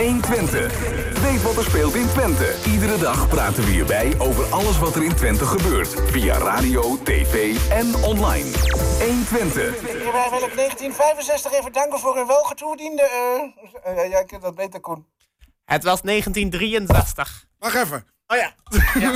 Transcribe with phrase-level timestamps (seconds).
[0.00, 1.20] 120.
[1.20, 2.56] Weet wat er speelt in Twente.
[2.66, 5.88] Iedere dag praten we hierbij over alles wat er in Twente gebeurt.
[6.10, 8.50] Via radio, tv en online.
[8.98, 9.80] 120.
[10.12, 13.02] Wij willen 1965 even danken voor een welgetoediende...
[13.86, 15.06] Uh, uh, jij kent dat beter, Koen.
[15.64, 17.46] Het was 1963.
[17.58, 18.06] Wacht even.
[18.26, 18.54] Oh ja.
[19.00, 19.10] ja,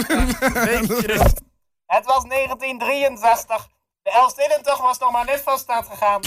[1.86, 3.68] Het was 1963.
[4.02, 6.20] De Elfstedentocht was nog maar net van start gegaan.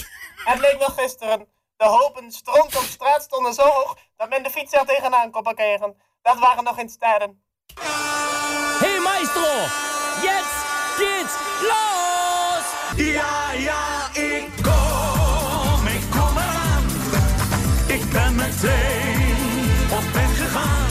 [0.46, 1.48] Het leek nog gisteren.
[1.78, 5.42] De hopen stront op straat stonden zo hoog dat men de fiets er tegenaan kon
[5.42, 5.96] parkeren.
[6.22, 7.44] Dat waren nog in tijden.
[8.80, 9.52] Hey maestro,
[10.22, 10.58] jetzt
[10.98, 12.66] geht's los!
[13.06, 16.86] Ja, ja, ik kom, ik kom eraan.
[17.88, 20.86] Ik ben meteen op weg gegaan.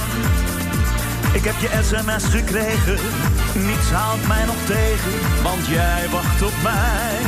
[1.34, 2.98] Ik heb je sms gekregen,
[3.66, 7.18] niets haalt mij nog tegen, want jij wacht op mij.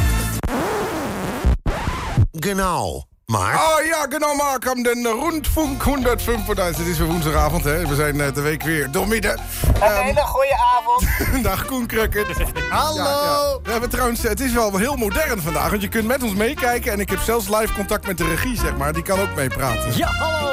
[2.30, 3.07] Genau.
[3.32, 3.54] Maar...
[3.54, 6.46] Oh ja, genau, maar kwam de Rundfunk 105.
[6.76, 7.86] Het is weer woensdagavond, hè.
[7.86, 9.30] We zijn uh, de week weer doormidden.
[9.30, 11.06] Een um, hele goede avond.
[11.44, 12.26] Dag Koen Krukkert.
[12.70, 13.02] Hallo.
[13.02, 13.58] Ja, ja.
[13.62, 15.70] We hebben trouwens, het is wel heel modern vandaag.
[15.70, 16.92] Want je kunt met ons meekijken.
[16.92, 18.92] En ik heb zelfs live contact met de regie, zeg maar.
[18.92, 19.96] Die kan ook meepraten.
[19.96, 20.52] Ja, hallo.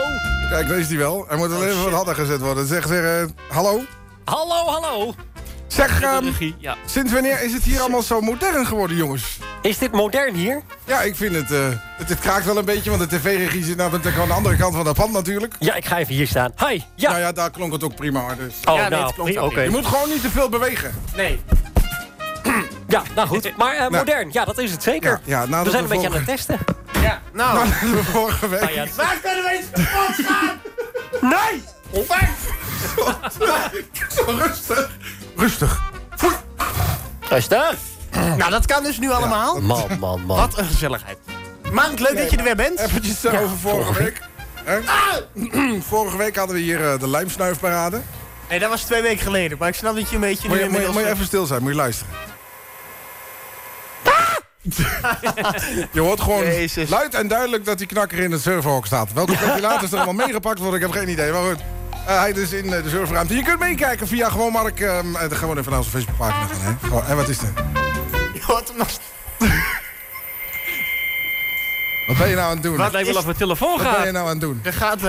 [0.50, 1.26] Kijk, lees die wel.
[1.28, 2.68] Hij moet alleen even wat harder gezet worden.
[2.68, 3.82] Zeg, zeg, uh, hallo.
[4.26, 5.14] Hallo, hallo.
[5.76, 6.76] Zeg, um, ja.
[6.86, 9.40] sinds wanneer is het hier allemaal zo modern geworden, jongens?
[9.62, 10.62] Is dit modern hier?
[10.86, 11.52] Ja, ik vind het...
[11.52, 14.56] Uh, het, het, kraakt wel een beetje, want de tv-regie zit nou, aan de andere
[14.56, 15.56] kant van dat pand natuurlijk.
[15.60, 16.54] Ja, ik ga even hier staan.
[16.68, 17.10] Hi, ja.
[17.10, 18.36] Nou ja, daar klonk het ook prima.
[18.36, 18.54] Dus.
[18.66, 19.46] Oh, ja, nou, nee, oké.
[19.46, 19.64] Okay.
[19.64, 20.94] Je moet gewoon niet te veel bewegen.
[21.16, 21.40] Nee.
[22.88, 23.58] ja, nou goed.
[23.58, 25.20] Maar uh, nou, modern, ja, dat is het zeker.
[25.24, 26.32] Ja, ja, nou, we zijn een beetje vorige...
[26.32, 26.60] aan het testen.
[27.02, 27.58] Ja, nou.
[27.58, 28.62] nou we vorige week...
[28.62, 30.60] Nou ja, waar kunnen we eens kapot gaan?
[31.22, 31.64] Nee!
[34.48, 34.90] Rustig.
[35.36, 35.82] Rustig.
[37.30, 37.76] Rustig.
[38.38, 39.62] Nou, dat kan dus nu allemaal.
[39.62, 40.38] Man, man, man.
[40.38, 41.18] Wat een gezelligheid.
[41.72, 42.80] Mank, leuk dat je er weer bent.
[42.80, 44.22] Eventjes uh, over vorige week.
[44.86, 45.16] Ah!
[45.92, 48.02] vorige week hadden we hier uh, de lijmsnuifparade.
[48.50, 49.58] Nee, dat was twee weken geleden.
[49.58, 50.48] Maar ik snap dat je een beetje...
[50.48, 52.14] Moet je, nu moet je, moet je even stil zijn, moet je luisteren.
[55.92, 56.90] je hoort gewoon Jezus.
[56.90, 59.14] luid en duidelijk dat die knakker in het serverhok staat.
[59.14, 61.32] Welke ventilators er allemaal meegepakt worden, ik heb geen idee.
[61.32, 61.60] Maar goed,
[62.08, 63.36] uh, hij is dus in uh, de serverruimte.
[63.36, 64.80] Je kunt meekijken via gewoon Mark.
[64.80, 65.00] Uh,
[65.30, 66.62] gewoon even naar onze Facebookpagina gaan.
[66.62, 66.88] Hè?
[66.88, 67.54] Gewoon, en wat is er?
[68.34, 68.90] Je hoort hem nog
[72.08, 72.78] Wat ben je nou aan het doen?
[72.78, 73.98] Wat hij wil op mijn telefoon Wat gaat.
[73.98, 74.60] ben je nou aan het doen?
[74.64, 75.00] Er gaat...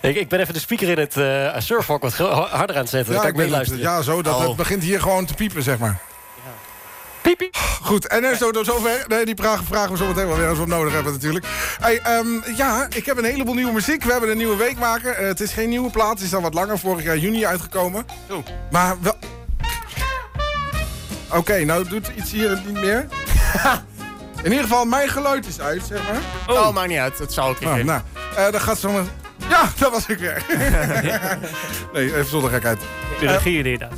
[0.00, 2.98] Ik, ik, ben even de speaker in het uh, surfhok wat harder aan het zetten.
[2.98, 3.82] Ja, dan kan ik ben luisteren.
[3.82, 4.22] Ja, zo.
[4.22, 4.46] Dat, oh.
[4.46, 6.00] Het begint hier gewoon te piepen, zeg maar.
[7.22, 7.50] Piepie.
[7.82, 9.04] Goed, en er zo, zover.
[9.08, 11.46] Nee, die vragen, vragen we zo meteen wel weer als we het nodig hebben natuurlijk.
[11.80, 14.04] Hey, um, ja, ik heb een heleboel nieuwe muziek.
[14.04, 15.20] We hebben een nieuwe weekmaker.
[15.20, 16.78] Uh, het is geen nieuwe plaat, het is al wat langer.
[16.78, 18.06] Vorig jaar juni uitgekomen.
[18.28, 18.42] Zo.
[18.70, 19.16] Maar wel...
[21.28, 23.06] Oké, okay, nou doet iets hier niet meer.
[24.42, 26.56] In ieder geval, mijn geluid is uit, zeg maar.
[26.56, 27.18] Oh, oh maakt niet uit.
[27.18, 28.00] Dat zal ik oh, Nou,
[28.38, 29.04] uh, dan gaat zo...
[29.48, 30.44] Ja, dat was ik weer.
[31.92, 32.78] nee, even zonder gekheid.
[33.20, 33.92] De regie deed dat.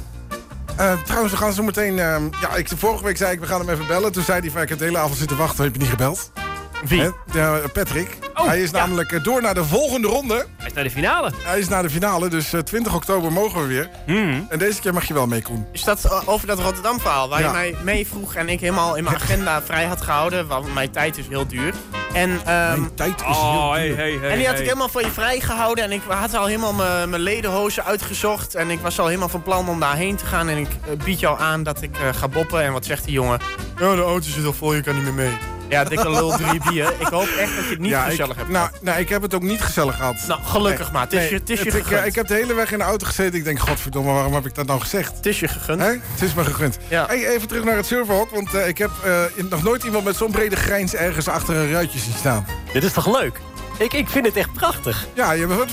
[0.81, 1.93] Uh, trouwens, we gaan zo meteen...
[1.93, 4.13] Uh, ja, ik, vorige week zei ik, we gaan hem even bellen.
[4.13, 5.65] Toen zei hij van, ik heb de hele avond zitten wachten.
[5.65, 6.33] Heb je niet gebeld?
[6.83, 7.11] Wie?
[7.33, 8.19] Ja, Patrick.
[8.35, 8.79] Oh, hij is ja.
[8.79, 10.47] namelijk uh, door naar de volgende ronde.
[10.57, 11.31] Hij is naar de finale.
[11.43, 13.91] Hij is naar de finale, dus 20 oktober mogen we weer.
[14.07, 14.47] Mm.
[14.49, 15.67] En deze keer mag je wel mee, Koen.
[15.73, 17.47] Is dat over dat Rotterdam verhaal waar Ja.
[17.47, 20.91] je mij mee vroeg en ik helemaal in mijn agenda vrij had gehouden, want mijn
[20.91, 21.75] tijd is heel duur.
[22.13, 23.97] En, ehm, Mijn tijd is Oh, heel hey, duur.
[23.97, 24.31] hey, hey.
[24.31, 24.63] en die had hey.
[24.63, 26.73] ik helemaal voor je vrijgehouden en ik had al helemaal
[27.07, 30.57] mijn ledenhozen uitgezocht en ik was al helemaal van plan om daarheen te gaan en
[30.59, 33.41] ik eh, bied jou aan dat ik eh, ga boppen en wat zegt die jongen?
[33.79, 35.33] Ja, de auto zit al vol, je kan niet meer mee.
[35.73, 36.93] Ja, dikke lul drie bier.
[36.99, 38.83] Ik hoop echt dat je het niet ja, gezellig ik, hebt nou, gehad.
[38.83, 40.25] nou, ik heb het ook niet gezellig gehad.
[40.29, 41.03] Nou, gelukkig maar.
[41.03, 42.01] Het is Nee, je, het is je ik, gegund.
[42.01, 43.39] eh, ik heb de hele weg in de auto gezeten.
[43.39, 45.17] Ik denk, godverdomme, waarom heb ik dat nou gezegd?
[45.17, 45.81] Het is je gegund.
[45.81, 45.89] Hè?
[45.91, 46.79] Het is me gegund.
[46.89, 47.07] Ja.
[47.07, 48.31] Hey, even terug naar het serverhok.
[48.31, 51.71] Want eh, ik heb eh, nog nooit iemand met zo'n brede grijns ergens achter een
[51.73, 52.47] ruitje zien staan.
[52.73, 53.41] Dit is toch leuk?
[53.83, 55.07] Ik, ik vind het echt prachtig.
[55.15, 55.67] Ja, je moet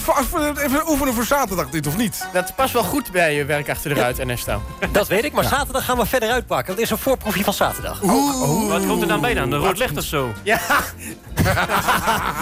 [0.57, 2.27] even oefenen voor zaterdag dit, of niet?
[2.33, 4.61] Dat past wel goed bij je werk achter de ruit en staan.
[4.91, 6.75] Dat weet ik, maar zaterdag gaan we verder uitpakken.
[6.75, 7.99] Dat is een voorproefje van zaterdag.
[8.67, 9.51] Wat komt er dan bij dan?
[9.51, 10.33] Een rood licht of zo?
[10.43, 10.59] Ja,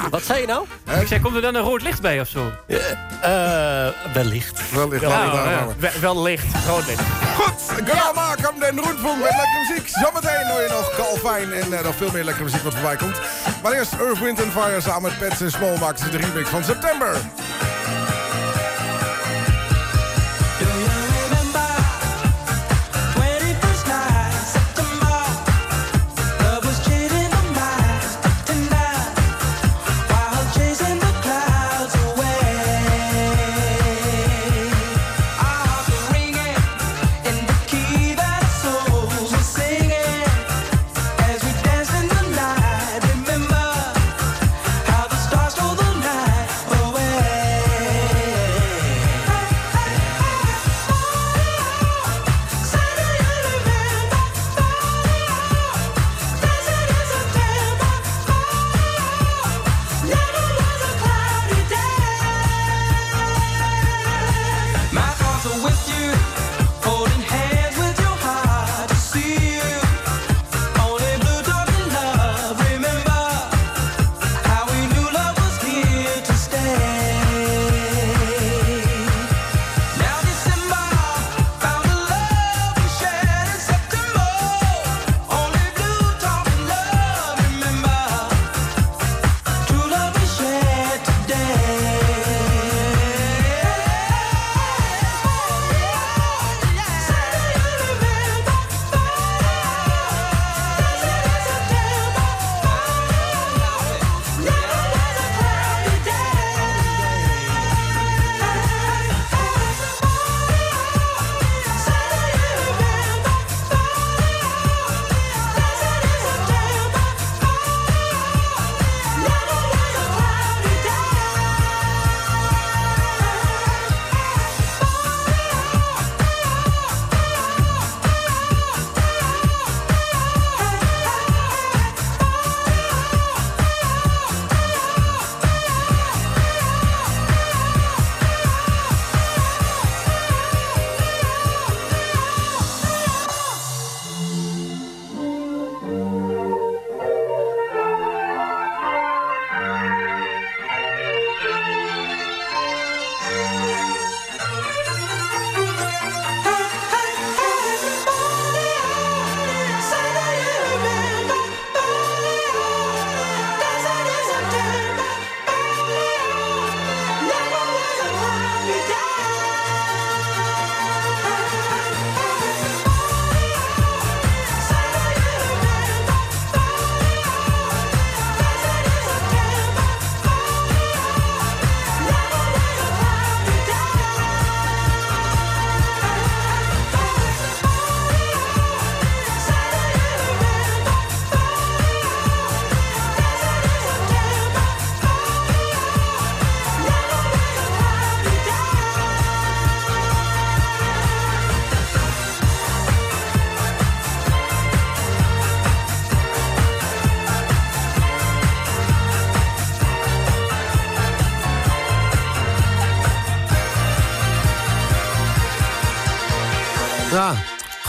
[0.09, 0.65] Wat zei je nou?
[1.01, 2.51] Ik zei, komt er dan een rood licht bij of zo?
[2.67, 4.61] Eh, wellicht.
[4.71, 5.01] Wellicht.
[5.01, 5.57] Ja, laten we daar ja.
[5.57, 5.75] houden.
[5.79, 6.45] wel, wel licht.
[6.67, 7.01] Rood licht.
[7.35, 9.87] Goed, Grama, kom den Roetvoen met lekkere muziek.
[9.87, 13.19] Zometeen hoor je nog Calvin en eh, nog veel meer lekkere muziek wat voorbij komt.
[13.63, 17.17] Maar eerst Earth, Wind Fire samen met Pets en Small ze de remix van september.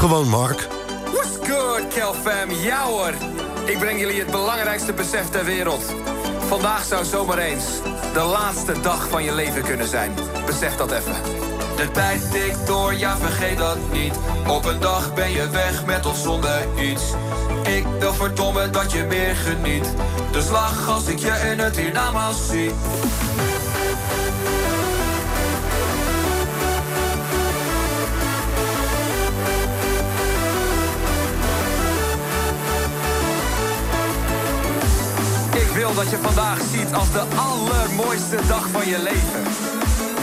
[0.09, 0.69] Gewoon Mark.
[1.13, 2.51] What's good, Kelfam?
[2.51, 3.13] Ja hoor.
[3.65, 5.85] Ik breng jullie het belangrijkste besef ter wereld.
[6.47, 7.65] Vandaag zou zomaar eens
[8.13, 10.15] de laatste dag van je leven kunnen zijn.
[10.47, 11.15] Besef dat even.
[11.77, 14.15] De tijd tikt door, ja vergeet dat niet.
[14.47, 17.03] Op een dag ben je weg met of zonder iets.
[17.63, 19.95] Ik wil verdomme dat je meer geniet.
[20.31, 22.71] Dus lach als ik je in het hiernamaals zie.
[35.95, 39.43] Wil dat je vandaag ziet als de allermooiste dag van je leven.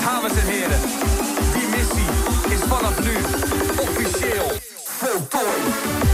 [0.03, 0.79] Dames en heren,
[1.53, 2.09] die missie
[2.53, 3.15] is vanaf nu
[3.81, 6.04] officieel voltooid.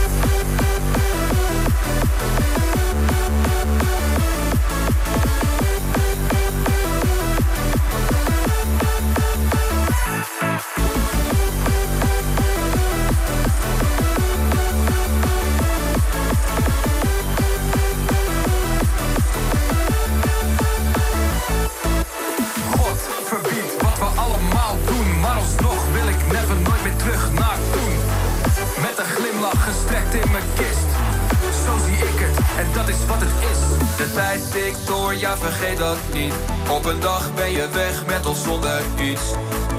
[35.22, 36.34] Ja vergeet dat niet.
[36.70, 39.22] Op een dag ben je weg met of zonder iets.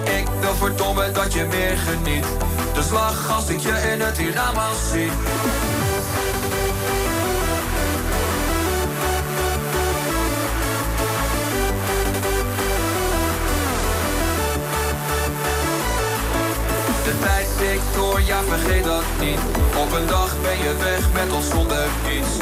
[0.04, 2.26] Ik wil verdomme dat je meer geniet.
[2.75, 5.11] Dus lach als ik je in het hiernamaals zie.
[18.33, 19.41] Ja vergeet dat niet.
[19.83, 21.85] Op een dag ben je weg met of zonder
[22.17, 22.33] iets.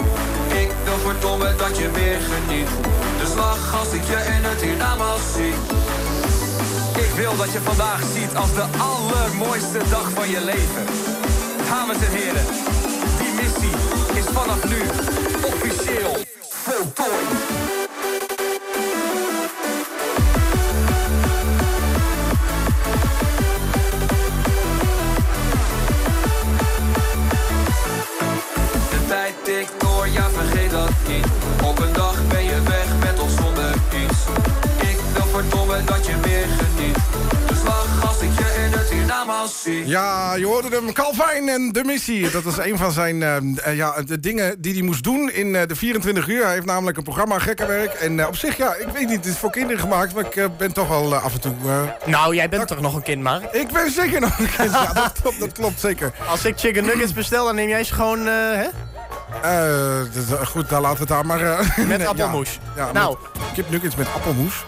[0.62, 2.70] Ik wil verdomme dat je meer geniet.
[3.20, 5.54] Dus lach als ik je in het hiernamaals zie.
[7.04, 10.84] Ik wil dat je vandaag ziet als de allermooiste dag van je leven.
[11.68, 12.46] Dames en heren,
[13.20, 13.76] die missie
[14.20, 14.80] is vanaf nu
[15.52, 16.12] officieel
[16.64, 17.59] voltooid.
[39.90, 40.92] Ja, je hoorde hem.
[40.92, 42.30] Calvin en de missie.
[42.30, 45.56] Dat was een van zijn eh, eh, ja, de dingen die hij moest doen in
[45.56, 46.44] eh, de 24 uur.
[46.44, 47.92] Hij heeft namelijk een programma Gekkenwerk.
[47.92, 50.14] En eh, op zich, ja, ik weet niet, het is voor kinderen gemaakt.
[50.14, 51.54] Maar ik ben toch wel af en toe...
[52.04, 53.40] Nou, jij bent toch nog een kind, maar.
[53.52, 54.70] ik ben zeker nog een kind.
[54.70, 56.12] Ja, dat klopt, dat klopt zeker.
[56.28, 58.66] Als ik chicken nuggets bestel, dan neem jij ze gewoon, eh, hè?
[60.44, 61.26] Goed, daar laten we het aan.
[61.26, 62.58] Maar, eh, Met appelmoes.
[62.76, 63.16] Ja, ja, Nou.
[63.32, 64.64] met kipnuggets met appelmoes.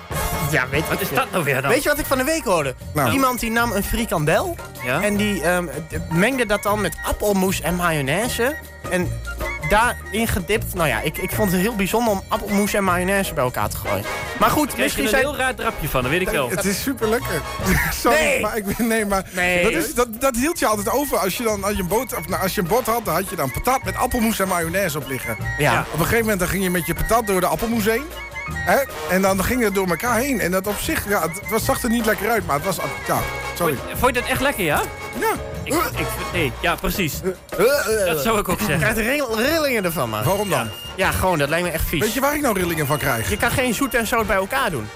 [0.53, 1.71] Ja, weet Wat is dat nou weer dan?
[1.71, 2.75] Weet je wat ik van de week hoorde?
[2.95, 3.13] Nou.
[3.13, 5.03] Iemand die nam een frikandel Ja?
[5.03, 5.67] en die ehm,
[6.11, 8.55] mengde dat dan met appelmoes en mayonaise.
[8.91, 9.21] En
[9.69, 10.75] daarin gedipt.
[10.75, 13.77] Nou ja, ik, ik vond het heel bijzonder om appelmoes en mayonaise bij elkaar te
[13.77, 14.05] gooien.
[14.39, 15.23] Maar goed, Krijg je misschien een zijn...
[15.23, 16.51] heel raar drapje van, dat weet ik wel.
[16.51, 17.41] Het is super lekker.
[18.03, 18.41] Sorry, Nee.
[18.41, 19.63] maar ik nee, maar Nee.
[19.63, 21.19] dat, is, dat, dat hield je altijd over.
[21.19, 23.15] Als je dan als je een boot, of, nou, als je een bord had, dan
[23.15, 25.37] had je dan patat met appelmoes en mayonaise op liggen.
[25.59, 25.81] Ja.
[25.81, 28.05] Op een gegeven moment dan ging je met je patat door de appelmoes heen.
[28.51, 28.79] Hè?
[29.11, 30.41] En dan ging het door elkaar heen.
[30.41, 32.77] En dat op zich, ja, het was, zag er niet lekker uit, maar het was,
[33.07, 33.19] ja,
[33.57, 33.75] sorry.
[33.75, 34.83] Vond, vond je dat echt lekker, ja?
[35.19, 35.33] Ja.
[35.65, 37.21] Ik, ik, nee, ja, precies.
[37.59, 38.93] Eh, Dat zou ik ook Je zeggen.
[38.95, 40.25] krijgt rill- rillingen ervan, man.
[40.25, 40.69] Waarom dan?
[40.95, 42.01] Ja, gewoon, dat lijkt me echt vies.
[42.01, 43.31] Weet je waar ik nou rillingen van krijg?
[43.31, 44.89] Je kan geen zoet en zout bij elkaar doen.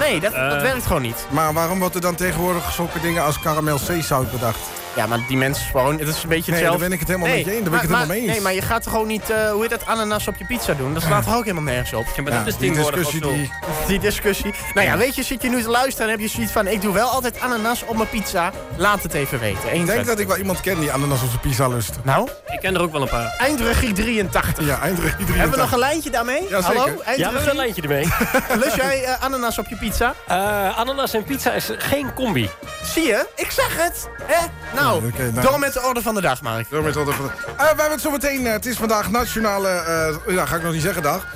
[0.00, 0.60] Nee, dat, dat Eh.
[0.62, 1.26] werkt gewoon niet.
[1.30, 4.58] Maar waarom wordt er dan tegenwoordig zulke dingen als karamel zeezout bedacht?
[4.96, 6.70] Ja, maar die mensen gewoon, het is een beetje Nee, hetzelfde.
[6.70, 7.60] daar ben ik het helemaal met je eens.
[7.62, 8.32] Daar ben ik het maar- helemaal mee eens.
[8.32, 10.74] Nee, maar je gaat toch gewoon niet, eh, hoe heet dat, ananas op je pizza
[10.74, 10.94] doen?
[10.94, 12.06] Dat slaat toch ook helemaal nergens op?
[12.16, 13.50] Ja, maar Ja, dat is die discussie die...
[13.86, 14.54] Die discussie.
[14.74, 16.66] Nou ja, weet je, zit je nu te luisteren en heb je zoiets van...
[16.66, 18.50] ik doe wel altijd ananas op mijn pizza.
[18.76, 19.74] Laat het even weten.
[19.74, 21.92] Ik denk dat ik wel iemand ken die ananas op zijn pizza lust.
[22.02, 23.34] Nou, Ik ken er ook wel een paar.
[23.38, 24.66] eindregie 83.
[24.66, 25.36] Ja, eindregie 83.
[25.36, 26.42] Hebben we nog een lijntje daarmee?
[26.48, 26.78] Ja, zeker.
[26.78, 28.04] Hallo, Ja, we hebben een lijntje ermee.
[28.64, 30.14] Lust jij eh, ananas op je pizza?
[30.26, 32.50] Eh, ananas en pizza is geen combi.
[32.82, 33.26] Zie je?
[33.36, 34.08] Ik zeg het.
[34.22, 34.46] Hè?
[34.82, 35.46] Nou, nou.
[35.46, 36.66] door met de orde van de dag, Mark.
[36.70, 38.46] Zo met wat even- Eh, we hebben het zo meteen.
[38.46, 39.68] eh, het is vandaag nationale.
[39.68, 41.26] eh, ja, ga ik nog niet zeggen dag.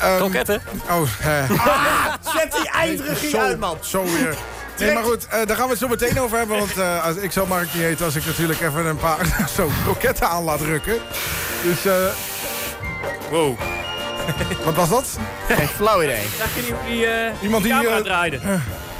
[0.00, 0.62] Ehm, Kroketten.
[0.90, 1.50] Oh, eh,
[2.36, 3.78] Zet die eindregie zo, uit, man.
[3.80, 4.34] Zo weer.
[4.78, 6.58] Nee, maar goed, eh, daar gaan we het zo meteen over hebben.
[6.58, 9.26] Want eh, als, ik zou Mark niet eten als ik natuurlijk even een paar
[9.56, 10.98] zo kroketten aan laat rukken.
[11.62, 11.92] Dus, eh
[13.30, 13.58] Wow.
[14.64, 15.18] wat was dat?
[15.48, 16.26] Geen flauw idee.
[16.38, 17.06] Zag je niet hoe die,
[17.42, 18.40] Iemand die, camera eh, draaide?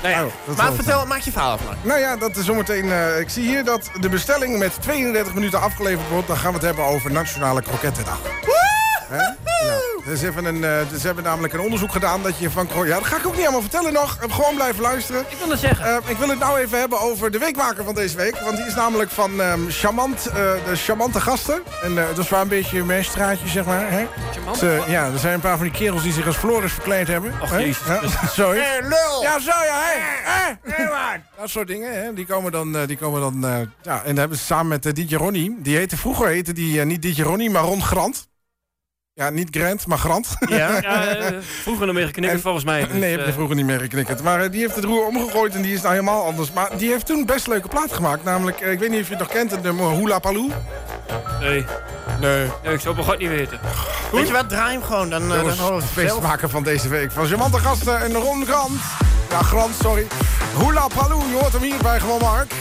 [0.03, 1.61] Nou ja, Oh, Maar vertel, maak je verhaal af.
[1.83, 2.93] Nou ja, dat is zometeen.
[2.93, 6.27] eh, ik zie hier dat de bestelling met 32 minuten afgeleverd wordt.
[6.27, 8.19] Dan gaan we het hebben over Nationale Krokettendag.
[9.09, 9.17] Hè?
[9.67, 9.75] Ja.
[10.05, 10.71] Dus even een, eh,
[11.01, 12.69] ze hebben namelijk een onderzoek gedaan dat je van...
[12.85, 14.19] Ja, dat ga ik ook niet allemaal vertellen nog.
[14.23, 15.21] Eh, Gewoon blijven luisteren.
[15.29, 15.87] Ik wil dat zeggen.
[15.87, 18.39] Eh, ik wil het nou even hebben over de weekmaker van deze week.
[18.41, 21.63] Want die is namelijk van ehm, charmant, eh, de charmante gasten.
[21.83, 23.91] En eh, dat is wel een beetje mijn straatje, zeg maar.
[23.91, 24.07] Hè?
[24.33, 24.57] Charmant?
[24.59, 27.33] Ze- ja, er zijn een paar van die kerels die zich als Floris verkleed hebben.
[27.43, 27.59] Och, Hè?
[27.59, 28.01] Jezus Ja,
[28.49, 28.59] hè?
[28.61, 29.23] Hé, lul!
[29.23, 30.85] Ja, zo ja, hè?
[30.85, 31.23] Man?
[31.39, 32.15] Dat soort dingen, hè?
[32.15, 34.87] Die komen dan, eh, die komen dan eh, ja, en dat hebben ze samen met
[34.87, 35.57] uh, Dietje Ronnie.
[35.59, 38.29] Die heette, vroeger heette die niet Dietje Ronnie, maar Ron Grant.
[39.17, 40.37] Ja, niet Grant, maar Grant.
[40.49, 42.87] Ja, ja eh, vroeger nog meer geknikkerd En- volgens mij.
[42.87, 44.23] dus, nee, heb je eh, vroeger niet meer geknikkerd.
[44.23, 46.53] Maar eh, die heeft het roer omgegooid en die is nou helemaal anders.
[46.53, 48.25] Maar die heeft toen best leuke plaat gemaakt.
[48.25, 50.49] Namelijk, ik weet niet of je het nog kent, het nummer Hula Paloo.
[51.41, 51.65] nee.
[52.21, 52.47] Nee.
[52.65, 53.61] nee, ik zou het niet weten.
[54.13, 55.11] Weet je wat, draai hem gewoon.
[55.11, 57.13] Dan, Dat dan horen we het feestmaker van deze week.
[57.13, 58.81] Van Jamante Gasten en Ron Grant.
[59.31, 60.07] Ja, Grant, sorry.
[60.59, 62.53] Hula Paloo, je hoort hem hier bij Gewoon Mark.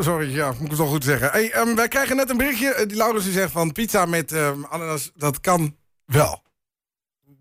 [0.00, 1.30] Sorry, ja, moet ik het wel goed zeggen.
[1.30, 2.74] Hey, ehm, wij krijgen net een berichtje.
[2.74, 6.46] Eh, Die Laurens die zegt van pizza met ehm, ananas, dat kan wel.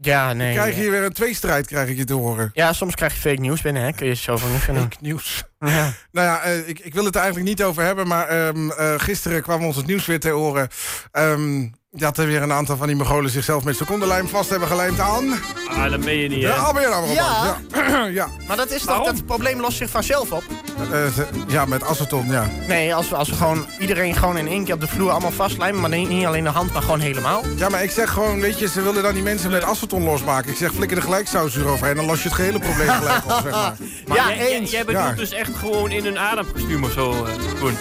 [0.01, 0.53] Ja, nee.
[0.53, 2.49] Krijg je hier weer een tweestrijd, krijg ik je te horen.
[2.53, 3.91] Ja, soms krijg je fake nieuws binnen, hè.
[3.93, 4.83] Kun je zo van niet vinden.
[4.83, 5.43] Fake nieuws.
[5.59, 5.91] Ja.
[6.11, 8.93] Nou ja, eh, ik, ik wil het er eigenlijk niet over hebben, maar ehm, eh,
[8.97, 10.67] gisteren kwam ons het nieuws weer te horen.
[11.11, 11.67] ehm,
[11.98, 15.39] dat er weer een aantal van die Mongolen zichzelf met secondenlijm vast hebben gelijmd aan.
[15.70, 16.56] Ah, dat ben je niet, Ja, hè?
[16.56, 17.16] alweer nou maar op.
[17.16, 17.58] Ja.
[17.82, 18.06] Ja.
[18.22, 18.27] ja.
[18.48, 20.44] Maar dat is toch, dat probleem lost zich vanzelf op.
[20.92, 21.00] Eh,
[21.48, 22.50] ja, met aceton, ja.
[22.68, 25.32] Nee, als we, als we gewoon iedereen gewoon in één keer op de vloer allemaal
[25.32, 27.44] vastlijmen, maar niet alleen de hand, maar gewoon helemaal.
[27.56, 30.51] Ja, maar ik zeg gewoon, weet je, ze willen dan die mensen met aceton losmaken.
[30.51, 33.32] Ik zeg, flikker er gelijk saus eroverheen, dan los je het gehele probleem gelijk op,
[33.44, 33.75] zeg maar.
[34.08, 34.72] Maar Ja, jij, eens.
[34.72, 35.13] jij bedoelt Ja.
[35.13, 37.77] dus echt gewoon in een ademkostuum of zo eh, doen.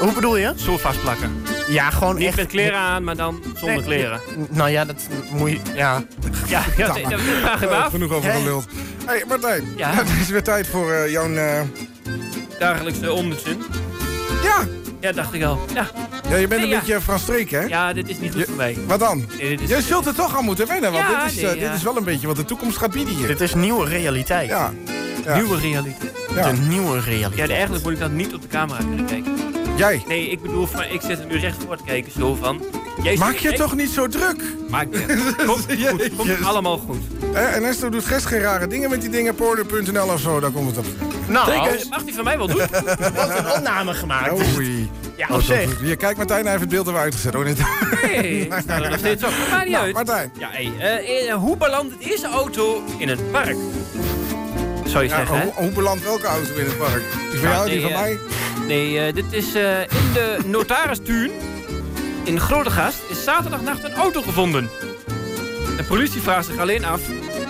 [0.00, 0.52] Hoe bedoel je?
[0.56, 1.42] Zo vastplakken.
[1.68, 2.36] Ja, gewoon Niet echt...
[2.36, 4.20] met kleren aan, maar dan zonder Nee, kleren.
[4.50, 4.96] Nou ja, dat
[5.32, 5.58] moet je...
[5.74, 6.02] Ja.
[6.46, 7.90] Ja, ja dat, vraag ik me Eh, af.
[7.90, 8.38] genoeg over Hè?
[8.38, 8.64] geluld.
[9.06, 9.64] Hé, hey, Martijn.
[9.76, 9.90] Ja?
[9.94, 11.34] Het is weer tijd voor eh, jouw...
[11.34, 11.60] eh,
[12.58, 13.62] Dagelijkse onzin.
[14.42, 14.56] Ja.
[15.00, 15.60] Ja, dacht ik al.
[15.74, 15.90] Ja,
[16.30, 16.78] ja, je bent Nee, een ja.
[16.78, 17.60] beetje van streek, hè?
[17.60, 18.76] ja dit is niet goed Je- voor mij.
[18.86, 19.24] Wat dan?
[19.38, 21.54] Nee, dit is, Je zult er toch aan moeten wennen, want Ja, dit, is, nee,
[21.60, 21.68] ja.
[21.68, 23.26] dit is wel een beetje wat de toekomst gaat bieden hier.
[23.26, 24.48] Dit is nieuwe realiteit.
[24.48, 24.72] Ja.
[25.24, 25.34] Ja.
[25.34, 26.12] Nieuwe realiteit.
[26.34, 26.50] ja.
[26.52, 27.50] De nieuwe Ja, realiteit.
[27.50, 29.34] eigenlijk moet ik dat niet op de camera kunnen kijken.
[29.76, 30.02] Jij.
[30.08, 32.62] Nee, ik bedoel, van, ik zit er nu recht voor te kijken, zo van...
[33.02, 34.42] Jij Maak je echt- toch niet zo druk?
[34.68, 35.32] Maak je.
[35.46, 36.98] Komt goed, komt allemaal goed.
[37.34, 39.34] Eh, en Esther doet gest geen rare dingen met die dingen.
[39.34, 40.84] Porno.nl of zo, daar komt het op.
[41.28, 42.56] Nou, mag die van mij wel doen?
[43.14, 44.56] wat een opname gemaakt.
[44.56, 44.90] Oei.
[45.16, 45.80] Ja, Oh, op zich.
[45.88, 47.34] Je kijkt Martijn, hij heeft het beeld er uitgezet.
[47.34, 47.58] Hoor, niet.
[48.02, 49.30] Nee, ik sta er nog steeds op.
[49.30, 49.94] Dat maakt niet Nou, uit.
[49.94, 50.32] Martijn.
[50.38, 53.56] Ja, hey, eh, eh, hoe belandt deze auto in het park?
[54.86, 55.44] Zou je Ja, zeggen, hè?
[55.44, 57.02] hoe, hoe belandt welke auto in het park?
[57.30, 58.18] Die van Ja, jou, die van eh, mij?
[58.66, 61.30] Nee, eh, dit is eh, in de notaristuin
[62.24, 64.70] in Grootegast is zaterdagnacht een auto gevonden.
[65.76, 67.00] De politie vraagt zich alleen af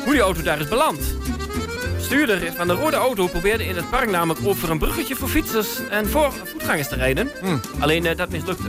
[0.05, 0.99] hoe die auto daar is beland.
[0.99, 5.29] De stuurder van de rode auto probeerde in het park namelijk over een bruggetje voor
[5.29, 7.31] fietsers en voor voetgangers te rijden.
[7.41, 7.57] Hm.
[7.79, 8.69] Alleen eh, dat mislukte.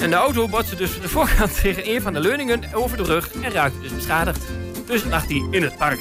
[0.00, 3.32] En de auto botste dus de voorkant tegen een van de leuningen over de brug
[3.42, 4.42] en raakte dus beschadigd.
[4.86, 5.98] Dus lag hij in het park.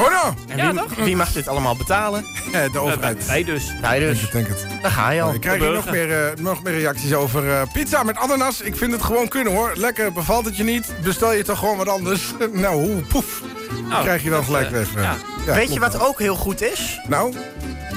[0.00, 0.34] Oh nou!
[0.48, 0.94] En Ja, wie, toch?
[1.04, 2.24] wie mag dit allemaal betalen?
[2.50, 3.26] Eh, de overheid.
[3.26, 3.72] Wij dus.
[3.80, 4.20] Wij dus.
[4.20, 4.66] het, denk het.
[4.82, 5.34] Daar ga je al.
[5.34, 8.60] Ik krijg hier nog meer, eh, nog meer reacties over eh, pizza met ananas.
[8.60, 9.72] Ik vind het gewoon kunnen hoor.
[9.74, 10.92] Lekker, bevalt het je niet?
[11.02, 12.32] Bestel je toch gewoon wat anders?
[12.52, 13.42] nou, hoe, poef.
[13.88, 14.94] Nou, krijg je dan gelijk eh, weg.
[14.94, 15.02] eh.
[15.02, 15.14] ja.
[15.46, 16.06] Ja, Weet je wat wel.
[16.06, 17.00] ook heel goed is?
[17.08, 17.34] Nou,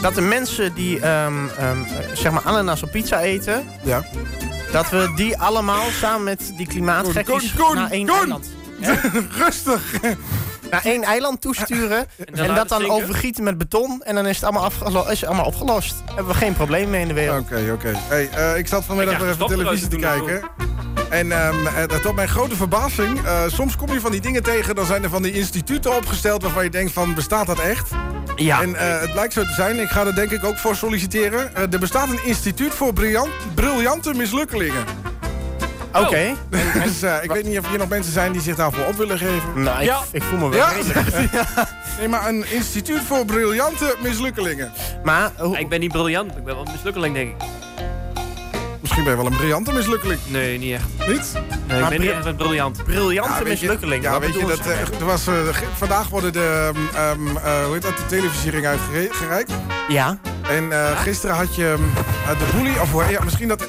[0.01, 3.67] Dat de mensen die ehm, ehm, eh, zeg maar ananas op pizza eten...
[3.83, 4.05] ja.
[4.71, 8.47] dat we die allemaal samen met die klimaatgekkies naar één eiland...
[9.45, 9.81] Rustig.
[10.73, 13.03] Naar één eiland toesturen en, dan dat dan zinken?
[13.03, 14.01] overgieten met beton...
[14.03, 15.95] en dan is het allemaal, afgelo- is het allemaal opgelost.
[16.05, 17.41] Hebben we geen probleem mee in de wereld.
[17.41, 17.91] Oké, oké.
[17.95, 20.43] Hey, eh, ik zat vanmiddag nog krijg even de televisie te kijken.
[21.09, 24.75] En ehm, eh, tot mijn grote verbazing, eh, soms kom je van die dingen tegen...
[24.75, 27.91] dan zijn er van die instituten opgesteld waarvan je denkt van, bestaat dat echt?
[28.36, 28.62] Ja.
[28.62, 31.55] En eh, het blijkt zo te zijn, ik ga er denk ik ook voor solliciteren.
[31.55, 34.83] Er bestaat een instituut voor briljant, briljante mislukkelingen.
[35.93, 36.34] Oké.
[36.84, 39.17] Dus eh, ik weet niet of hier nog mensen zijn die zich daarvoor op willen
[39.17, 39.62] geven.
[39.63, 39.99] Nou, ik, Ja.
[40.12, 40.69] ik voel me wel Ja?
[40.71, 41.08] redelijk.
[41.99, 44.71] Nee, maar een instituut voor briljante mislukkelingen.
[45.03, 47.47] Maar hoe- Ik ben niet briljant, ik ben wel een mislukkeling, denk ik.
[48.82, 50.19] Misschien ben je wel een briljante mislukkeling.
[50.27, 51.08] Nee, niet echt.
[51.08, 51.32] Niet?
[51.34, 52.84] Nee, Maar ik ben niet echt een briljant.
[52.84, 54.03] briljante je- mislukkeling.
[54.03, 55.34] Ja, Wat weet je, dat, eh, er was, eh,
[55.77, 57.12] vandaag worden de, eh,
[57.65, 59.51] hoe heet dat, de televisiering uitgereikt.
[59.88, 60.17] Ja.
[60.49, 61.75] En eh, gisteren had je
[62.27, 63.67] ehm, de boelie, of hoe- ja, misschien dat...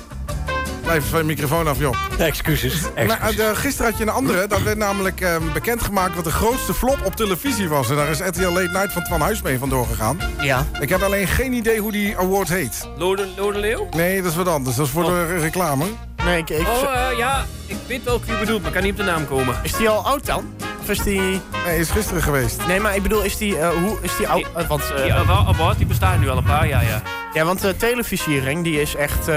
[0.85, 1.95] Blijf van je microfoon af, joh.
[2.19, 2.81] Excuses.
[2.83, 3.37] Maar, excuses.
[3.39, 4.47] eh, de- gisteren had je een andere.
[4.47, 7.91] Dat werd namelijk ehm, bekendgemaakt wat de grootste flop op televisie was.
[7.91, 10.19] En daar is RTL Late Night van Twan Huis mee vandoor gegaan.
[10.41, 10.67] Ja.
[10.81, 12.89] Ik heb alleen geen idee hoe die award heet.
[12.97, 13.87] Lode, Lode Leeuw?
[13.97, 14.77] Nee, dat is wat anders.
[14.77, 15.85] Dat is voor de reclame.
[16.25, 18.93] Nee, ik, ik, Oh, eh, ja, ik weet welke u bedoelt, maar ik kan niet
[18.93, 19.57] op de naam komen.
[19.63, 20.55] is die al oud dan?
[20.81, 21.41] Of is die...
[21.67, 22.67] Nee, is gisteren geweest.
[22.67, 23.59] Nee, maar ik bedoel, is die...
[23.59, 24.47] eh, hoe is die oud?
[24.57, 27.03] eh, want, eh, Die award, award, die bestaat nu al een paar jaar, ja.
[27.35, 29.29] ja, want de televisiering, die is echt...
[29.29, 29.35] eh,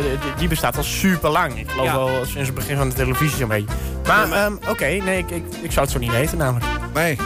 [0.00, 1.58] die, die bestaat al super lang.
[1.58, 1.96] Ik geloof Ja.
[1.96, 3.74] wel sinds het begin van de televisie beetje.
[4.06, 6.66] Maar, ehm, oké, nee, ik, ik, ik zou het zo niet weten namelijk.
[6.94, 7.18] Nee.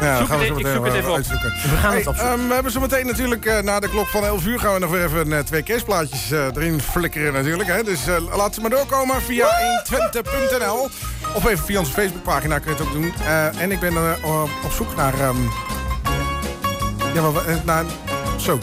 [0.00, 1.52] Ja, Zoek gaan we het zo meteen even uitzoeken.
[1.52, 2.34] We gaan Hey, het opzoeken.
[2.38, 4.78] ehm, we hebben zo meteen natuurlijk eh, na de klok van 11 uur gaan we
[4.78, 7.68] nog weer even eh, twee kerstplaatjes eh, erin flikkeren natuurlijk.
[7.68, 7.82] Hè?
[7.82, 8.00] Dus
[8.36, 9.46] laat ze maar doorkomen via
[9.84, 10.88] 120.nl
[11.34, 13.12] of even via onze Facebookpagina kun je het ook doen.
[13.58, 13.96] En ik ben
[14.64, 15.14] op zoek naar...
[15.20, 15.36] ehm,
[17.14, 17.84] ja, maar, naar
[18.36, 18.58] zo.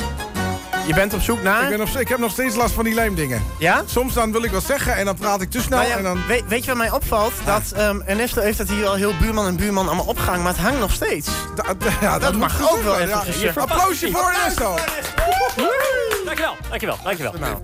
[0.87, 1.63] Je bent op zoek naar...
[1.63, 3.43] Ik, ben op, ik heb nog steeds last van die lijmdingen.
[3.59, 3.83] Ja?
[3.85, 6.03] Soms dan wil ik wat zeggen en dan praat ik te snel Nou ja, en
[6.03, 6.25] dan...
[6.27, 7.33] weet, weet je wat mij opvalt?
[7.45, 10.61] Dat ehm Ernesto heeft het hier al heel buurman en buurman allemaal opgehangen, maar het
[10.61, 11.27] hangt nog steeds.
[11.55, 13.61] Da- da- ja, Dat moet mag ook wel even.
[13.61, 14.75] Applausje voor Ernesto.
[16.25, 17.33] Dankjewel, dankjewel, dankjewel.
[17.39, 17.57] Nou,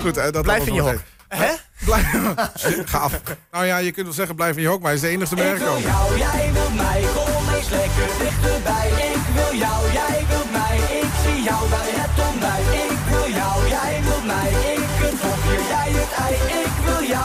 [0.00, 1.00] Goed, eh, dat blijf in je wel hok.
[1.28, 1.52] Hè?
[1.84, 2.06] Blijf...
[2.90, 3.12] Ga af.
[3.52, 5.36] Nou ja, je kunt wel zeggen blijf in je hok, maar hij is de enige
[5.36, 5.82] erbij gekomen.
[5.82, 8.88] jou, jij wilt mij, kom eens lekker dichterbij.
[9.14, 11.99] Ik wil jou, jij wilt mij, ik zie jou bij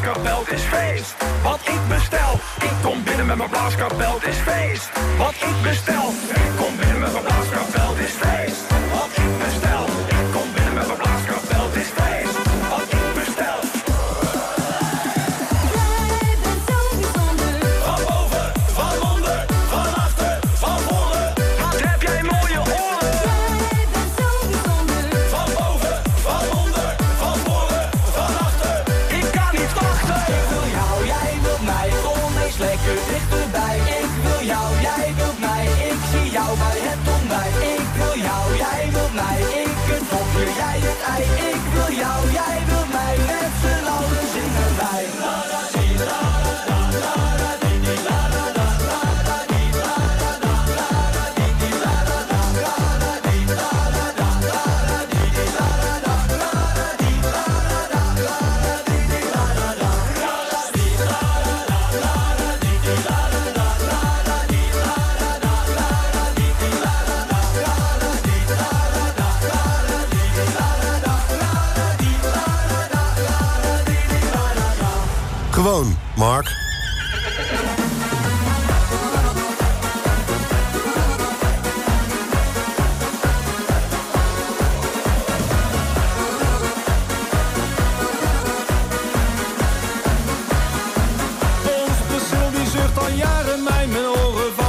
[0.00, 1.14] blaaskapel, is feest.
[1.42, 4.90] Wat ik bestel, ik kom binnen met mijn blaaskapel, het is feest.
[5.18, 7.73] Wat ik bestel, ik kom binnen met mijn blaaskapel,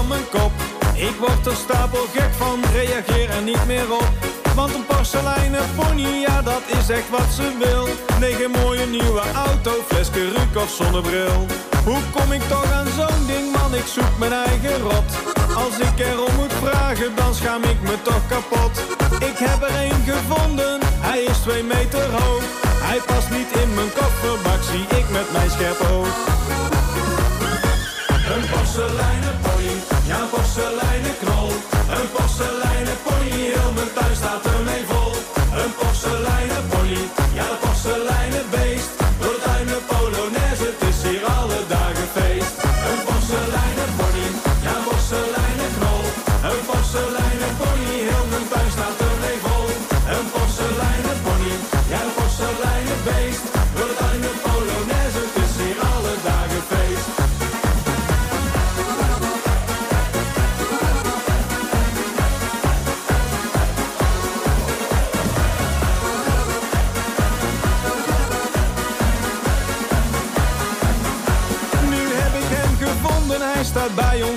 [0.08, 0.52] mijn kop.
[0.96, 4.35] Ik word er stapel gek van, reageer er niet meer op.
[4.56, 7.88] Want een porseleinen pony, ja dat is echt wat ze wil.
[8.20, 11.46] Negen mooie nieuwe auto, flesje ruk of zonnebril.
[11.84, 15.10] Hoe kom ik toch aan zo'n ding, man, ik zoek mijn eigen rot.
[15.56, 18.74] Als ik erom moet vragen, dan schaam ik me toch kapot.
[19.20, 22.44] Ik heb er één gevonden, hij is twee meter hoog.
[22.88, 26.08] Hij past niet in mijn kofferbak, zie ik met mijn scherp oog.
[28.36, 29.55] Een porseleinen pony,
[30.06, 31.50] ja een porseleinen knol.
[31.96, 35.12] Een porseleinen pony, heel mijn tuin staat ermee vol.
[35.62, 37.02] Een porseleinen pony,
[37.34, 38.95] ja een porseleinen beest.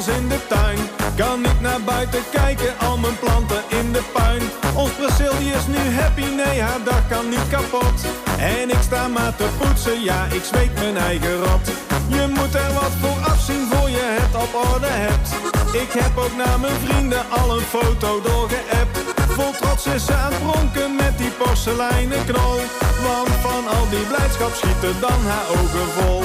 [0.07, 0.79] In de tuin.
[1.17, 4.43] Kan niet naar buiten kijken, al mijn planten in de puin.
[4.75, 7.99] Ons Brazilië is nu happy, nee, haar dag kan niet kapot.
[8.39, 11.67] En ik sta maar te poetsen, ja, ik zweet mijn eigen rot.
[12.09, 15.29] Je moet er wat voor afzien voor je het op orde hebt.
[15.73, 18.99] Ik heb ook naar mijn vrienden al een foto doorgeappt.
[19.37, 22.61] Vol trots is ze aan het pronken met die porseleinen knol.
[23.07, 26.23] Want van al die blijdschap schieten dan haar ogen vol.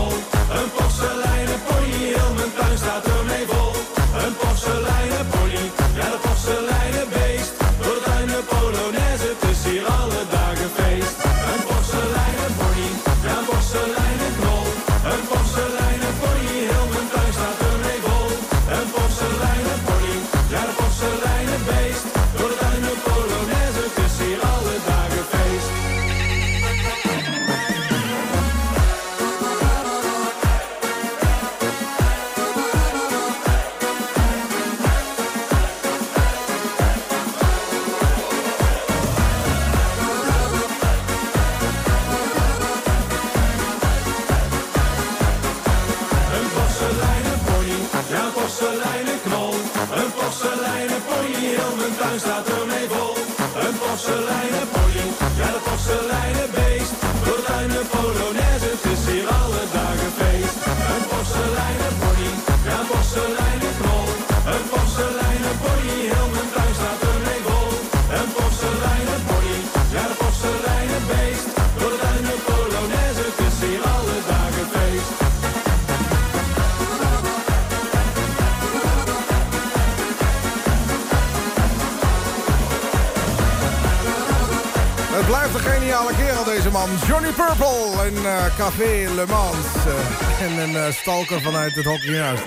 [87.08, 89.56] Johnny Purple in eh, Café Le Mans.
[89.88, 92.40] eh, en een eh, stalker vanuit het hockeyhuis.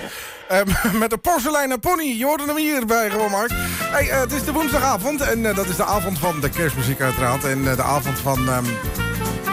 [0.47, 0.67] Ehm,
[0.99, 2.03] met de porseleinen pony.
[2.17, 3.51] Je hoorde hem hier bij gewoon, Mark.
[3.79, 7.01] Hey, eh, het is de woensdagavond en eh, dat is de avond van de kerstmuziek
[7.01, 7.43] uiteraard.
[7.43, 8.49] En eh, de avond van...
[8.49, 8.65] ehm,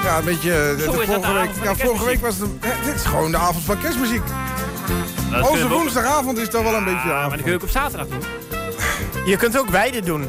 [0.05, 0.53] ja, een beetje...
[0.53, 2.49] eh, de, de vorige week, ja, vorige week was het...
[2.61, 4.23] eh, dit is gewoon de avond van kerstmuziek.
[5.31, 7.69] Dat Onze woensdagavond is toch wel een beetje Ja, maar dat kun je ook op
[7.69, 8.23] zaterdag doen.
[9.31, 10.29] Je kunt ook beide doen.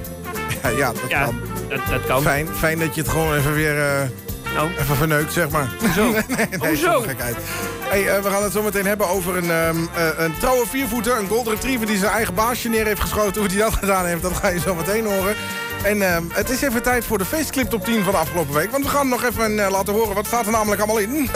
[0.63, 1.39] Ja, ja, dat Ja, kan.
[1.69, 2.21] dat, dat kan.
[2.21, 4.11] Fijn, fijn dat je het gewoon even weer...
[4.53, 5.69] Nou, Even verneukt, zeg maar.
[5.79, 6.11] Hoezo?
[6.11, 7.35] nee, nee, gekheid.
[7.79, 11.17] Hey, eh, we gaan het zo meteen hebben over een, ehm, eh, een trouwe viervoeter.
[11.17, 13.41] Een golden retriever die zijn eigen baasje neer heeft geschoten.
[13.41, 15.35] Hoe hij dat gedaan heeft, dat ga je zo meteen horen.
[15.83, 18.71] En ehm, het is even tijd voor de feestclip top 10 van de afgelopen week.
[18.71, 21.29] Want we gaan nog even eh, laten horen wat staat er namelijk allemaal in.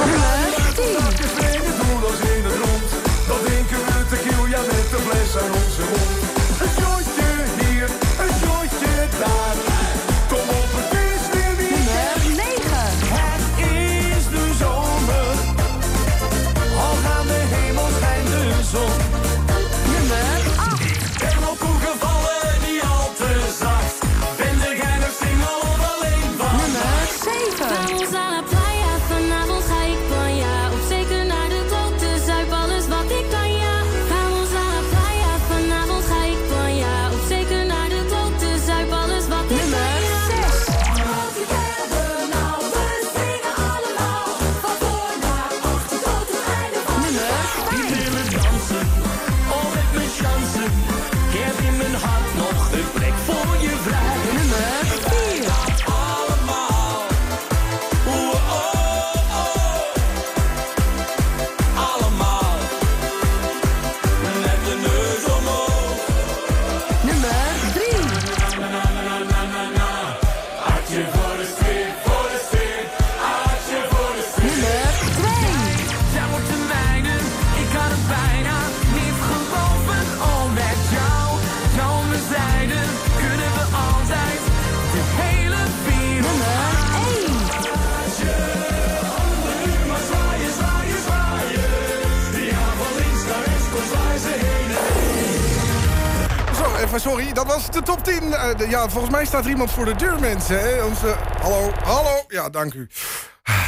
[98.58, 100.60] De- ja, volgens mij staat er iemand voor de deur, mensen.
[100.60, 100.84] Hè?
[100.84, 102.24] Onze, hallo, hallo.
[102.28, 102.88] Ja, dank u.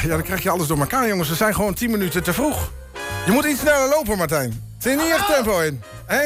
[0.02, 1.30] Ja, dan krijg je alles door elkaar, jongens.
[1.30, 2.72] We zijn gewoon 10 minuten te vroeg.
[3.26, 4.64] Je moet iets sneller lopen, Martijn.
[4.80, 6.22] Zit er niet echt tempo in, hè?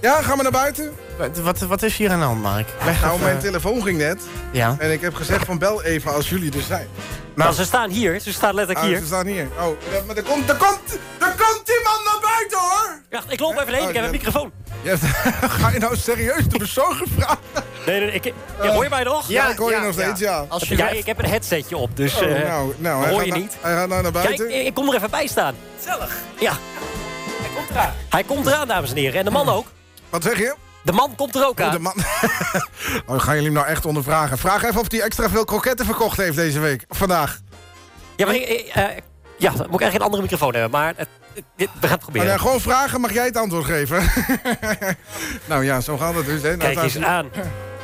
[0.00, 0.92] Ja, gaan we naar buiten?
[1.18, 2.68] Wat, wat, wat is hier aan de hand, Mark?
[3.02, 4.22] Nou, mijn telefoon ging net.
[4.50, 4.76] Ja.
[4.78, 6.86] En ik heb gezegd van bel even als jullie er zijn.
[7.34, 8.20] Maar ze staan hier.
[8.20, 9.00] Ze staan letterlijk Ah, hier.
[9.00, 9.48] ze staan hier.
[9.60, 13.00] Oh, ja, maar er komt, er komt, er komt iemand naar buiten, hoor!
[13.10, 13.88] Wacht, ik loop even heen.
[13.88, 14.52] Ik heb een microfoon.
[14.86, 17.38] Je hebt- ga je nou serieus de bezorger vragen?
[17.86, 19.28] Nee, nee, ik, ja, hoor je mij nog?
[19.28, 20.44] Ja, ik hoor je nog steeds, ja.
[20.48, 23.32] Als Ja, ik heb een headsetje op, dus Oh, eh, nou, nou, hij hoor je
[23.32, 23.56] niet.
[23.60, 24.60] Hij gaat nou naar Kijk, buiten.
[24.60, 25.54] ik, ik kom er even bij staan.
[25.76, 26.16] Gezellig.
[26.38, 26.52] Ja.
[27.40, 27.92] Hij komt eraan.
[28.08, 29.18] Hij komt eraan, dames en heren.
[29.18, 29.66] En de man ook.
[30.10, 30.54] Wat zeg je?
[30.82, 31.72] De man komt er ook Oh, aan.
[31.72, 31.94] de man.
[33.06, 34.38] oh, gaan jullie hem nou echt ondervragen?
[34.38, 36.84] Vraag even of hij extra veel kroketten verkocht heeft deze week.
[36.88, 37.38] Of vandaag.
[38.16, 38.82] Ja, maar ik- ik, eh,
[39.38, 40.70] ja, dan moet ik eigenlijk een andere microfoon hebben.
[40.70, 40.94] Maar
[41.56, 42.26] we gaan het proberen.
[42.26, 44.10] ja, gewoon vragen, mag jij het antwoord geven?
[45.48, 46.42] nou ja, zo gaat het dus.
[46.42, 46.56] Hè.
[46.56, 47.28] Nou, Kijk eens aan.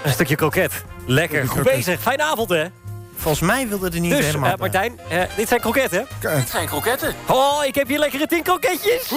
[0.05, 0.73] Een stukje kroket.
[1.07, 1.75] Lekker, goed kroket.
[1.75, 2.01] bezig.
[2.01, 2.65] Fijne avond, hè?
[3.17, 4.53] Volgens mij wilde er niet Dus, helemaal...
[4.53, 6.07] eh, Martijn, eh, dit zijn kroketten.
[6.21, 6.49] Kijk.
[6.49, 7.15] zijn kroketten.
[7.27, 9.13] Oh, ik heb hier lekkere tien kroketjes.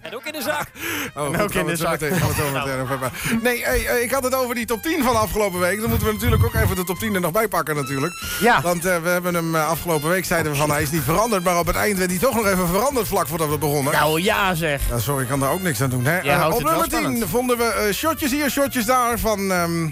[0.00, 0.66] En ook in de zak.
[1.14, 2.00] Oh, En goed, ook in de het zo zak.
[2.00, 3.40] meteen-.
[3.42, 5.80] Nee, hey, ik had het over die top 10 van afgelopen week.
[5.80, 8.12] Dan moeten we natuurlijk ook even de top 10 er nog bij pakken natuurlijk.
[8.40, 8.60] Ja.
[8.60, 11.44] Want eh, we hebben hem eh, afgelopen week zeiden we van hij is niet veranderd.
[11.44, 13.92] Maar op het eind werd hij toch nog even veranderd vlak voordat we begonnen.
[13.92, 14.80] Nou ja, zeg.
[14.88, 16.04] Ja, sorry, ik kan daar ook niks aan doen.
[16.04, 16.18] Hè?
[16.18, 17.24] Eh, op nummer 10 spannend.
[17.28, 19.52] vonden we eh, shotjes hier, shotjes daar van...
[19.52, 19.84] ehm,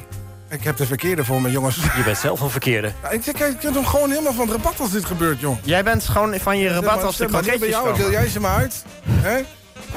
[0.51, 1.77] ik heb de verkeerde voor me, jongens.
[1.97, 2.93] Je bent zelf een verkeerde.
[3.03, 5.57] Ja, ik, ik, toch gewoon helemaal van het rabat als dit gebeurt, joh.
[5.63, 8.11] Jij bent gewoon van je rabat als de niet bij jou, deel komen.
[8.11, 8.85] jij ze maar uit.
[9.11, 9.41] Hè?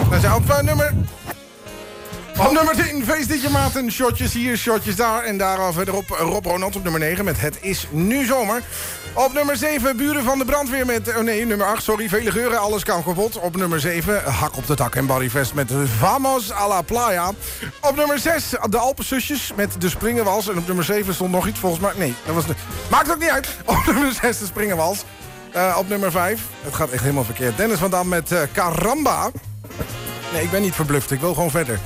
[0.10, 0.94] Dan zijn op nummer...
[2.38, 3.92] Op nummer 10, feestliedje Maarten.
[3.92, 5.24] Shotjes hier, shotjes daar.
[5.24, 8.62] En daar verderop Rob Ronald op nummer 9 met Het is nu zomer.
[9.14, 11.16] Op nummer 7, buren van de brandweer met...
[11.16, 13.40] Oh nee, nummer 8, sorry, vele geuren, alles kan kapot.
[13.40, 17.32] Op nummer 7, hak op de tak en Barryfest met Vamos a la Playa.
[17.82, 20.50] Op nummer 6, de Alpenzusjes met de Springenwals.
[20.50, 21.92] En op nummer 7 stond nog iets, volgens mij...
[21.96, 22.56] Nee, dat was de...
[22.90, 23.48] Maakt ook niet uit.
[23.66, 25.04] Op nummer 6, de Springenwals.
[25.52, 27.58] Eh, op nummer 5, het gaat echt helemaal verkeerd.
[27.58, 29.32] Dennis van Dam met eh, Caramba.
[30.34, 31.80] Nee, ik ben niet verbluft, ik wil gewoon verder.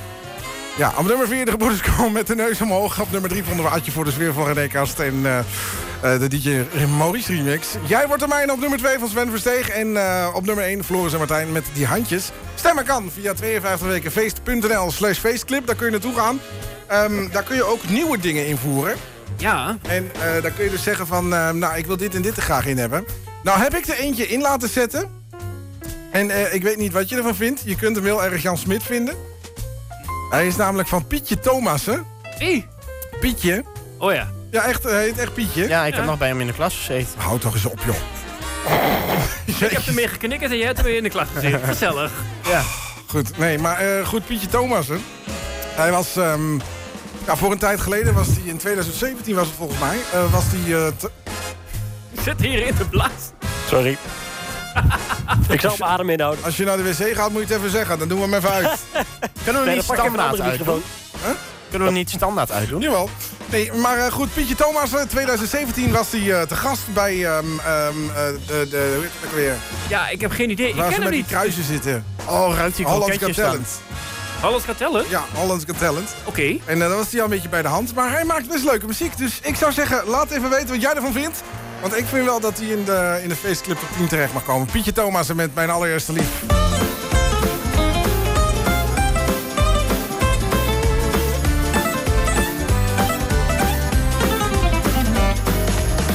[0.76, 3.00] Ja, op nummer 4 de gebroeders komen met de neus omhoog.
[3.00, 6.20] Op nummer 3 vonden we Adje voor de sfeer van René Kast en eh, eh,
[6.20, 6.64] de DJ
[6.98, 7.68] Maurice remix.
[7.86, 9.68] Jij wordt er mijn op nummer 2 van Sven Versteeg.
[9.68, 12.30] En eh, op nummer 1 Floris en Martijn met die handjes.
[12.54, 15.66] Stemmen kan via 52 wekenfeest.nl slash feestclip.
[15.66, 16.40] Daar kun je naartoe gaan.
[16.86, 18.96] Ehm, daar kun je ook nieuwe dingen invoeren.
[19.36, 19.78] Ja.
[19.88, 20.10] En
[20.42, 22.78] daar kun je dus zeggen van, nou, ik wil dit en dit er graag in
[22.78, 23.04] hebben.
[23.42, 25.24] Nou heb ik er eentje in laten zetten.
[26.16, 27.60] En eh, ik weet niet wat je ervan vindt.
[27.64, 29.14] Je kunt hem heel erg Jan Smit vinden.
[30.30, 32.06] Hij is namelijk van Pietje Thomassen.
[32.38, 32.66] Wie?
[33.20, 33.64] Pietje.
[33.98, 34.30] Oh ja.
[34.50, 35.68] Ja, echt, hij heet echt Pietje.
[35.68, 37.08] Ja, ik heb nog bij hem in de klas gezeten.
[37.20, 37.94] Houd toch eens op, joh.
[39.56, 41.60] Ik heb ermee geknikkerd en jij hebt ermee in de klas gezeten.
[41.74, 42.12] Gezellig.
[42.48, 42.62] Ja.
[43.06, 45.00] Goed, nee, maar eh, goed, Pietje Thomassen.
[45.74, 46.54] Hij was, ehm,
[47.26, 50.44] ja, voor een tijd geleden was hij, in 2017 was het volgens mij, eh, was
[50.48, 50.74] hij...
[50.86, 51.10] eh, te-
[52.24, 53.10] Zit hier in de blaas.
[53.68, 53.96] Sorry.
[55.48, 56.44] ik zal mijn adem inhouden.
[56.44, 57.98] Als je naar de wc gaat, moet je het even zeggen.
[57.98, 58.78] Dan doen we hem even uit.
[59.44, 60.46] Kunnen we Nee, niet standaard uitdoen?
[60.50, 60.82] microfoon.
[61.70, 62.80] Kunnen we niet standaard uitdoen?
[62.80, 63.10] Jawel.
[63.50, 67.44] Nee, maar eh, goed, Pietje Thomas, eh, 2017 was hij eh, te gast bij ehm,
[67.58, 69.54] ehm, eh, de, weer?
[69.88, 70.68] Ja, ik heb geen idee.
[70.68, 71.30] Ik Waar ken ze hem met die niet.
[71.30, 72.04] kruisen zitten.
[72.26, 73.34] Oh, ruikt Hollands Got?
[73.34, 73.68] Talent.
[74.40, 75.08] Hollands Got Talent?
[75.08, 76.14] Ja, Hollands Got Talent.
[76.24, 76.56] Oké.
[76.64, 77.94] En eh, dan was hij al een beetje bij de hand.
[77.94, 79.16] Maar hij maakt best leuke muziek.
[79.16, 81.42] Dus ik zou zeggen, laat even weten wat jij ervan vindt.
[81.80, 84.44] Want ik vind wel dat hij in de, in de feestclip top 10 terecht mag
[84.44, 84.66] komen.
[84.66, 86.42] Pietje Thomas met mijn allereerste lief.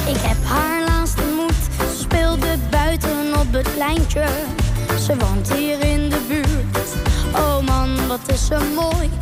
[0.06, 1.54] Ik heb haar laatst ontmoet.
[1.78, 4.24] Ze speelde buiten op het pleintje.
[5.06, 6.78] Ze woont hier in de buurt.
[7.34, 9.21] Oh man, wat is ze mooi.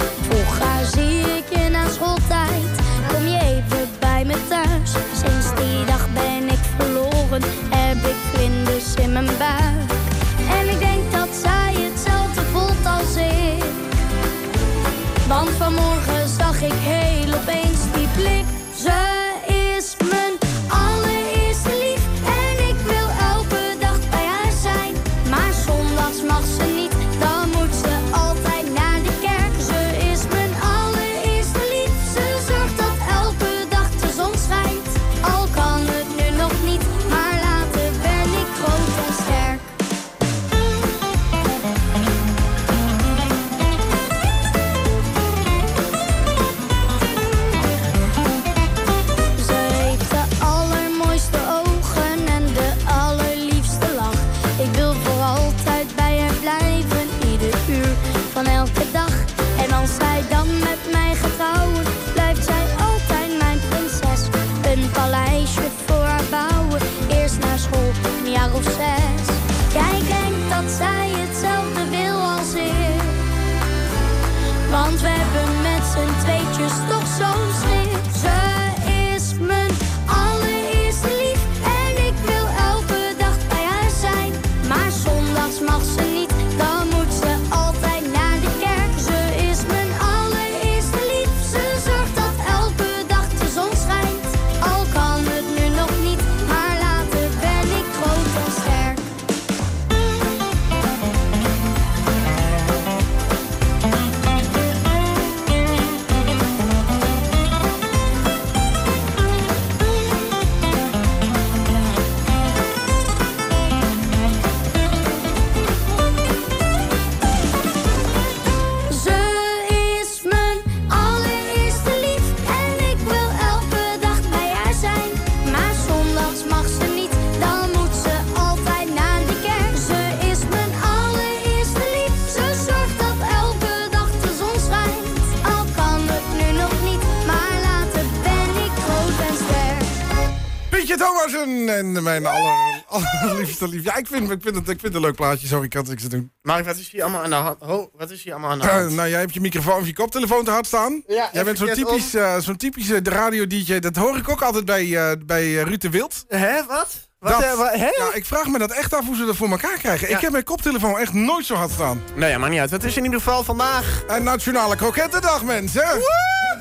[142.03, 143.84] Mijn aller, allerliefste lief.
[143.84, 145.46] Ja, ik vind, ik, vind het, ik vind het een leuk plaatje.
[145.46, 146.32] Sorry, ik had niks te doen.
[146.42, 147.57] Mark, wat is hier allemaal aan de hand?
[147.61, 148.90] Ho, wat is hier allemaal aan de Eh, hand?
[148.92, 151.03] nou, jij hebt je microfoon of je koptelefoon te hard staan.
[151.07, 153.78] Ja, jij bent zo'n typisch, eh, zo'n typische radio-dj.
[153.78, 156.24] Dat hoor ik ook altijd bij, eh, bij Ruud de Wild.
[156.28, 157.09] Hè, wat?
[157.18, 157.88] Wat, Dat- hè?
[157.88, 160.09] Ja, ik vraag me dat echt af hoe ze dat voor elkaar krijgen.
[160.09, 160.14] Ja.
[160.16, 162.03] Ik heb mijn koptelefoon echt nooit zo hard staan.
[162.14, 162.70] Nee, ja, maar niet uit.
[162.70, 164.03] Wat is in ieder geval vandaag?
[164.09, 165.82] En Nationale Krokettendag, mensen.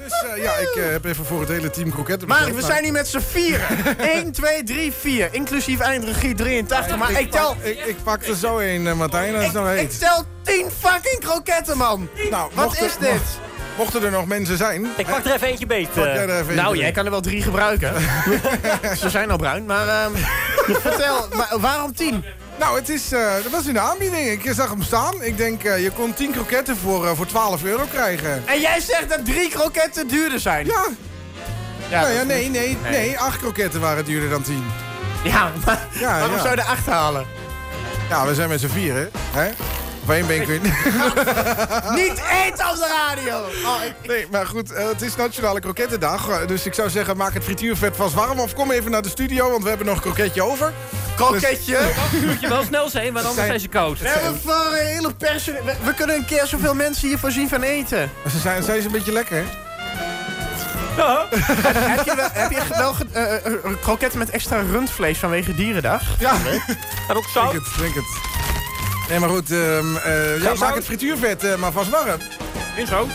[0.09, 2.55] Dus eh, ja, ik eh, heb even voor het hele team kroketten besteld.
[2.55, 3.67] we zijn hier met z'n vieren.
[3.99, 5.29] 1, 2, 3, 4.
[5.31, 6.97] Inclusief eindregie 83.
[6.97, 7.55] Maar ik tel...
[7.61, 9.99] Ik, ik pak er zo een, eh, Martijn, als het nou Ik heet.
[9.99, 12.09] tel 10 fucking kroketten, man.
[12.29, 13.09] Nou, Wat is dit?
[13.11, 13.39] mocht-
[13.77, 14.87] Mochten er nog mensen zijn...
[14.97, 15.93] Ik pak er even eentje beet.
[15.93, 16.13] Pak eh.
[16.13, 17.93] jij er even Nou, eentje jij kan er wel drie gebruiken.
[19.01, 19.87] Ze zijn al bruin, maar...
[19.87, 20.11] ehm,
[20.87, 22.23] vertel, maar waarom 10?
[22.59, 24.29] Nou, het is, eh, dat was in de aanbieding.
[24.43, 25.21] Ik zag hem staan.
[25.21, 28.43] Ik denk, eh, je kon 10 kroketten voor, eh, voor 12 euro krijgen.
[28.47, 30.65] En jij zegt dat drie kroketten duurder zijn?
[30.65, 30.85] Ja.
[31.89, 33.19] Ja, nou ja, nee, nee, nee, Nee.
[33.19, 34.63] 8 kroketten waren duurder dan 10.
[35.23, 36.41] Ja, maar Ja, waarom ja.
[36.41, 37.25] zou je er acht halen?
[38.09, 39.49] Ja, we zijn met z'n vieren, hè?
[40.09, 40.59] Of één been kun je...
[42.03, 43.37] Niet eten op de radio!
[43.65, 46.29] Oh, ik- Nee, maar goed, eh, het is Nationale Krokettendag.
[46.29, 48.39] eh, Dus ik zou zeggen, maak het frituurvet vast warm.
[48.39, 50.73] Of kom even naar de studio, want we hebben nog een kroketje over.
[51.15, 51.79] Kroketje!
[52.25, 53.99] Moet je wel snel zijn, want anders Zijn- zijn ze koud.
[53.99, 55.63] We hebben voor een hele personeel...
[55.63, 58.11] We, we kunnen een keer zoveel mensen hier voorzien van eten.
[58.31, 59.43] Ze zijn, zijn ze een beetje lekker, hè?
[61.95, 66.01] heb, je wel, heb je wel ge- eh, kroketten met extra rundvlees vanwege dierendag?
[66.19, 66.31] Ja,
[67.07, 67.53] En ook drink zout.
[67.53, 68.05] het, drink het.
[69.09, 72.19] Nee, maar goed, ehm, eh, ja, maak het frituurvet eh, maar vast warm.
[72.75, 73.07] In zo.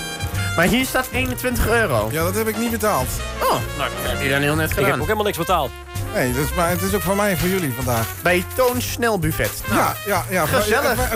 [0.56, 2.08] Maar hier staat 21 euro.
[2.12, 3.06] Ja, dat heb ik niet betaald.
[3.42, 3.60] Oh, nou,
[4.02, 4.98] dat heb je dan heel net Ik heb gedaan.
[5.00, 5.70] ook helemaal niks betaald.
[6.14, 8.06] Nee, dat is, maar het is ook van mij en voor jullie vandaag.
[8.22, 9.62] Bij Toon Snelbuffet.
[9.68, 10.46] Nou, ja, ja, ja.
[10.46, 10.98] gezellig.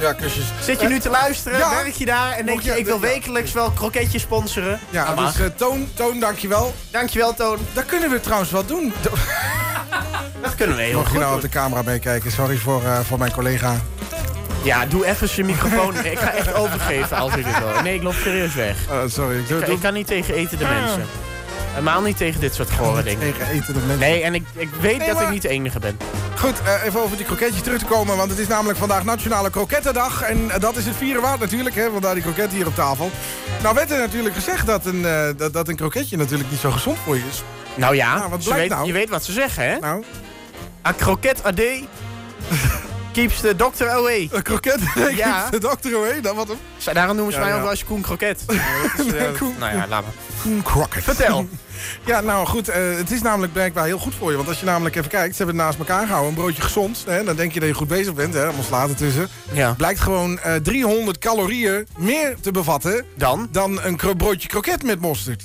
[0.00, 0.44] Ja, kusjes.
[0.62, 1.70] Zit je nu te luisteren, Ja.
[1.70, 2.78] werk je daar en denk je...
[2.78, 4.80] ik wil wekelijks wel kroketjes sponsoren?
[4.90, 6.74] Ja, dus eh, Toon, Toon, dankjewel.
[6.90, 7.58] Dankjewel, Toon.
[7.72, 8.92] Dat kunnen we trouwens wel doen.
[10.42, 13.00] Dat kunnen we heel Mocht je goed nou op de camera meekijken, sorry voor, eh,
[13.00, 13.80] voor mijn collega.
[14.62, 16.04] Ja, doe even zijn microfoon.
[16.04, 17.82] ik ga echt overgeven als ik het wil.
[17.82, 18.76] Nee, ik loop serieus weg.
[18.90, 19.38] Oh, sorry.
[19.38, 21.06] Ik doe, Ik, ik kan niet tegen etende mensen.
[21.74, 23.20] Helemaal niet tegen dit soort gore dingen.
[23.20, 23.98] tegen etende mensen.
[23.98, 25.98] Nee, en ik, ik weet Nee, dat maar- ik niet de enige ben.
[26.38, 28.16] Goed, eh, even over die kroketjes terug te komen.
[28.16, 30.22] Want het is namelijk vandaag Nationale Krokettendag.
[30.22, 33.10] En eh, dat is het vieren waard natuurlijk, hè, vandaar die kroketten hier op tafel.
[33.62, 36.70] Nou werd er natuurlijk gezegd dat een, eh, dat, dat een kroketje natuurlijk niet zo
[36.70, 37.42] gezond voor je is.
[37.74, 38.86] Nou ja, Nou, wat weet, nou?
[38.86, 39.78] je weet wat ze zeggen, hè?
[39.78, 40.04] Nou,
[40.86, 41.88] A kroket a day
[43.12, 44.28] keeps the doctor away.
[44.32, 45.08] een kroket, Ja.
[45.08, 45.50] ja.
[45.50, 46.58] de dokter away, dat wat hem.
[46.94, 48.40] Daarom noemen ze Ja, mij ook wel eens Koen Kroket.
[48.98, 50.12] Is, Nee, Koen- nou ja, laat maar.
[50.42, 51.04] Koen Crockett.
[51.04, 51.48] Vertel.
[52.04, 54.36] Ja, nou goed, eh, het is namelijk blijkbaar heel goed voor je.
[54.36, 56.28] Want als je namelijk even kijkt, ze hebben het naast elkaar gehouden.
[56.32, 58.34] Een broodje gezond, hè, dan denk je dat je goed bezig bent.
[58.34, 59.28] Hè, allemaal slaat tussen.
[59.52, 59.72] Ja.
[59.76, 63.04] Blijkt gewoon eh, 300 calorieën meer te bevatten...
[63.16, 63.48] Dan?
[63.50, 65.42] dan een kro- broodje kroket met mosterd.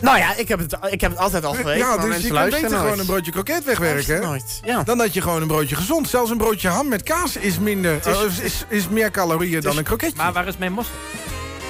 [0.00, 1.78] Nou ja, ik heb het, ik heb het altijd al geweten.
[1.78, 2.80] ja, dus je luisteren beter nooit.
[2.82, 4.20] gewoon een broodje kroket wegwerken...
[4.20, 4.60] nooit.
[4.64, 4.82] Ja.
[4.82, 6.08] dan dat je gewoon een broodje gezond...
[6.08, 9.60] Zelfs een broodje ham met kaas is, minder, is- eh, is, is, is meer calorieën
[9.60, 10.16] dan een kroketje.
[10.16, 10.98] Maar waar is mijn mosterd?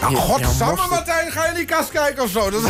[0.01, 0.91] Nou, Ja, godsamme, mosterd.
[0.91, 2.51] Martijn, ga je in die kast kijken of zo?
[2.51, 2.63] Dat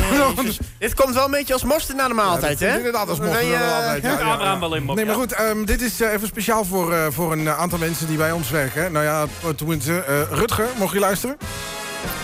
[0.45, 0.59] is.
[0.79, 2.77] Dit komt wel een beetje als mosterd na de maaltijd, Ja, dat- hè?
[2.77, 4.03] Inderdaad, als Dan mocht ben je, er wel altijd.
[4.03, 4.59] Ja, ja, Camera ja.
[4.59, 5.21] wel in, Bob, Nee, maar ja.
[5.21, 8.17] goed, ehm, dit is eh, even speciaal voor, eh, voor een eh, aantal mensen die
[8.17, 8.93] bij ons werken.
[8.93, 9.27] Nou ja,
[9.57, 11.37] tenminste, eh Rutger, mocht je luisteren.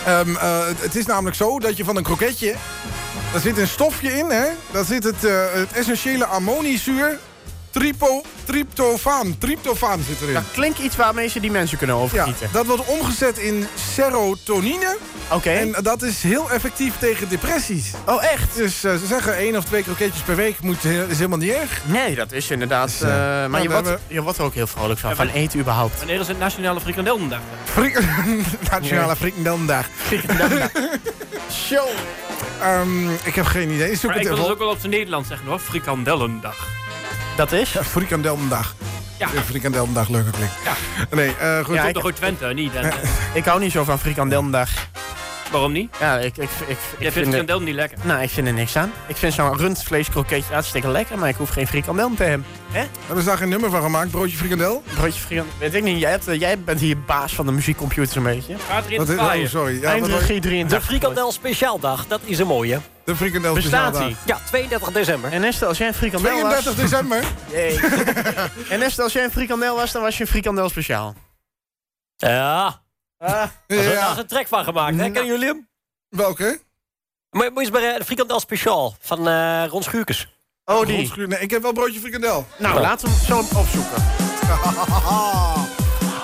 [0.07, 2.55] Ehm, eh, het, is namelijk zo dat je van een kroketje...
[3.33, 4.45] Daar zit een stofje in, hè?
[4.71, 7.19] Daar zit het, eh, het essentiële ammonizuur...
[7.79, 9.39] Tripo, tryptofaan.
[9.39, 10.35] Tryptofaan zit erin.
[10.35, 12.49] Dat klinkt iets waarmee ze die mensen kunnen Ja, overgieten.
[12.53, 14.97] dat wordt omgezet in serotonine.
[15.31, 15.51] Oké.
[15.51, 17.91] En dat is heel effectief tegen depressies.
[18.07, 18.57] Oh, echt?
[18.57, 21.81] Dus eh, ze zeggen één of twee kroketjes per week moet, is helemaal niet erg.
[21.85, 22.89] Nee, dat is inderdaad...
[22.89, 25.01] Dus, eh, eh, maar nou, je we wordt, hebben- je wordt er ook heel vrolijk
[25.01, 25.99] van, Ja, van eten überhaupt.
[25.99, 27.41] Wanneer is het Nationale Frikandellendag?
[27.65, 27.99] Frik
[28.71, 29.87] Nationale Frikandellendag.
[31.53, 31.89] Show!
[32.63, 33.97] Ehm, ik heb geen idee.
[33.97, 34.51] Zoek Maar ik het wil even het op.
[34.51, 35.59] ook wel op zijn Nederlands zeggen hoor.
[35.59, 36.67] Frikandellendag.
[37.37, 37.73] Dat is?
[37.73, 38.75] Ja, Frikandellendag.
[39.19, 39.29] Ja.
[39.35, 40.49] Ja, Frikandellendag, leuke klik.
[40.65, 40.73] Ja.
[41.17, 41.75] Nee, eh, goed.
[41.75, 42.75] Ja, Komt ik- toch uit Twente, niet?
[42.75, 42.99] En, eh,
[43.33, 44.71] Ik hou niet zo van frikandellendag.
[45.55, 45.97] Waarom niet?
[46.01, 47.99] Ja, ik, ik, ik, ik, Jij vindt vind frikandellen niet lekker.
[48.03, 48.93] Nou, ik vind er niks aan.
[49.07, 52.47] Ik vind zo'n rundvleeskroketje hartstikke lekker, maar ik hoef geen frikandel te hebben.
[52.71, 52.85] Hè?
[53.07, 54.83] Hebben ze daar geen nummer van gemaakt, broodje frikandel?
[54.95, 56.01] Broodje frikandel, weet ik niet.
[56.01, 58.57] Jij, hebt, eh, jij bent hier baas van de muziekcomputer een beetje.
[58.69, 59.75] Gaat erin Wat, oh, sorry.
[59.75, 60.85] Ja, wat, Eindregie De 83.
[60.85, 62.81] frikandel speciaaldag, dat is een mooie.
[63.05, 64.17] de frikandel Bestaat die?
[64.25, 65.33] Ja, 32 december.
[65.33, 66.91] En Esther, als jij een frikandel 32 was...
[66.91, 67.25] december.
[67.53, 67.81] Jee.
[68.69, 71.15] en Esther, als jij een frikandel was, dan was je een frikandel speciaal.
[72.17, 72.84] Ja,
[73.25, 73.49] Ah.
[73.67, 74.19] daar is Ja.
[74.19, 74.97] een trek van gemaakt.
[74.97, 75.03] Hè?
[75.03, 75.69] Kennen jullie hem?
[76.09, 76.61] Welke?
[77.31, 80.29] Moet je moet je eens bij eh, de frikandel speciaal van eh Ron Schuurkes.
[80.65, 80.97] Oh, die.
[80.97, 82.47] Rondschuur- Nee, ik heb wel broodje frikandel.
[82.59, 84.03] Nou, laten we hem zo opzoeken.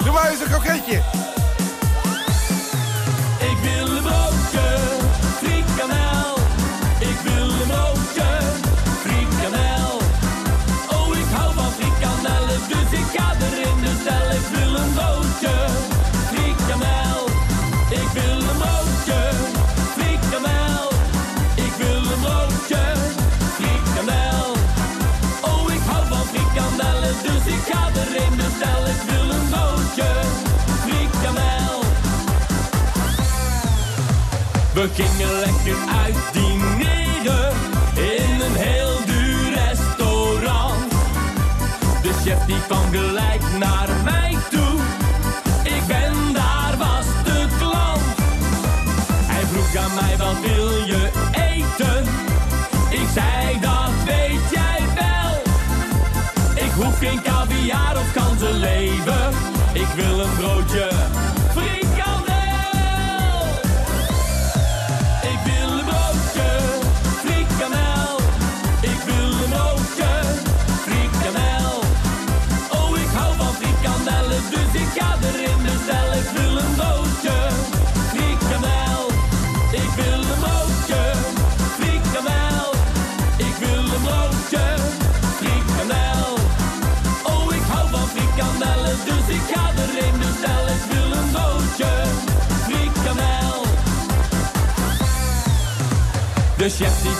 [0.04, 1.02] Doe maar eens een kroketje.
[34.80, 37.52] We gingen lekker uit dineren
[37.94, 40.90] in een heel duur restaurant.
[42.02, 43.79] De chef die kwam gelijk naar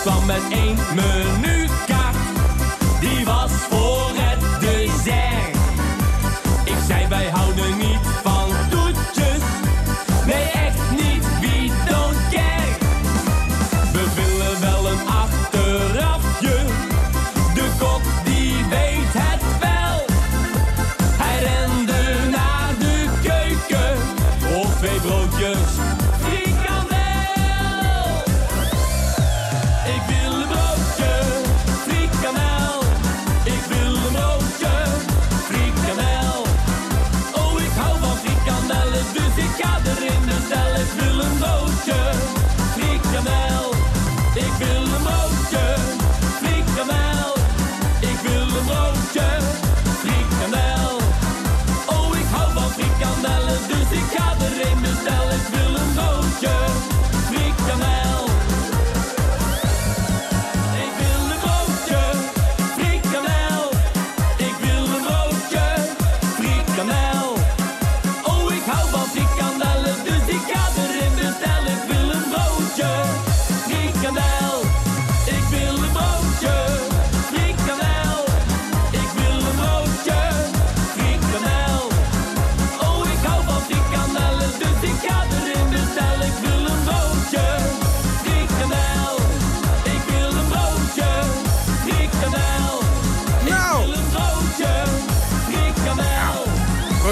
[0.01, 1.60] kwam met één menukaart.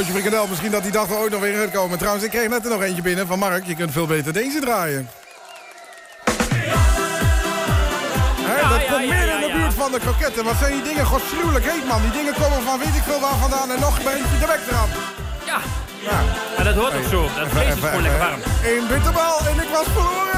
[0.10, 1.98] Roosje Frikandel, misschien dat die dag er ooit nog weer in gaat komen.
[1.98, 3.66] Trouwens, ik kreeg net er nog eentje binnen van Mark.
[3.66, 5.10] Je kunt veel beter deze draaien.
[8.70, 10.44] Dat komt meer in de buurt van de kroketten.
[10.44, 12.02] Wat zijn die dingen godschuwelijk heet, man.
[12.02, 14.60] Die dingen komen van weet ik veel waar vandaan en nog een beetje de bek
[14.70, 14.90] eraan.
[15.46, 15.60] Ja.
[16.10, 16.20] Ja.
[16.56, 17.22] Maar dat hoort ook zo.
[17.22, 18.42] Dat vlees is gewoon lekker warm.
[18.64, 20.29] Eén bitterbal en ik was verloren.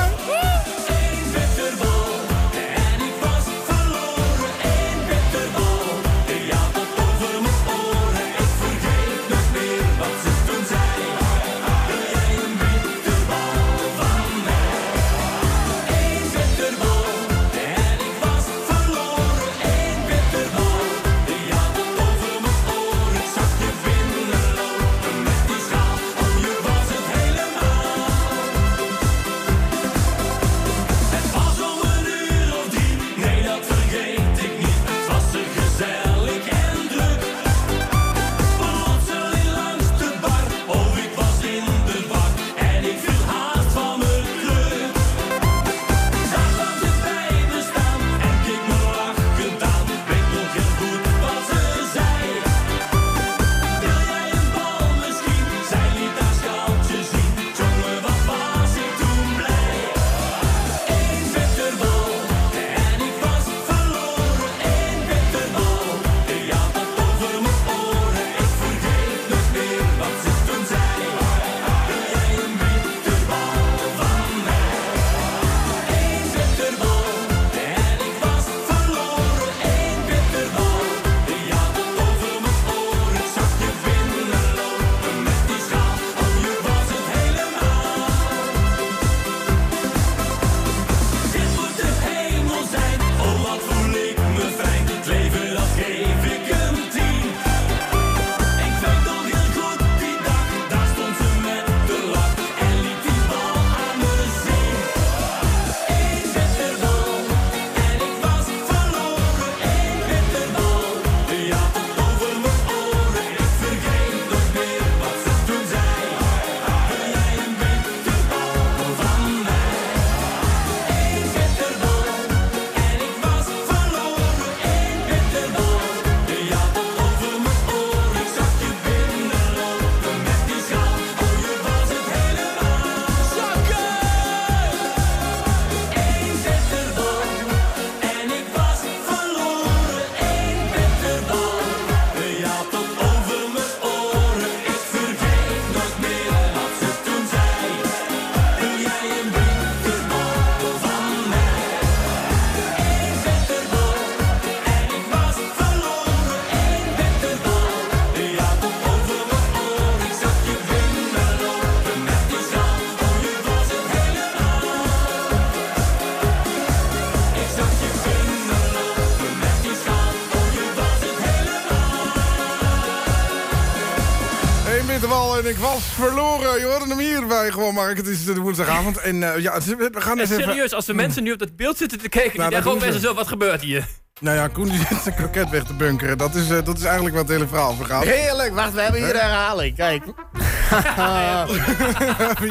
[175.51, 176.59] Ik was verloren.
[176.59, 177.97] Je hoorde hem hierbij gewoon, Mark.
[177.97, 178.97] Het is de woensdagavond.
[178.97, 180.43] En eh, ja, we gaan En eens even...
[180.43, 182.79] serieus, als de mensen nu op dat beeld zitten te kijken, Nou, die denken ook
[182.83, 183.07] mensen ze.
[183.07, 183.87] zo, wat gebeurt hier?
[184.19, 186.17] Nou ja, Koen die zit zijn kroket weg te bunkeren.
[186.17, 188.03] Dat is, eh, dat is eigenlijk wat het hele verhaal vergaat.
[188.03, 189.75] Heerlijk, wacht, we hebben hier de herhaling.
[189.75, 190.03] Kijk.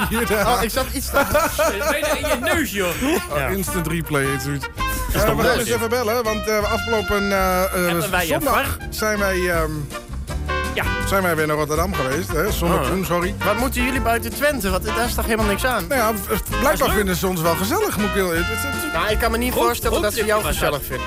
[0.08, 1.22] Hier de- Oh, ik zat iets te...
[1.90, 2.90] Bijna in je neus, joh.
[3.30, 4.66] Oh, Instant replay heet zoiets.
[5.14, 7.22] Eh, we gaan eens even bellen, want eh, afgelopen
[8.26, 9.70] zondag zijn wij, ehm,
[10.84, 11.06] Ja.
[11.08, 12.32] zijn wij weer naar Rotterdam geweest.
[12.32, 12.52] Hè?
[12.52, 12.86] Zondag Oh.
[12.86, 13.34] toen, sorry.
[13.44, 14.70] Wat moeten jullie buiten Twente?
[14.70, 15.86] Want daar is toch helemaal niks aan?
[15.86, 17.96] Nou ja, blijkbaar vinden ze ons wel gezellig.
[17.96, 18.32] Moet ik heel,
[18.92, 21.06] Nou, ik kan me niet Goed- voorstellen goed dat ze jou gezellig vinden.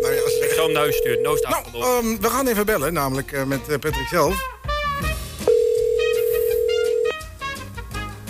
[0.00, 2.66] nou ja, als- Ik zou hem naar huis sturen, nooit Nou, ehm, we gaan even
[2.66, 4.52] bellen, namelijk eh, met eh, Patrick zelf.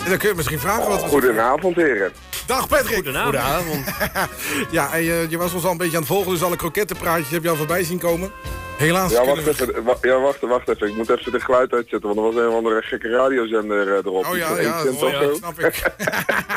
[0.03, 1.07] En dan kun je misschien vragen wat we...
[1.09, 2.11] Goedenavond, heren.
[2.45, 2.93] Dag Patrick!
[2.95, 3.35] Goedenavond.
[3.35, 3.85] Goedenavond.
[4.71, 7.29] Ja, en je, je was ons al een beetje aan het volgen, dus alle krokettenpraatjes
[7.29, 8.31] heb je al voorbij zien komen.
[8.77, 9.49] Helaas Ja, wacht we...
[9.49, 9.83] even.
[9.83, 10.87] wa- Ja, wacht, wacht even.
[10.87, 13.93] Ik moet even de geluid uitzetten, want er was een of andere gekke radiozender eh,
[13.93, 14.25] erop.
[14.25, 15.91] Oh ja, ja, oh ja, snap ik.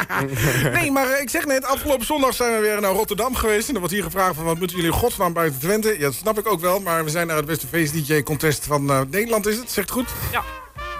[0.80, 3.68] nee, maar eh, ik zeg net, afgelopen zondag zijn we weer naar Rotterdam geweest.
[3.68, 5.92] En er wordt hier gevraagd van, wat moeten jullie godsnaam buiten Twente?
[5.92, 9.00] Ja, dat snap ik ook wel, maar we zijn naar het beste feest-dj-contest van eh,
[9.10, 9.70] Nederland, is het?
[9.70, 10.08] Zegt het goed?
[10.32, 10.42] Ja.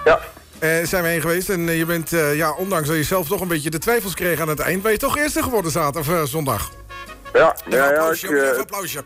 [0.05, 0.19] Ja.
[0.59, 3.41] Eh, zijn we heen geweest en je bent, eh, ja, ondanks dat je zelf toch
[3.41, 6.29] een beetje de twijfels kreeg aan het eind, ben je toch eerste geworden zaterdag of
[6.29, 6.71] zondag.
[7.33, 7.89] Ja, Even ja, ja.
[7.91, 9.03] Ik, applausje, eh, even applausje.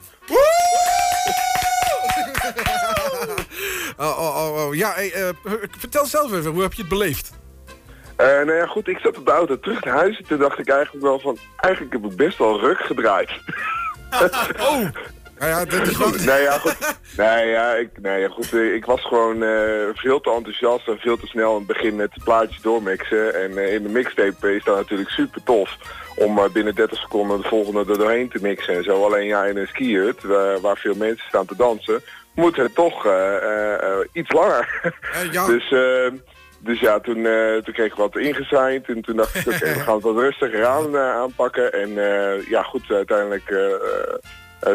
[3.97, 4.75] Oh, oh, oh, oh.
[4.75, 5.29] Ja, hey, eh,
[5.77, 7.31] vertel zelf even, hoe heb je het beleefd?
[8.15, 8.87] eh, nou ja, goed.
[8.87, 11.37] Ik zat op de auto terug naar huis en toen dacht ik eigenlijk wel van...
[11.57, 13.29] Eigenlijk heb ik best wel ruk gedraaid.
[14.69, 14.85] oh!
[15.39, 16.19] Nou ja, dat is wat...
[16.25, 16.77] nee, ja, goed.
[17.17, 18.53] Nee, ja, ik, nee, ja, goed.
[18.53, 19.49] eh, Ik was gewoon eh,
[19.93, 23.41] veel te enthousiast en veel te snel aan het begin met plaatjes doormixen.
[23.43, 25.77] En eh, in de mixtape is dat natuurlijk super tof
[26.15, 29.05] om eh, binnen 30 seconden de volgende er doorheen te mixen en zo.
[29.05, 32.01] Alleen ja, in een skihut, waar, waar veel mensen staan te dansen,
[32.35, 34.93] moet het toch eh, eh, eh, iets langer.
[35.31, 35.45] ja.
[35.53, 35.73] Dus...
[36.59, 37.27] dus ja, toen,
[37.63, 40.65] toen kreeg ik wat ingezeind en toen dacht ik, oké, we gaan het wat rustiger
[40.65, 41.73] aan, aanpakken.
[41.73, 41.89] En
[42.49, 43.55] ja, goed, uiteindelijk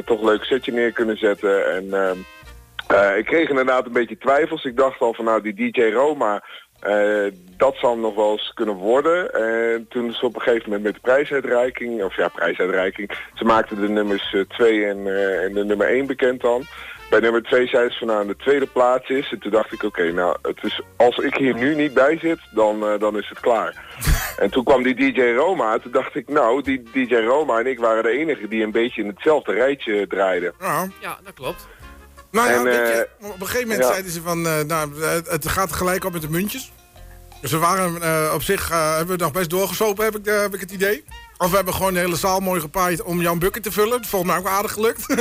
[0.05, 1.75] toch een leuk setje neer kunnen zetten.
[1.75, 2.17] En
[3.17, 4.65] ik kreeg inderdaad een beetje twijfels.
[4.65, 6.45] Ik dacht al van nou, die DJ Roma,
[7.57, 9.35] dat zal nog wel eens kunnen worden.
[9.35, 13.81] En toen is op een gegeven moment met de prijsuitreiking, of ja, prijsuitreiking, ze maakten
[13.81, 14.99] de nummers 2 en,
[15.43, 16.65] en de nummer 1 bekend dan.
[17.11, 19.31] Bij nummer 2 zei ze van nou, de tweede plaats is.
[19.31, 22.39] En toen dacht ik, oké, nou, het is, als ik hier nu niet bij zit,
[22.51, 23.85] dan, eh, dan is het klaar.
[24.43, 25.79] en toen kwam die DJ Roma.
[25.79, 29.03] Toen dacht ik, nou, die DJ Roma en ik waren de enigen die een beetje
[29.03, 30.53] in hetzelfde rijtje draaiden.
[30.61, 30.87] Ja.
[31.01, 31.67] Ja, dat klopt.
[32.31, 33.91] Nou ja, En, weet je, eh, op een gegeven moment ja.
[33.91, 36.73] zeiden ze van, eh, nou, eh, het gaat gelijk op met de muntjes.
[37.41, 40.41] Dus we waren eh, op zich, eh, hebben we nog best doorgesopen, heb ik, eh,
[40.41, 41.05] heb ik het idee.
[41.39, 44.05] Of we hebben gewoon de hele zaal mooi gepaaid om jouw bucket te vullen.
[44.05, 45.07] Volgens mij ook aardig gelukt.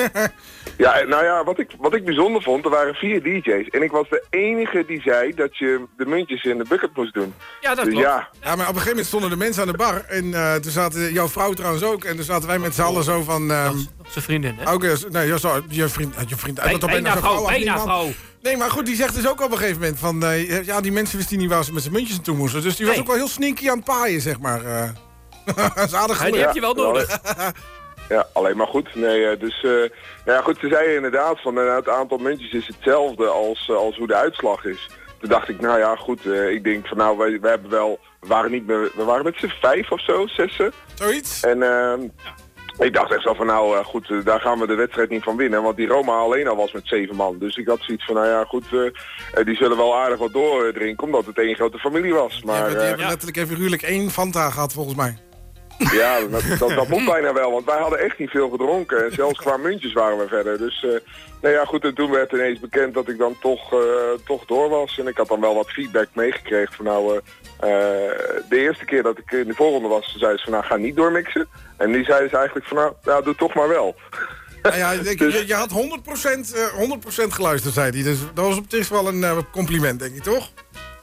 [0.78, 3.68] Ja, nou ja, wat ik, wat ik bijzonder vond, er waren vier DJ's.
[3.70, 7.13] En ik was de enige die zei dat je de muntjes in de bucket moest
[7.13, 7.34] doen.
[7.61, 8.07] Ja, dat dus klopt.
[8.07, 10.05] ja, Ja, maar op een gegeven moment stonden de mensen aan de bar.
[10.07, 12.03] En eh, toen zaten jouw vrouw trouwens ook.
[12.03, 13.51] En toen zaten wij met z'n allen zo van...
[13.51, 13.76] ehm
[14.07, 14.72] Zijn vriendin, hè?
[14.72, 17.45] ook, eh, nee, ja, zo, je vriend, je vriend Bij- wat op bijna een vrouw,
[17.45, 17.82] bijna niemand.
[17.82, 18.07] vrouw.
[18.41, 20.24] Nee, maar goed, die zegt dus ook op een gegeven moment van...
[20.26, 22.61] eh, ja, die mensen wisten niet waar ze met zijn muntjes naartoe moesten.
[22.61, 23.03] Dus die was Nee.
[23.03, 24.61] ook wel heel sneaky aan het paaien, zeg maar.
[25.56, 27.20] Dat is aardig Ja, die heb je wel nodig.
[28.10, 28.95] ja, alleen maar goed.
[28.95, 29.72] Nee, eh, dus eh,
[30.26, 33.98] nou ja, goed, ze zeiden inderdaad van eh, het aantal muntjes is hetzelfde als, als
[33.98, 34.89] hoe de uitslag is.
[35.20, 38.00] Toen dacht ik, nou ja, goed, eh, ik denk van nou, wij, wij hebben wel,
[38.20, 40.72] we waren niet meer, we waren met z'n vijf of zo, zessen.
[40.93, 41.43] Zoiets.
[41.43, 42.02] En ehm,
[42.78, 45.64] ik dacht echt zo van nou, goed, daar gaan we de wedstrijd niet van winnen.
[45.64, 47.38] Want die Roma alleen al was met zeven man.
[47.39, 48.66] Dus ik had zoiets van, nou ja, goed,
[49.43, 52.41] die zullen wel aardig wat doordrinken, omdat het één grote familie was.
[52.43, 55.18] Maar, Maar, die hebben letterlijk even figuurlijk één Fanta gehad, volgens mij.
[55.78, 59.06] Ja, dat, dat, dat moet bijna wel, want wij hadden echt niet veel gedronken.
[59.06, 60.58] En zelfs qua muntjes waren we verder.
[60.58, 60.90] Dus, eh
[61.42, 63.80] nou ja, goed, en toen werd ineens bekend dat ik dan toch, eh,
[64.26, 64.98] toch door was.
[65.00, 67.16] En ik had dan wel wat feedback meegekregen van nou,
[67.60, 67.70] eh,
[68.50, 70.96] de eerste keer dat ik in de voorronde was, zeiden ze van nou, ga niet
[70.96, 71.48] doormixen.
[71.78, 73.96] En die zeiden ze eigenlijk van nou, ja, doe toch maar wel.
[74.62, 78.04] Nou ja, ik- je, je had 100%, eh 100% geluisterd, zei hij.
[78.04, 80.50] Dus dat was op zich wel een compliment, denk ik, toch?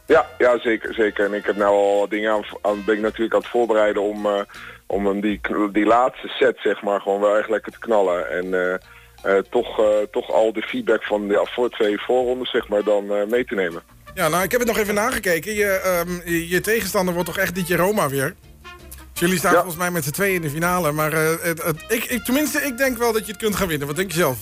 [0.07, 1.24] Ja, ja zeker, zeker.
[1.24, 4.26] En ik heb nou al dingen aan, aan ben ik natuurlijk aan het voorbereiden om,
[4.26, 4.40] eh,
[4.86, 5.40] om hem die,
[5.72, 8.30] die laatste set, zeg maar, gewoon wel echt lekker te knallen.
[8.30, 8.74] En eh,
[9.36, 13.44] eh, toch, toch al de feedback van de voor twee voorrondes, zeg maar, dan mee
[13.44, 13.82] te nemen.
[14.14, 15.55] Ja, nou, ik heb het nog even nagekeken.
[15.55, 18.34] Je, ehm, je, je tegenstander wordt toch echt dit Roma weer?
[19.12, 20.92] Dus jullie staan volgens mij met z'n tweeën in de finale.
[20.92, 23.86] Maar het, het- ik, ik, tenminste, ik denk wel dat je het kunt gaan winnen.
[23.86, 24.38] Wat denk je zelf?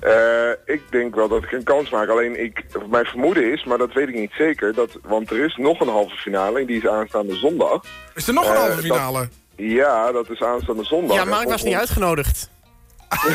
[0.00, 2.08] Eh, ik denk wel dat ik een kans maak.
[2.08, 5.56] Alleen ik, mijn vermoeden is, maar dat weet ik niet zeker, dat, want er is
[5.56, 7.80] nog een halve finale en die is aanstaande zondag.
[8.14, 9.28] Is er nog een Eh, halve dat- finale?
[9.56, 11.16] ja, dat is aanstaande zondag.
[11.16, 12.50] Ja, maar ik was niet uitgenodigd.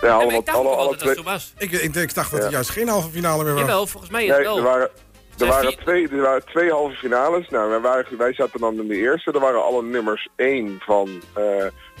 [0.00, 1.10] Ja, allemaal, ik dacht alle, alle dat twee...
[1.10, 1.52] het zo was.
[1.58, 2.46] Ik, ik, ik dacht dat Ja.
[2.46, 3.60] er juist geen halve finale meer was.
[3.62, 4.56] Jawel, volgens mij is Nee, het wel.
[4.56, 4.90] er waren,
[5.38, 7.48] er waren, twee, er waren twee halve finales.
[7.48, 9.32] Nou, wij, waren, wij zaten dan in de eerste.
[9.32, 11.42] Er waren alle nummers één van eh,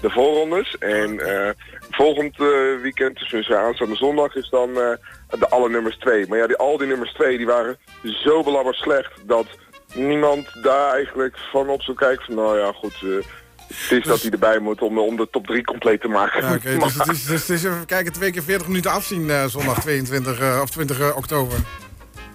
[0.02, 0.78] de voorrondes.
[0.78, 1.50] En eh,
[1.90, 2.46] volgend eh,
[2.82, 4.90] weekend, dus uh, aanstaande zondag, is dan eh,
[5.38, 6.26] de alle nummers twee.
[6.28, 9.46] Maar ja, die, al die nummers twee die waren zo belabberd slecht dat
[9.94, 12.94] niemand daar eigenlijk van op zou kijken van nou ja, goed...
[13.02, 13.26] eh,
[13.72, 16.42] het is dat hij erbij moet om, om de top 3 compleet te maken.
[16.42, 19.44] Ja, dus het is, dus het is even kijken, twee keer 40 minuten afzien eh,
[19.44, 21.56] zondag 22 eh, of 20 eh, oktober.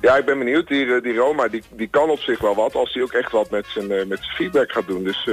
[0.01, 0.67] Ja, ik ben benieuwd.
[0.67, 3.31] Die, eh, die Roma die, die kan op zich wel wat als hij ook echt
[3.31, 5.03] wat met zijn, eh, met zijn feedback gaat doen.
[5.03, 5.27] Dus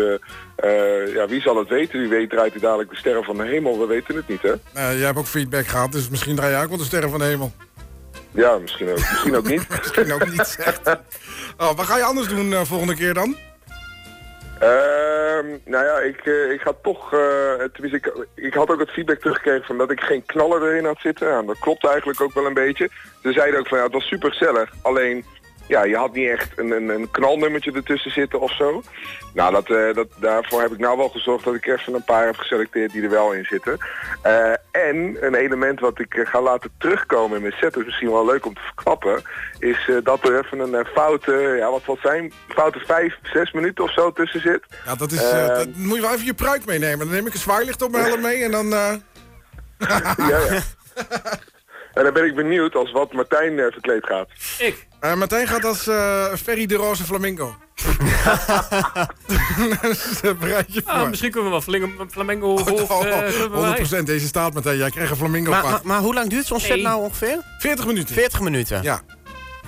[0.57, 1.99] eh, ja, wie zal het weten?
[1.99, 3.79] Wie weet draait hij dadelijk de sterren van de hemel.
[3.79, 4.53] We weten het niet, hè?
[4.53, 7.19] Eh, jij hebt ook feedback gehad, dus misschien draai jij ook wel de sterren van
[7.19, 7.53] de hemel.
[8.31, 9.69] Ja, misschien ook, misschien ook niet.
[9.83, 10.59] misschien ook niet.
[11.59, 13.37] Oh, wat ga je anders doen volgende keer dan?
[14.61, 17.11] Ehm, nou ja, ik, eh, ik ga toch...
[17.73, 20.99] tenminste, ik, ik had ook het feedback teruggekregen van dat ik geen knaller erin had
[21.01, 21.29] zitten.
[21.29, 22.91] Nou, dat klopt eigenlijk ook wel een beetje.
[23.23, 24.73] Ze zeiden ook van ja, het was super gezellig.
[24.83, 25.25] Alleen,
[25.69, 28.83] ja, je had niet echt een, een, een knalnummertje ertussen zitten of zo.
[29.35, 32.27] Nou, dat, eh, dat, daarvoor heb ik nou wel gezorgd dat ik even een paar
[32.27, 33.79] heb geselecteerd die er wel in zitten.
[34.23, 38.11] Eh, en een element wat ik eh, ga laten terugkomen in mijn set, is misschien
[38.11, 39.23] wel leuk om te verklappen,
[39.59, 43.85] is eh, dat er even een foute, ja wat zal zijn, foute vijf, zes minuten
[43.85, 44.63] of zo tussen zit.
[44.85, 45.23] Ja, dat is...
[45.31, 46.99] eh, Ehm, dat moet je wel even je pruik meenemen.
[47.07, 48.73] Dan neem ik een zwaailicht op mijn helm mee en dan...
[48.73, 48.93] eh,
[50.17, 50.61] ja, ja.
[51.95, 54.29] En dan ben ik benieuwd als wat Martijn verkleed gaat.
[54.59, 54.87] Ik.
[55.05, 57.57] Eh, Martijn gaat als eh, Ferry de Roze Flamingo.
[59.83, 60.93] dus, eh, bereid je voor.
[60.93, 61.65] Ah, misschien kunnen we wel
[62.41, 62.91] hoofd...
[62.91, 64.77] Oh, eh, kunnen we 100% deze staat Martijn.
[64.77, 65.71] Jij krijgt een flamingo Maar, pak.
[65.71, 67.43] maar, maar hoe lang duurt zo'n set nou ongeveer?
[67.59, 68.15] 40 minuten.
[68.15, 68.83] 40 minuten.
[68.83, 69.01] Ja.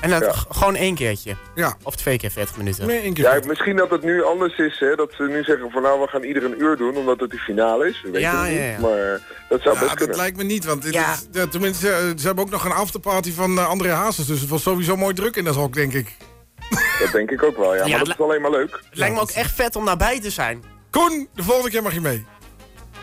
[0.00, 0.32] En dan Ja.
[0.32, 1.36] g- gewoon één keertje.
[1.54, 1.76] Ja.
[1.82, 2.86] Of twee keer 40 minuten.
[2.86, 3.24] Nee, één keer.
[3.24, 6.06] Ja, misschien dat het nu anders is, hè, dat ze nu zeggen van nou we
[6.06, 8.00] gaan ieder een uur doen, omdat het die finale is.
[8.02, 10.16] We weten Ja, het niet, maar dat zou Ja, best dat kunnen.
[10.16, 11.12] lijkt me niet, want dit Ja.
[11.12, 14.48] is- ja, tenminste, ze hebben ook nog een afterparty van eh, André Hazes, dus het
[14.48, 16.16] was sowieso mooi druk in dat hok, denk ik.
[17.00, 17.84] Dat denk ik ook wel, ja.
[17.84, 18.80] Ja, maar dat is alleen maar leuk.
[18.90, 20.62] Het lijkt me ook echt vet om daarbij te zijn.
[20.90, 22.26] Koen, de volgende keer mag je mee.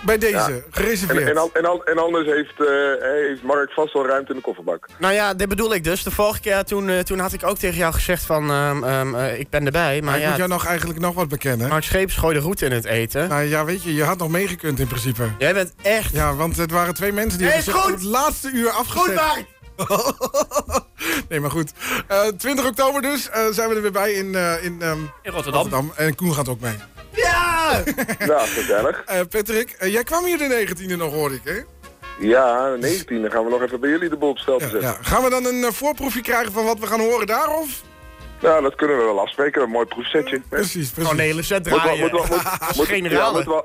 [0.06, 0.48] Bij deze, Ja.
[0.48, 1.30] En, gereserveerd.
[1.30, 2.68] en, al- en, al- en anders heeft, eh,
[3.02, 4.88] heeft Mark vast wel ruimte in de kofferbak.
[4.98, 6.04] Nou ja, dit bedoel ik dus.
[6.04, 9.16] De vorige keer toen, eh, toen had ik ook tegen jou gezegd van ehm, ehm,
[9.16, 9.94] eh, ik ben erbij.
[10.02, 11.68] Maar maar ik ja, moet jou nog eigenlijk nog wat bekennen.
[11.68, 13.30] Mark Scheeps gooide roet in het eten.
[13.30, 15.24] Nou ja, weet je, je had nog meegekund in principe.
[15.38, 16.14] Jij bent echt...
[16.14, 17.92] Ja, want het waren twee mensen die Hey, goed!
[17.92, 19.16] het laatste uur afgezet.
[19.16, 19.46] Mark!
[21.30, 21.72] nee, maar goed.
[22.08, 25.32] Eh 20 oktober dus eh, zijn we er weer bij in, eh, in ehm, In
[25.32, 25.92] Rotterdam.
[25.96, 26.76] En Koen gaat ook mee.
[27.14, 27.84] Ja!
[28.20, 29.04] Ja, gezellig.
[29.06, 31.62] Eh, Patrick, eh, jij kwam hier de 19e nog, hoorde ik, hè?
[32.28, 34.70] Ja, 19, dan gaan we nog even bij jullie de boel op stel te Ja,
[34.70, 34.90] zetten.
[34.90, 34.98] ja.
[35.02, 37.82] Gaan we dan een eh, voorproefje krijgen van wat we gaan horen daar, of?
[38.42, 40.36] Nou, dat kunnen we wel afspreken, een mooi proefsetje.
[40.36, 40.42] hè.
[40.50, 40.94] Precies, precies.
[40.96, 42.00] Gewoon de hele set Moeten we, draaien.
[42.00, 42.36] moeten we,
[42.78, 43.64] moeten- ja, we,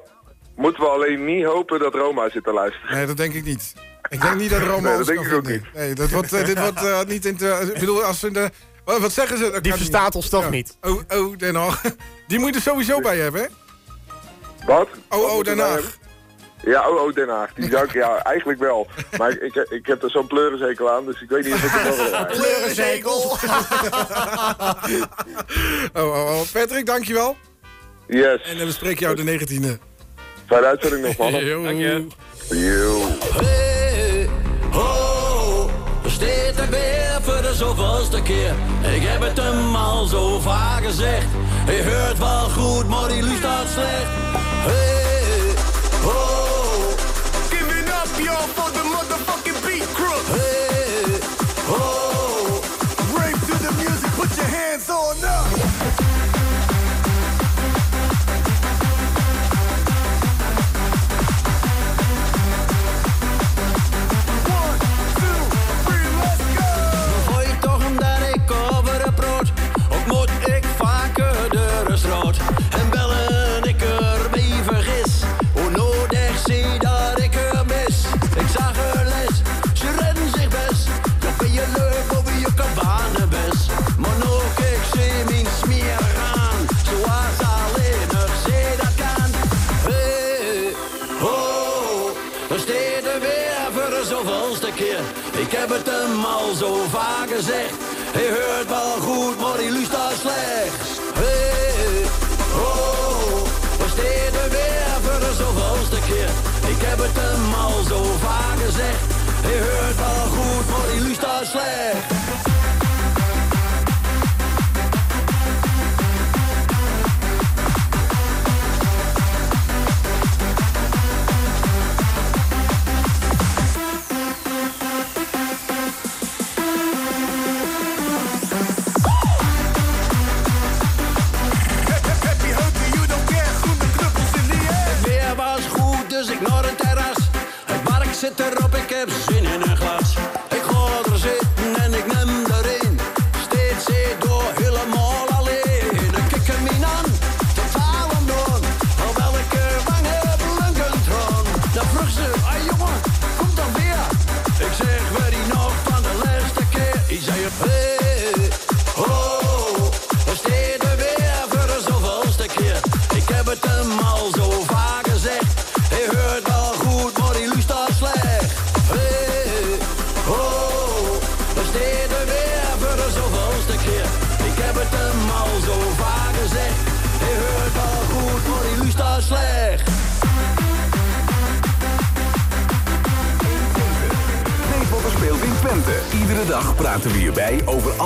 [0.57, 2.97] moeten we alleen niet hopen dat Roma zit te luisteren.
[2.97, 3.75] Nee, dat denk ik niet.
[4.09, 5.69] Ik denk niet dat Roma Nee, dat ons denk ik ook vinden.
[5.75, 7.71] Nee, dat wordt, dit wordt niet in te...
[7.75, 8.51] Ik bedoel, als ze de...
[8.89, 9.51] Wat wat zeggen ze?
[9.51, 10.49] Dat Die verstaat ons toch Ja.
[10.49, 10.77] niet.
[10.81, 11.83] Oh, oh, Den Haag.
[12.29, 13.47] Die moet je er sowieso bij hebben, hè?
[14.67, 14.89] Wat?
[15.09, 15.97] Oh, oh, Den Haag.
[16.65, 17.53] Ja, oh, oh, Den Haag.
[17.55, 18.87] Die zou ik, ja, eigenlijk wel.
[19.19, 21.71] Maar ik, ik, ik heb er zo'n pleurenzekel aan, dus ik weet niet of ik
[21.71, 22.27] het wel wil.
[22.41, 23.37] Pleurenzekel.
[25.95, 26.41] Oh, oh, oh.
[26.53, 27.37] Patrick, dankjewel.
[28.07, 28.43] Yes.
[28.43, 29.79] En dan bespreek jou de 19e.
[30.47, 31.31] Fijne uitzending nog.
[31.31, 31.63] Yo.
[31.63, 32.07] Dank je.
[32.51, 33.68] Yo.
[37.59, 38.55] Zoveelste keer.
[38.95, 41.27] Ik heb het hem al zo vaak gezegd.
[41.67, 44.11] Je hoort wel goed, maar die luistert slecht.
[44.69, 45.55] Hey,
[46.03, 46.13] ho,
[47.51, 49.48] Giving up, yo, for the motherfucking
[96.55, 97.75] zo vaak gezegd.
[98.17, 101.01] Hij hoort wel goed, maar hij luistert slecht.
[101.15, 102.05] Hey,
[102.53, 103.45] ho,
[103.79, 105.21] dan steed er weer voor
[105.91, 106.31] de keer.
[106.71, 109.18] Ik heb het hem al zo vaak gezegd.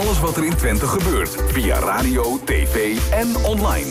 [0.02, 1.36] Alles wat er in Twente gebeurt.
[1.52, 3.86] Via radio, tv en online.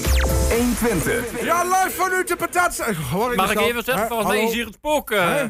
[0.50, 1.24] 1 Twente.
[1.42, 2.80] Ja, live vanuit de patat.
[2.80, 5.42] Eh, Mag ik even zeggen, volgens mij is hier het spook eh, Hè?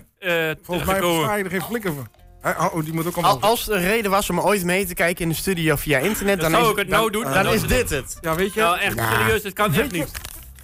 [0.50, 2.08] eh, Volgens mij versta je er geen flikker van.
[2.42, 2.66] Hè?
[2.66, 3.40] Oh, die moet ook allemaal...
[3.42, 6.52] als er reden was om ooit mee te kijken in de studio via internet, Dan
[6.52, 7.24] dan, zou is, ik het dan, nou doen.
[7.24, 8.18] dan Dan is is dit het.
[8.22, 8.60] Ja, weet je...
[8.62, 10.12] Nou, echt serieus, dit kan echt je- niet.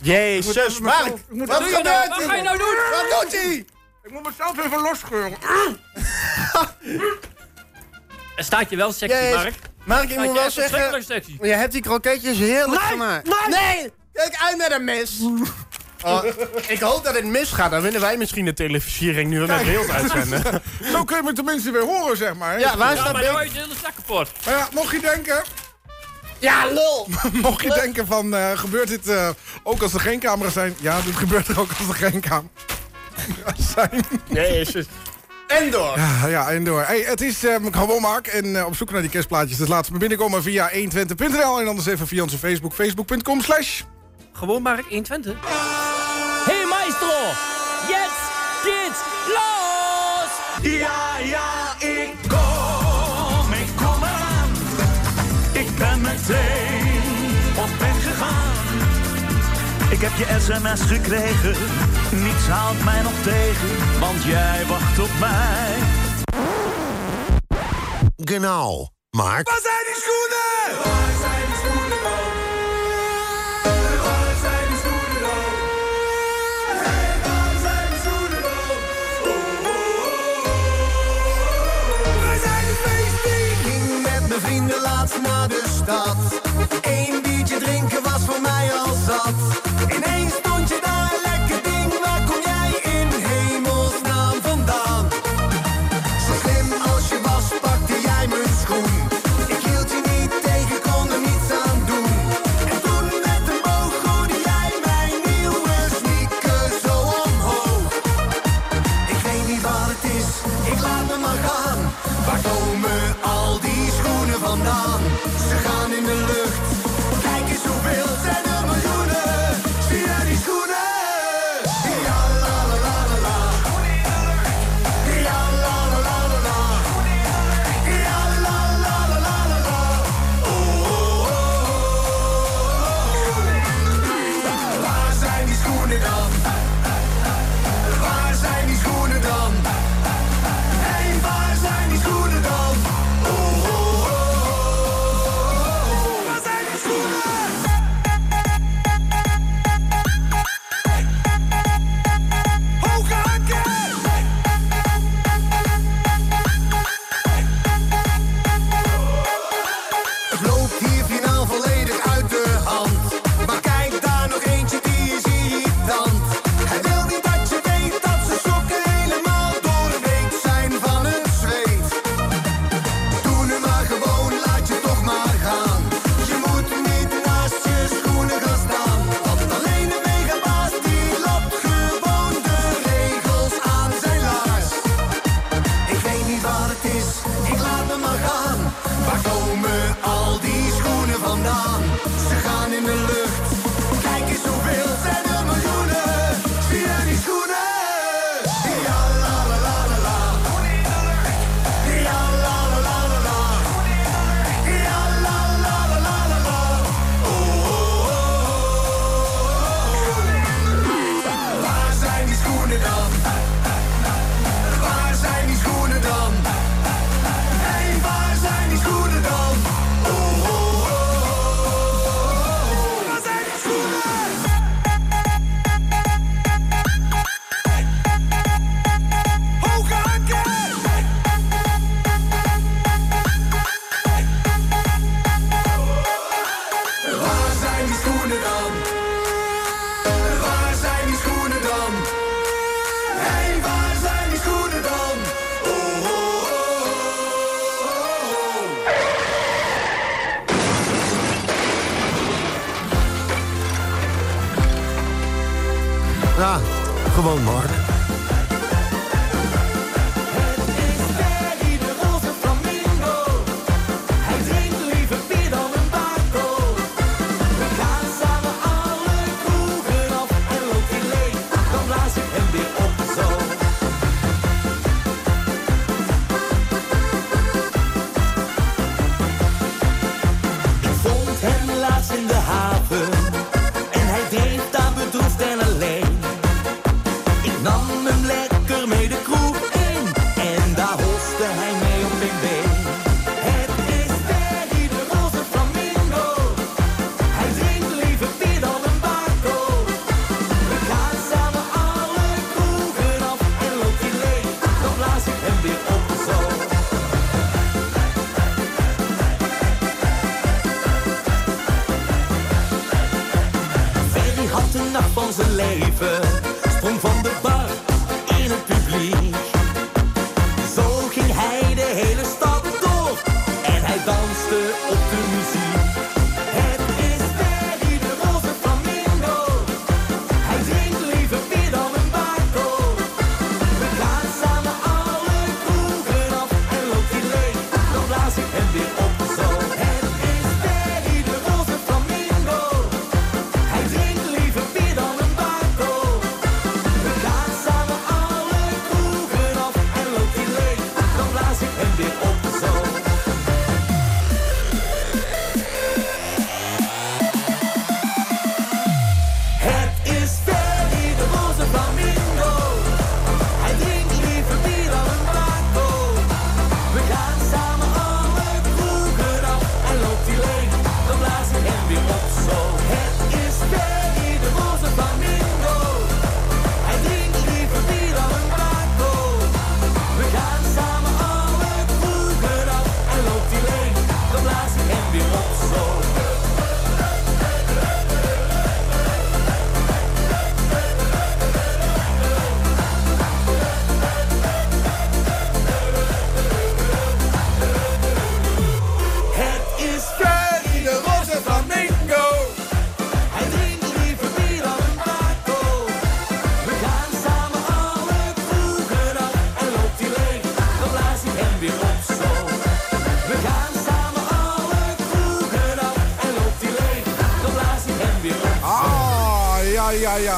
[0.02, 1.14] Jezus, Mark!
[1.30, 2.76] Moet Wat even- gebeurt Wat ga je nou doen?
[2.92, 3.66] Wat doet hij?
[4.04, 5.38] Ik moet mezelf even losscheuren.
[8.36, 9.36] Er staat je wel sexy, Jezus.
[9.36, 9.56] Mark.
[9.88, 13.28] Mark, ik Staat moet je wel zeggen, je hebt die kroketjes heerlijk Nee, gemaakt.
[13.28, 13.60] nee.
[13.60, 13.92] nee!
[14.14, 15.12] Kijk uit met een mis!
[16.04, 16.24] Oh,
[16.68, 19.90] ik hoop dat het misgaat, dan winnen wij misschien de televisiering nu we met beeld
[19.90, 20.44] uitzenden.
[20.92, 22.52] Zo kun je me tenminste weer horen, zeg maar.
[22.52, 22.58] hè?
[22.58, 24.30] Ja, waar is Ja, dat maar je hele zak kapot.
[24.46, 25.44] Maar ja, mocht je denken...
[26.40, 27.08] Ja, lul!
[27.42, 29.30] Mocht je denken van, eh, gebeurt dit eh,
[29.64, 30.76] ook als er geen camera's zijn?
[30.80, 34.04] Ja, dit gebeurt er ook als er geen camera's zijn.
[34.30, 34.86] Jezus.
[35.48, 35.98] En door.
[35.98, 36.84] Ja, ja, en door.
[36.84, 37.40] Hey, het is
[37.72, 39.58] gewoon Mark en eh, op zoek naar die kerstplaatjes.
[39.58, 43.82] Dus laat ze me binnenkomen via 120.nl en anders even via onze Facebook, facebook.com slash...
[44.32, 45.36] Gewoon Mark 120.
[46.46, 47.18] Hey maestro,
[47.88, 48.24] jetzt
[48.64, 50.32] geht's los!
[50.72, 54.50] Ja, ja, ik kom, ik kom eraan.
[55.52, 58.58] Ik ben meteen op weg gegaan.
[59.90, 61.56] Ik heb je sms gekregen,
[62.12, 65.76] niets haalt mij nog tegen, want jij wacht op mij.
[68.16, 68.88] Genau.
[69.10, 69.50] Mark.
[69.50, 70.84] Waar zijn die schoenen?
[70.84, 72.30] Waar zijn die schoenen dan?
[74.06, 75.44] Waar zijn die schoenen?
[76.86, 78.70] Hey, waar zijn die schoenen dan?
[79.32, 80.56] Oh, oh, oh.
[82.24, 83.42] Waar zijn de feesten?
[83.64, 86.18] ging met mijn vrienden laatst naar de stad.
[86.82, 89.67] Eén biertje drinken was voor mij al zat.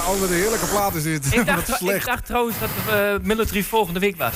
[0.09, 1.33] Oh, wat een heerlijke plaat is dit.
[1.33, 2.05] Ik dacht, ik slecht.
[2.05, 4.33] dacht trouwens dat de military volgende week was.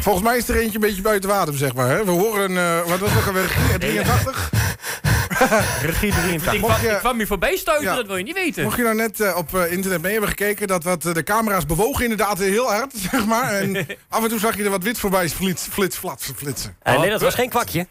[0.00, 1.88] Volgens mij is er eentje een beetje buiten water, zeg maar.
[1.88, 2.04] Hè?
[2.04, 4.50] We horen, eh, wat was het ook alweer, regie 83?
[5.82, 6.52] Regie 83.
[6.52, 7.98] Ik, kwam, je- ik kwam hier voorbij stuiteren, Ja.
[7.98, 8.62] dat wil je niet weten.
[8.64, 12.02] Mocht je nou net eh, op internet mee hebben gekeken, dat wat, de camera's bewogen
[12.02, 13.52] inderdaad heel hard, zeg maar.
[13.52, 16.76] En af en toe zag je er wat wit voorbij flits, flits, flats, flitsen.
[16.82, 17.86] Eh, nee, dat was geen kwakje.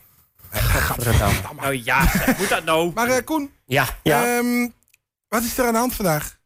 [1.61, 2.91] Nou ja, moet dat nou?
[2.93, 3.85] Maar Koen, Ja.
[4.03, 4.25] Ja.
[4.37, 4.67] ehm,
[5.27, 6.37] wat is er aan de hand vandaag?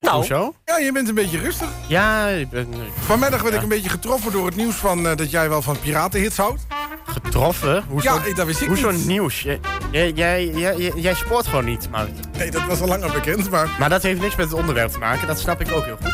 [0.00, 0.54] Nou, Hoezo?
[0.64, 1.68] Ja, je bent een beetje rustig.
[1.86, 5.16] Ja, ik ben eh, Vanmiddag werd ik een beetje getroffen door het nieuws van eh,
[5.16, 6.66] dat jij wel van piratenhits houdt.
[7.06, 7.84] getroffen.
[7.88, 9.06] Hoezo, Ja, dat wist ik hoezo niet.
[9.06, 9.40] nieuws?
[9.42, 12.06] Jij, jij, jij, jij, jij sport gewoon niet, maar,
[12.38, 14.98] Nee, dat was al langer bekend, maar, maar dat heeft niks met het onderwerp te
[14.98, 15.26] maken.
[15.26, 16.12] Dat snap ik ook heel goed.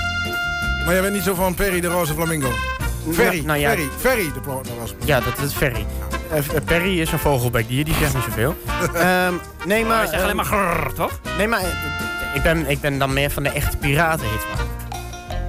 [0.85, 2.51] maar jij bent niet zo van Perry de Roze Flamingo.
[3.12, 3.68] Ferry, Nou, nou ja.
[3.68, 4.41] Ferry, Ferry de
[4.78, 5.87] Roze Ja, dat is Ferry.
[6.30, 8.57] Eh, Perry is een vogelbekdier, die zegt niet zoveel.
[8.95, 9.33] Ehm,
[9.66, 9.97] nee, maar...
[9.97, 11.20] Maar zeg alleen ehm, maar grrr, toch?
[11.37, 11.61] Nee, maar
[12.35, 14.66] ik ben, ik ben dan meer van de echte piratenhits, man.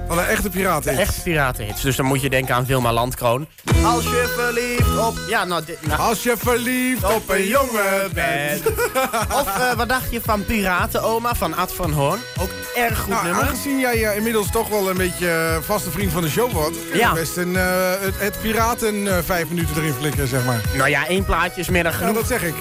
[0.08, 0.94] Van een echte piraten.
[0.94, 1.80] De echte piratenhits.
[1.82, 3.46] Dus dan moet je denken aan Vilma Landkroon.
[3.84, 5.14] Als je verliefd op...
[5.28, 5.64] Ja, nou...
[5.64, 8.66] dit- nou Als je verliefd op een jongen bent.
[9.40, 12.18] of eh, wat dacht je van Piratenoma van Ad van Hoorn?
[12.40, 13.42] Ook erg goed Nou, nummer.
[13.42, 16.76] aangezien jij eh, inmiddels toch wel een beetje eh, vaste vriend van de show wordt...
[16.90, 17.12] kun je Ja.
[17.12, 17.64] best een, eh,
[18.00, 20.60] het, het piraten eh, vijf minuten erin flikken, zeg maar.
[20.76, 22.14] Nou ja, één plaatje is meer dan Ja, genoeg.
[22.14, 22.54] dat zeg ik.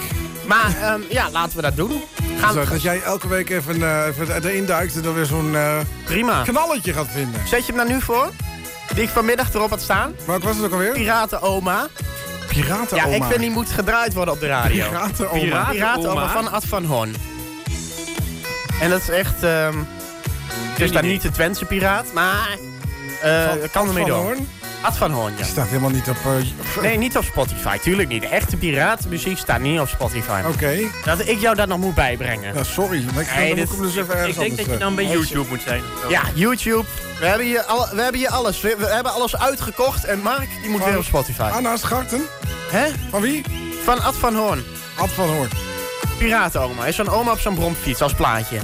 [0.47, 2.01] Maar ehm, ja, laten we dat doen.
[2.39, 5.55] Gaan Zo, dat jij elke week even, eh, even erin duikt en dan weer zo'n
[5.55, 6.41] eh, Prima.
[6.43, 7.47] knalletje gaat vinden.
[7.47, 8.29] Zet je hem nou nu voor?
[8.93, 10.13] Die ik vanmiddag erop had staan?
[10.25, 10.91] Welk was het ook alweer?
[10.91, 11.87] Piratenoma.
[12.47, 13.07] Piratenoma.
[13.09, 14.87] Ja, ik vind die moet gedraaid worden op de radio.
[14.89, 15.39] Piratenoma.
[15.39, 15.69] Piratenoma.
[15.71, 17.15] Piratenoma van Ad van Hoorn.
[18.81, 19.43] En dat is echt...
[19.43, 19.77] ehm
[20.73, 22.57] het is dan niet de Twentse piraat, maar...
[23.21, 24.35] eh Van kan Ad ermee van door.
[24.83, 25.37] Ad van Hoorn, ja.
[25.37, 26.15] Die staat helemaal niet op...
[26.25, 27.77] eh, Nee, niet op Spotify.
[27.77, 28.21] Tuurlijk niet.
[28.21, 30.41] De echte piratenmuziek staat niet op Spotify.
[30.47, 30.77] Oké.
[31.05, 32.53] Dat ik jou dat nog moet bijbrengen.
[32.55, 33.05] Ja, sorry.
[33.13, 34.79] Maar ik, dit- dus even Ik denk dat je eh.
[34.79, 35.81] dan bij YouTube moet zijn.
[36.09, 36.83] Ja, YouTube.
[37.19, 38.61] We hebben hier, al, we hebben hier alles.
[38.61, 40.05] We, we hebben alles uitgekocht.
[40.05, 41.49] En Mark, die moet Van- weer op Spotify.
[41.53, 42.21] Anna Scharten.
[42.71, 42.87] Hè?
[43.09, 43.43] Van wie?
[43.83, 44.63] Van Ad van Hoorn.
[44.95, 45.49] Ad van Hoorn.
[46.17, 46.85] Piratenoma.
[46.85, 48.57] Is zo'n oma op zo'n bromfiets als plaatje.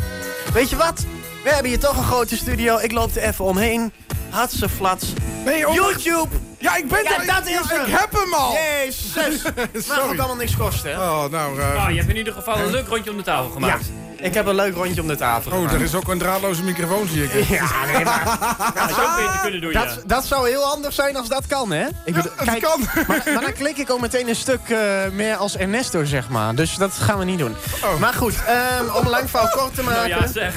[0.53, 1.05] Weet je wat?
[1.43, 2.77] We hebben hier toch een grote studio.
[2.77, 3.91] Ik loop er even omheen.
[4.29, 5.05] Hartse flats.
[5.45, 5.73] Nee, oh.
[5.73, 6.27] YouTube.
[6.57, 7.25] Ja, ik ben Ja, er.
[7.25, 7.85] dat is ja.
[7.85, 8.53] Ik heb hem al.
[8.53, 9.41] Jezus.
[9.87, 10.97] Mag ook allemaal niks kosten, hè?
[10.97, 11.59] Oh, nou...
[11.61, 13.85] eh, Oh, je hebt in ieder geval een leuk rondje om de tafel gemaakt.
[14.21, 15.73] Ik heb een leuk rondje om de tafel Oh, gemaakt.
[15.73, 17.47] er is ook een draadloze microfoon, zie ik.
[17.49, 18.23] Ja, nee, maar...
[18.75, 19.85] Dat zou beter kunnen doen, ja.
[19.85, 21.85] Dat, dat zou heel anders zijn als dat kan, hè?
[22.05, 22.79] Ik bedoel, het kan.
[23.07, 24.77] Maar, maar dan klik ik ook meteen een stuk eh,
[25.11, 26.55] meer als Ernesto, zeg maar.
[26.55, 27.55] Dus dat gaan we niet doen.
[27.99, 30.09] Maar goed, ehm, om lang verhaal kort te maken...
[30.09, 30.55] Nou ja, zeg.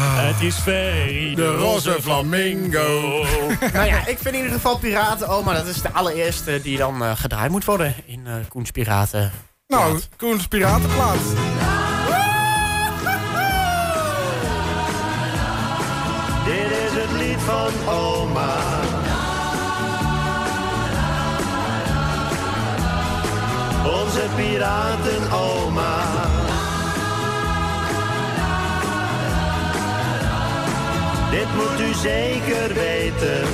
[0.00, 3.24] Het is Vee, De roze flamingo.
[3.72, 5.36] nou ja, ik vind in ieder geval Piraten...
[5.36, 8.70] Oh, maar dat is de allereerste die dan eh, gedraaid moet worden in eh Koens
[8.70, 9.32] Piraten.
[9.66, 11.18] Nou, Koens Piratenplaat.
[16.44, 18.56] Dit is het lied van oma.
[23.84, 26.17] Onze piratenoma.
[31.38, 33.46] Dit moet u zeker weten.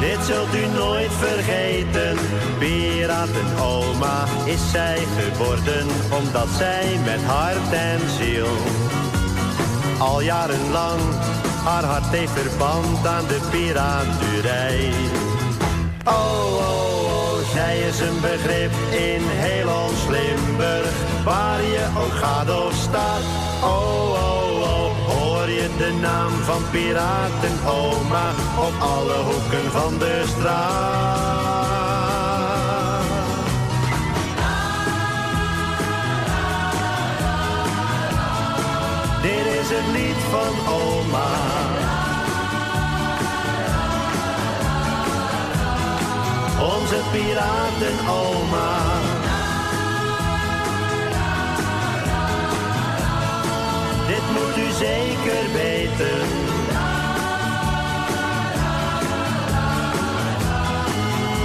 [0.00, 2.16] Dit zult u nooit vergeten.
[2.58, 5.86] Piratenoma is zij geworden,
[6.18, 8.48] omdat zij met hart en ziel
[10.00, 11.00] al jarenlang
[11.64, 14.92] haar hart heeft verband aan de piraterij.
[16.04, 16.89] Oh, oh,
[17.70, 23.22] zij is een begrip in heel ons Limburg, waar je ook gaat of staat.
[23.62, 31.39] Oh, oh, oh, hoor je de naam van piratenoma op alle hoeken van de straat.
[46.90, 48.78] Onze piratenoma.
[54.06, 56.20] Dit moet u zeker weten.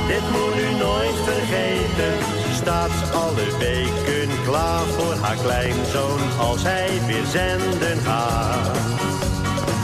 [0.08, 2.14] Dit moet u nooit vergeten.
[2.54, 9.15] Staat alle weken klaar voor haar kleinzoon als hij weer zenden gaat.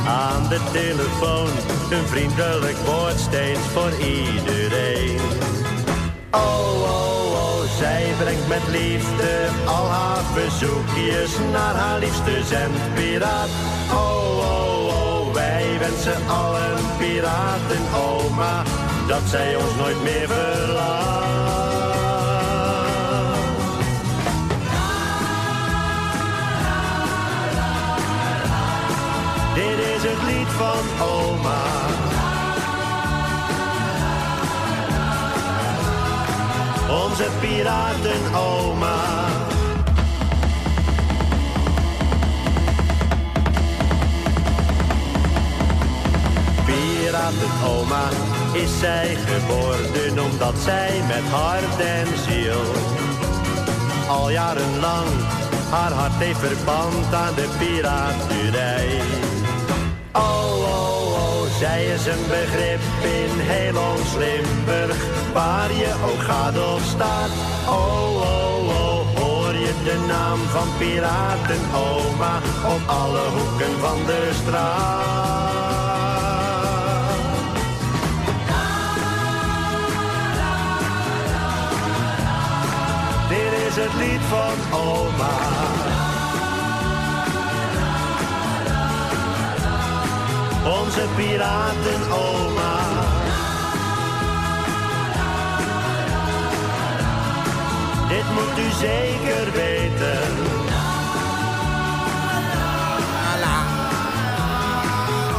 [0.07, 1.49] Aan de telefoon,
[1.91, 5.19] een vriendelijk woord steeds voor iedereen.
[6.31, 13.49] Oh, oh, oh, zij brengt met liefde al haar bezoekjes naar haar liefste zendpiraat.
[13.91, 18.63] Oh, oh, oh, wij wensen allen piraten, oma,
[19.07, 21.30] dat zij ons nooit meer verlaat.
[29.53, 31.61] Dit is het lied van oma.
[37.03, 38.95] Onze piratenoma.
[46.65, 48.09] Piratenoma
[48.51, 52.99] is zij geworden omdat zij met hart en ziel
[54.11, 55.07] al jarenlang
[55.69, 59.01] haar hart heeft verband aan de piraterij.
[60.13, 64.97] Oh, oh, oh, zij is een begrip in heel ons Limburg,
[65.33, 67.29] waar je ook gaat of staat.
[67.67, 75.11] Oh, oh, oh, hoor je de naam van piratenoma op alle hoeken van de straat.
[83.29, 86.00] Dit is het lied van oma.
[90.65, 92.79] Onze piratenoma.
[98.09, 100.59] Dit moet u zeker weten.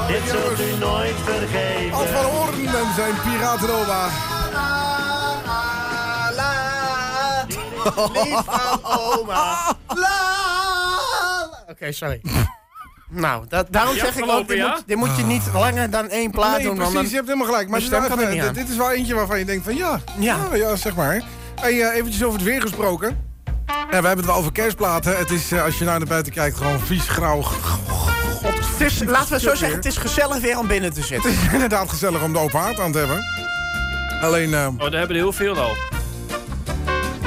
[0.06, 1.98] Dit zult u nooit vergeten.
[1.98, 4.08] Ad van Hoorn en zijn Piratenoma.
[8.12, 9.76] Lied van oma.
[11.68, 12.20] Oké, sorry.
[13.14, 14.68] Nou, dat, daarom zeg ik ook, dit, ja?
[14.68, 16.76] moet, dit moet je niet langer dan één plaat nee, doen.
[16.76, 17.68] want precies, dan- je hebt helemaal gelijk.
[17.68, 18.54] Maar dit, stem kan even- niet aan.
[18.54, 21.22] dit is wel eentje waarvan je denkt van ja, ja, ja, zeg maar.
[21.60, 23.30] Hey, eh, eventjes over het weer gesproken.
[23.66, 25.16] Ja, we hebben het wel over kerstplaten.
[25.18, 27.40] Het is, eh, als je naar de buiten kijkt, gewoon vies, grauw.
[27.42, 31.30] God, Het is, laten we zo zeggen, het is gezellig weer om binnen te zitten.
[31.30, 33.24] Het is inderdaad gezellig om de open haard aan te hebben.
[34.22, 35.76] Alleen, eh, Oh, daar hebben er heel veel al.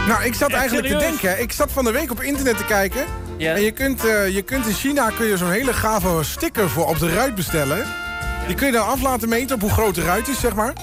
[0.07, 1.03] nou, ik zat Echt eigenlijk serieus?
[1.16, 1.41] te denken.
[1.41, 3.06] Ik zat van de week op internet te kijken.
[3.38, 6.88] En je kunt, eh, je kunt in China kun je zo'n hele gave sticker voor
[6.88, 7.86] op de ruit bestellen.
[8.48, 10.74] Die kun je dan af laten meten op hoe groot de ruit is, zeg maar.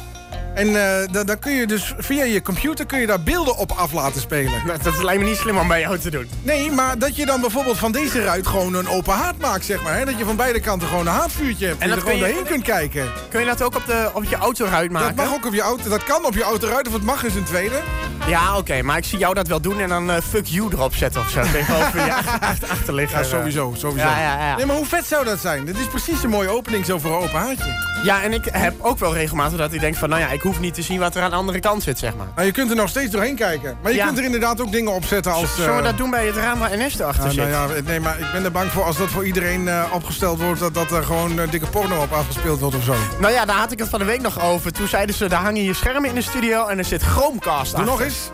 [0.55, 3.73] En eh, da- dan kun je dus via je computer kun je daar beelden op
[3.73, 4.53] af laten spelen.
[4.67, 6.31] Dat, dat lijkt me niet slim om bij jou te doen.
[6.43, 9.83] Nee, maar dat je dan bijvoorbeeld van deze ruit gewoon een open haard maakt, zeg
[9.83, 9.97] maar.
[9.97, 10.05] Hè?
[10.05, 11.79] Dat je van beide kanten gewoon een haardvuurtje hebt.
[11.81, 13.07] En, dat er gewoon je- doorheen kunt kijken.
[13.29, 15.17] Kun je dat ook op, de, op je autoruit maken?
[15.17, 15.89] Dat mag ook op je auto.
[15.89, 17.81] Dat kan op je autoruit, of het mag is een tweede.
[18.29, 20.95] Ja, oké, maar ik zie jou dat wel doen en dan eh, fuck you erop
[20.95, 21.41] zetten of zo.
[21.53, 23.19] Tegenover je achter, achterligger.
[23.19, 24.09] Ja, sowieso, sowieso.
[24.09, 24.57] Ja, ja, ja.
[24.57, 25.65] Nee, maar hoe vet zou dat zijn?
[25.65, 27.91] Dit is precies een mooie opening zo voor een open haartje.
[28.05, 30.09] Ja, en ik heb ook wel regelmatig dat ik denk van...
[30.09, 32.17] nou ja, ik hoef niet te zien wat er aan de andere kant zit, zeg
[32.17, 32.27] maar.
[32.35, 33.77] Maar je kunt er nog steeds doorheen kijken.
[33.83, 34.07] Maar je Ja.
[34.07, 35.55] kunt er inderdaad ook dingen op zetten als...
[35.55, 37.49] Zullen we eh, dat doen bij het raam waar NS erachter zit?
[37.49, 40.41] nou ja, nee, maar ik ben er bang voor als dat voor iedereen eh, opgesteld
[40.41, 40.61] wordt...
[40.61, 42.95] dat, dat er gewoon eh, dikke porno op afgespeeld wordt of zo.
[43.21, 44.73] Nou ja, daar had ik het van de week nog over.
[44.73, 47.85] Toen zeiden ze, daar hangen hier schermen in de studio en er zit Chromecast Doe
[47.85, 48.31] nog eens.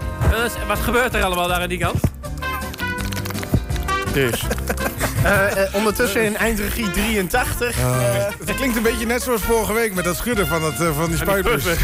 [0.66, 2.00] Wat gebeurt er allemaal daar aan die kant?
[4.12, 4.42] Dus.
[5.28, 7.78] Eh, eh, ondertussen in eindregie 83.
[7.78, 7.84] eh,
[8.46, 11.06] Het klinkt een beetje net zoals vorige week met dat schudden van, het, eh, van
[11.08, 11.64] die spuitbus.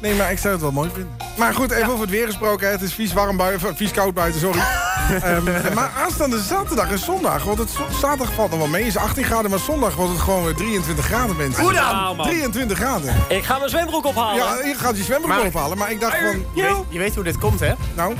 [0.00, 1.16] Nee, maar ik zou het wel mooi vinden.
[1.36, 2.66] Maar goed, even over het weer gesproken.
[2.66, 2.72] hè.
[2.72, 4.60] Het is vies warm buiten, vies koud buiten, sorry.
[5.22, 7.68] Ehm, maar aanstaande zaterdag en zondag, want het
[8.00, 11.04] zaterdag valt nog wel mee, is 18 graden, maar zondag wordt het gewoon weer 23
[11.04, 11.62] graden, mensen.
[11.62, 12.16] Hoe dan?
[12.22, 13.14] 23 graden.
[13.28, 14.36] Ik ga mijn zwembroek ophalen.
[14.36, 16.44] Ja, je gaat je zwembroek Maar- ophalen, maar ik dacht van...
[16.54, 17.72] je, weet, je weet hoe dit komt, hè?
[17.94, 18.14] Nou?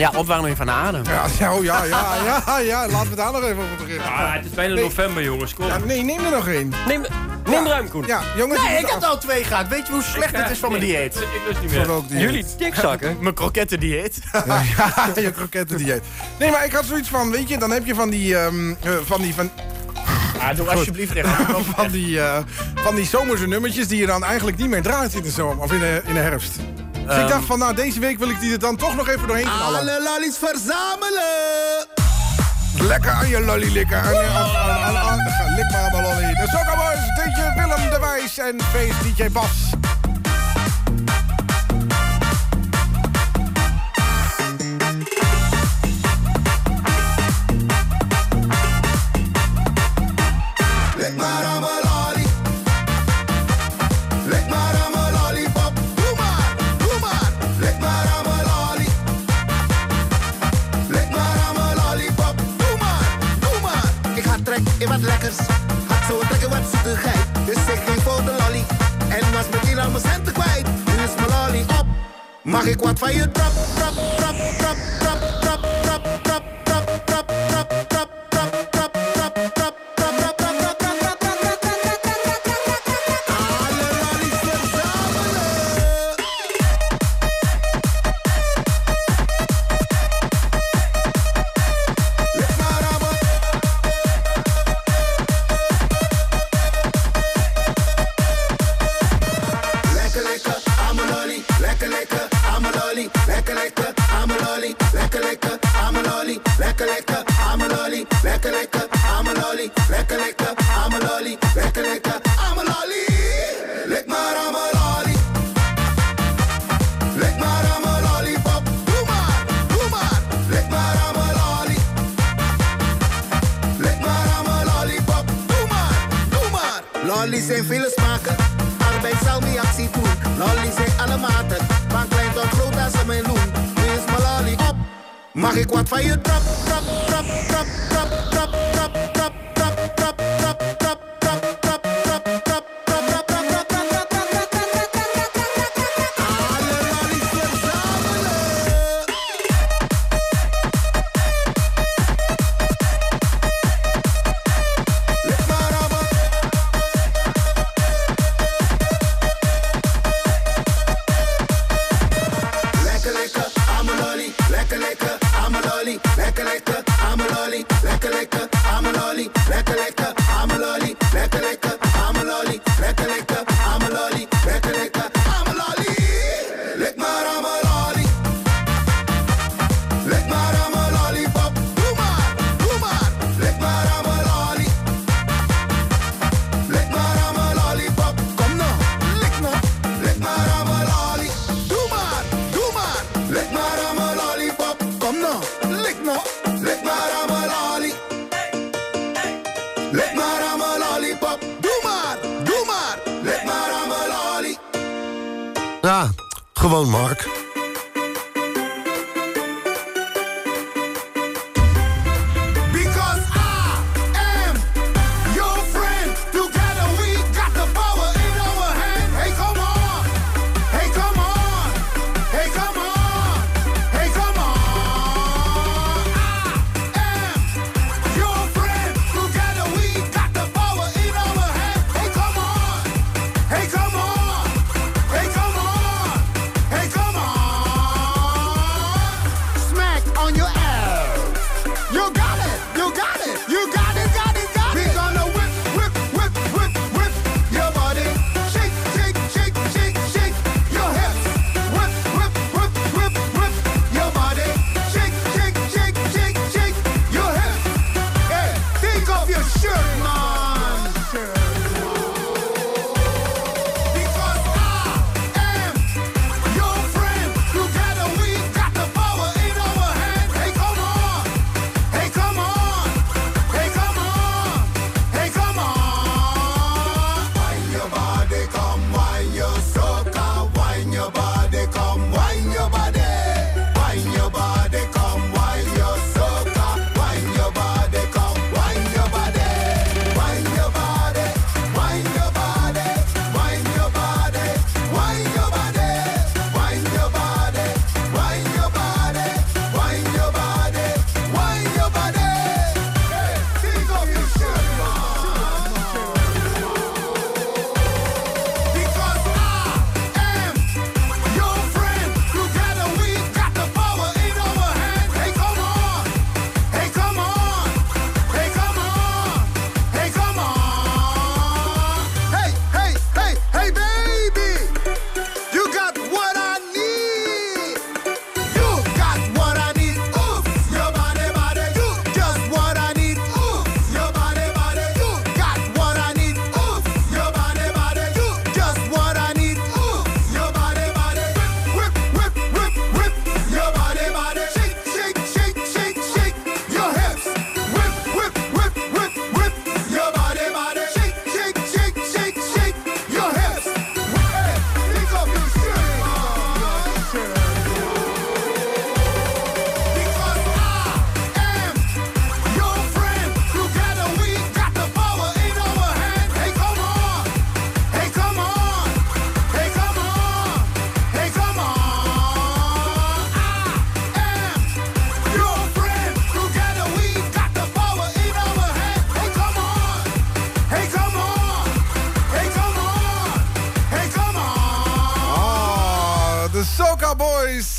[0.00, 1.02] Ja, opwarming van de adem.
[1.04, 2.14] Ja, ja, oh, ja, ja,
[2.46, 4.06] ja, ja, laten we daar nog even over beginnen.
[4.06, 4.82] Ah, het is bijna Nee.
[4.82, 5.54] november, jongens.
[5.54, 5.66] Kom.
[5.66, 6.72] Ja, nee, neem er nog één.
[6.86, 7.04] Neem,
[7.44, 8.04] neem ruim, Koen.
[8.06, 8.62] Ja, jongens.
[8.62, 9.68] Nee, ik af- al twee gehad.
[9.68, 11.14] Weet je hoe slecht het is van mijn dieet?
[11.16, 12.02] Ik lust niet Van meer.
[12.08, 12.20] dieet?
[12.20, 13.16] Jullie dikzakken.
[13.20, 14.18] Mijn krokettendieet.
[14.32, 14.44] Ja,
[14.76, 16.02] ja, je krokettendieet.
[16.38, 18.92] Nee, maar ik had zoiets van, weet je, dan heb je van die, ehm, eh,
[19.04, 19.50] van die, van,
[20.40, 21.12] Ah, doe alsjeblieft
[21.76, 22.38] van die, eh,
[22.74, 25.72] van die zomerse nummertjes die je dan eigenlijk niet meer draait in de zomer of
[25.72, 26.56] in de, in de herfst.
[27.06, 29.26] Dus ik dacht van, nou, deze week wil ik die er dan toch nog even
[29.26, 29.80] doorheen knallen.
[29.80, 31.86] Alle lollies verzamelen!
[32.88, 34.02] Lekker aan je lolly likken.
[34.02, 36.34] Aan, je- aan, aan, aan, aan, lik maar aan mijn lolly.
[36.34, 39.46] De Soccer Boys, DJ Willem de Wijs en feest DJ Bas.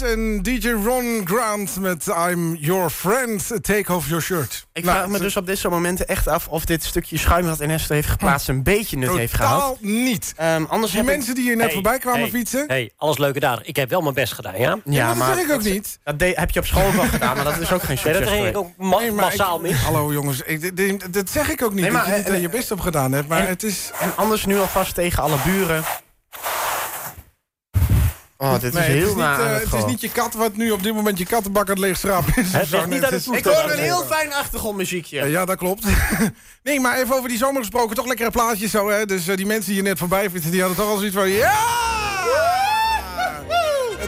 [0.02, 3.52] En DJ Ron Grant met I'm Your Friend.
[3.62, 4.66] Take off your shirt.
[4.74, 7.18] Ik Nou, vraag me ze- dus op dit soort momenten echt af of dit stukje
[7.18, 9.78] schuim dat Ernesto heeft geplaatst een beetje nut heeft Totaal gehad.
[9.82, 10.34] niet.
[10.36, 12.64] Ehm, anders Die ik- mensen die hier net Hey, voorbij kwamen hey, fietsen...
[12.68, 13.68] hey, alles leuke dagen.
[13.68, 14.78] Ik heb wel mijn best gedaan, ja?
[14.86, 16.00] Ja, dat zeg ik ook niet.
[16.04, 18.26] Dat heb je op school wel gedaan, maar dat is ook geen Nee, succes.
[18.26, 19.82] dat ging ook ma- Nee, maar massaal ik- mis.
[19.82, 21.82] Hallo jongens, ik, dit- dat zeg ik ook niet.
[21.82, 23.28] Nee, maar, dat je niet eh, er je best op gedaan hebt.
[23.28, 23.92] Maar en- het is...
[24.00, 25.84] En anders nu alvast tegen alle buren.
[28.42, 30.72] Oh, dit Nee, is het is, niet, eh, het is niet je kat wat nu
[30.72, 32.54] op dit moment je kattenbak aan het leegschrapen is.
[32.54, 35.18] Het ligt niet het is- Ik hoor een heel fijn achtergrondmuziekje.
[35.18, 35.86] Ja, ja, dat klopt.
[36.64, 37.96] nee, maar even over die zomer gesproken.
[37.96, 39.06] Toch lekkere plaatjes zo, hè.
[39.06, 41.30] Dus eh, die mensen die hier net voorbij fietsen, die hadden toch al zoiets van...
[41.30, 42.11] Ja!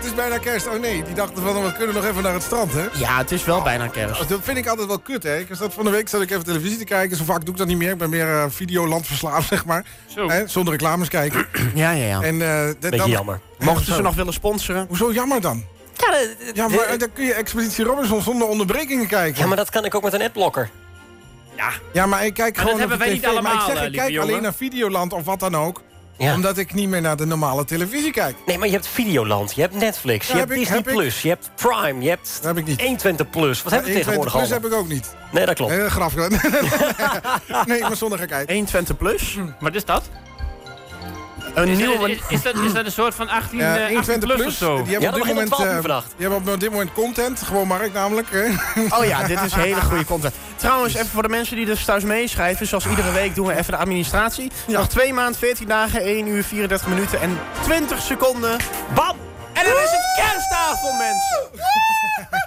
[0.03, 0.67] Het is bijna kerst.
[0.67, 2.85] Oh nee, die dachten van, we kunnen nog even naar het strand, hè.
[2.93, 4.29] Ja, het is wel bijna kerst.
[4.29, 5.37] Dat vind ik altijd wel kut, hè.
[5.37, 7.17] Ik zat van de week zat ik even televisie te kijken.
[7.17, 7.91] Zo vaak doe ik dat niet meer.
[7.91, 9.85] Ik ben meer eh, videoland verslaafd, zeg maar.
[10.07, 10.27] Zo.
[10.29, 11.47] Hè, zonder reclames kijken.
[11.75, 12.21] Ja, ja, ja.
[12.21, 13.39] En, eh, d- Beetje dan, jammer.
[13.59, 14.85] Mochten ze nog willen sponsoren?
[14.87, 15.63] Hoezo jammer dan?
[15.97, 19.41] Ja, de- de- Ja, de- maar eh, dan kun je Expeditie Robinson zonder onderbrekingen kijken.
[19.41, 20.69] ja, maar dat kan ik ook met een adblocker.
[21.93, 23.27] Ja, maar ik kijk Maar gewoon dat hebben wij niet tv.
[23.33, 24.29] maar allemaal, ik zeg, ik kijk jongen.
[24.29, 25.81] alleen naar Videoland of wat dan ook.
[26.17, 26.33] Ja.
[26.33, 28.35] Omdat ik niet meer naar de normale televisie kijk.
[28.45, 30.93] Nee, maar je hebt Videoland, je hebt Netflix, Ja, je heb hebt ik- Disney heb.
[30.95, 32.81] Plus, je hebt Prime, je hebt Dat heb ik niet.
[32.81, 33.63] 120 Plus.
[33.63, 34.61] Wat hebben we 120 tegenwoordig plus allemaal?
[34.61, 35.15] heb ik ook niet.
[35.31, 35.71] Nee, dat klopt.
[35.77, 36.15] Nee, graf.
[37.65, 38.49] nee, maar zonder gekheid.
[38.49, 39.37] 120 plus.
[39.59, 40.03] Wat is dat?
[41.53, 42.11] Een Is, nieuwe...
[42.11, 44.47] is, is dat, is dat een soort van 18, Ja, eh, 18 120 plus, plus,
[44.53, 44.83] of zo?
[44.83, 46.13] die hebben, Ja, op dit moment, om 12 uur eh, vannacht.
[46.17, 47.41] die hebben op dit moment content.
[47.41, 48.27] Gewoon markt namelijk.
[48.31, 48.43] hè.
[48.97, 50.33] Oh ja, dit is hele goede content.
[50.55, 52.67] Trouwens, even voor de mensen die dus thuis meeschrijven.
[52.67, 54.51] Zoals iedere week doen we even de administratie.
[54.67, 58.57] Nog twee maanden, 14 dagen, 1 uur, 34 minuten en 20 seconden.
[58.93, 59.17] Bam!
[59.53, 61.41] En dan is het kerstavond, mensen!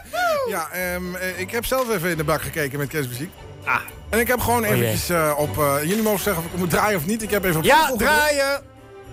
[0.49, 3.31] Ja, ehm, eh, ik heb zelf even in de bak gekeken met kerstmuziek.
[3.65, 3.77] Ah.
[4.09, 5.59] En ik heb gewoon Oh eventjes op...
[5.59, 7.23] eh, jullie mogen zeggen of ik moet draaien of niet.
[7.23, 8.61] Ik heb even op Ja, draaien!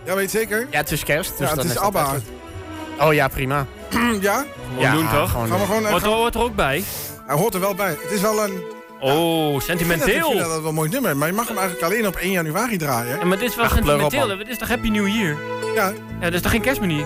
[0.05, 0.67] Ja, weet je zeker?
[0.71, 1.37] Ja, het is kerst.
[1.37, 2.15] Dus Ja, dan het is ABBA.
[2.99, 3.65] Oh ja, prima.
[4.21, 4.45] ja?
[4.75, 5.31] Gewoon doen, toch?
[5.31, 5.85] gewoon Gaan we gewoon...
[5.85, 6.83] Hoort, er- gaan- hoort er ook bij?
[7.25, 7.89] Hij hoort er wel bij.
[8.01, 8.63] Het is wel een...
[8.99, 10.27] Oh, Ik vind, dat, ik sentimenteel.
[10.29, 11.17] vind dat wel een mooi nummer.
[11.17, 13.17] Maar je mag hem eigenlijk alleen op 1 januari draaien.
[13.19, 14.29] Ja, maar dit is wel Ach, sentimenteel.
[14.29, 15.37] Het is toch Happy New Year?
[15.75, 15.87] Ja.
[16.19, 17.05] Ja, dat is toch geen kerstmuziek?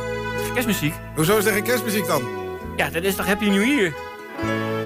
[0.54, 0.94] Kerstmuziek?
[1.16, 2.24] Hoezo is er geen kerstmuziek dan?
[2.76, 3.94] Ja, dat is toch Happy New Year?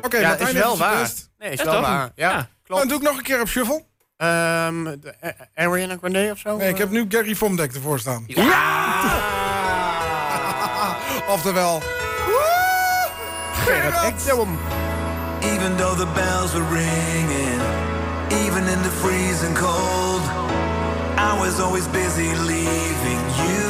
[0.02, 1.10] Oké, Ja, Martijn is wel waar.
[1.38, 1.82] Nee, is Ja, wel toch?
[1.82, 2.12] waar.
[2.16, 2.48] Ja, Ja.
[2.64, 2.82] klopt.
[2.82, 3.84] Dan doe ik nog een keer op shuffle.
[4.22, 4.88] Ehm,
[5.20, 6.58] eh, Ariana Grande of zo?
[6.58, 8.24] Nee, ik heb nu Gary Vomdek ervoor staan.
[8.28, 9.16] Ja!
[11.34, 11.82] Oftewel...
[13.66, 14.60] Gerrit Ekdom.
[15.42, 17.62] Even though the bells were ringing,
[18.46, 20.22] even in the freezing cold,
[21.18, 23.70] I was always busy leaving you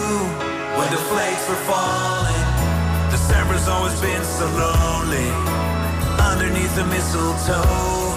[0.77, 2.45] when the flakes were falling.
[3.09, 5.29] December's always been so lonely
[6.31, 8.10] underneath the mistletoe.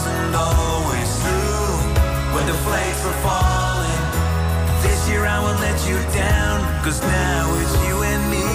[0.00, 1.76] Wasn't always true
[2.34, 4.02] when the flakes were falling.
[4.80, 8.48] This year I won't let you down, cause now it's you and me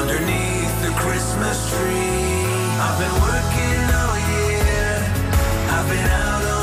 [0.00, 2.36] underneath the Christmas tree.
[2.84, 4.88] I've been working all year,
[5.72, 6.55] I've been out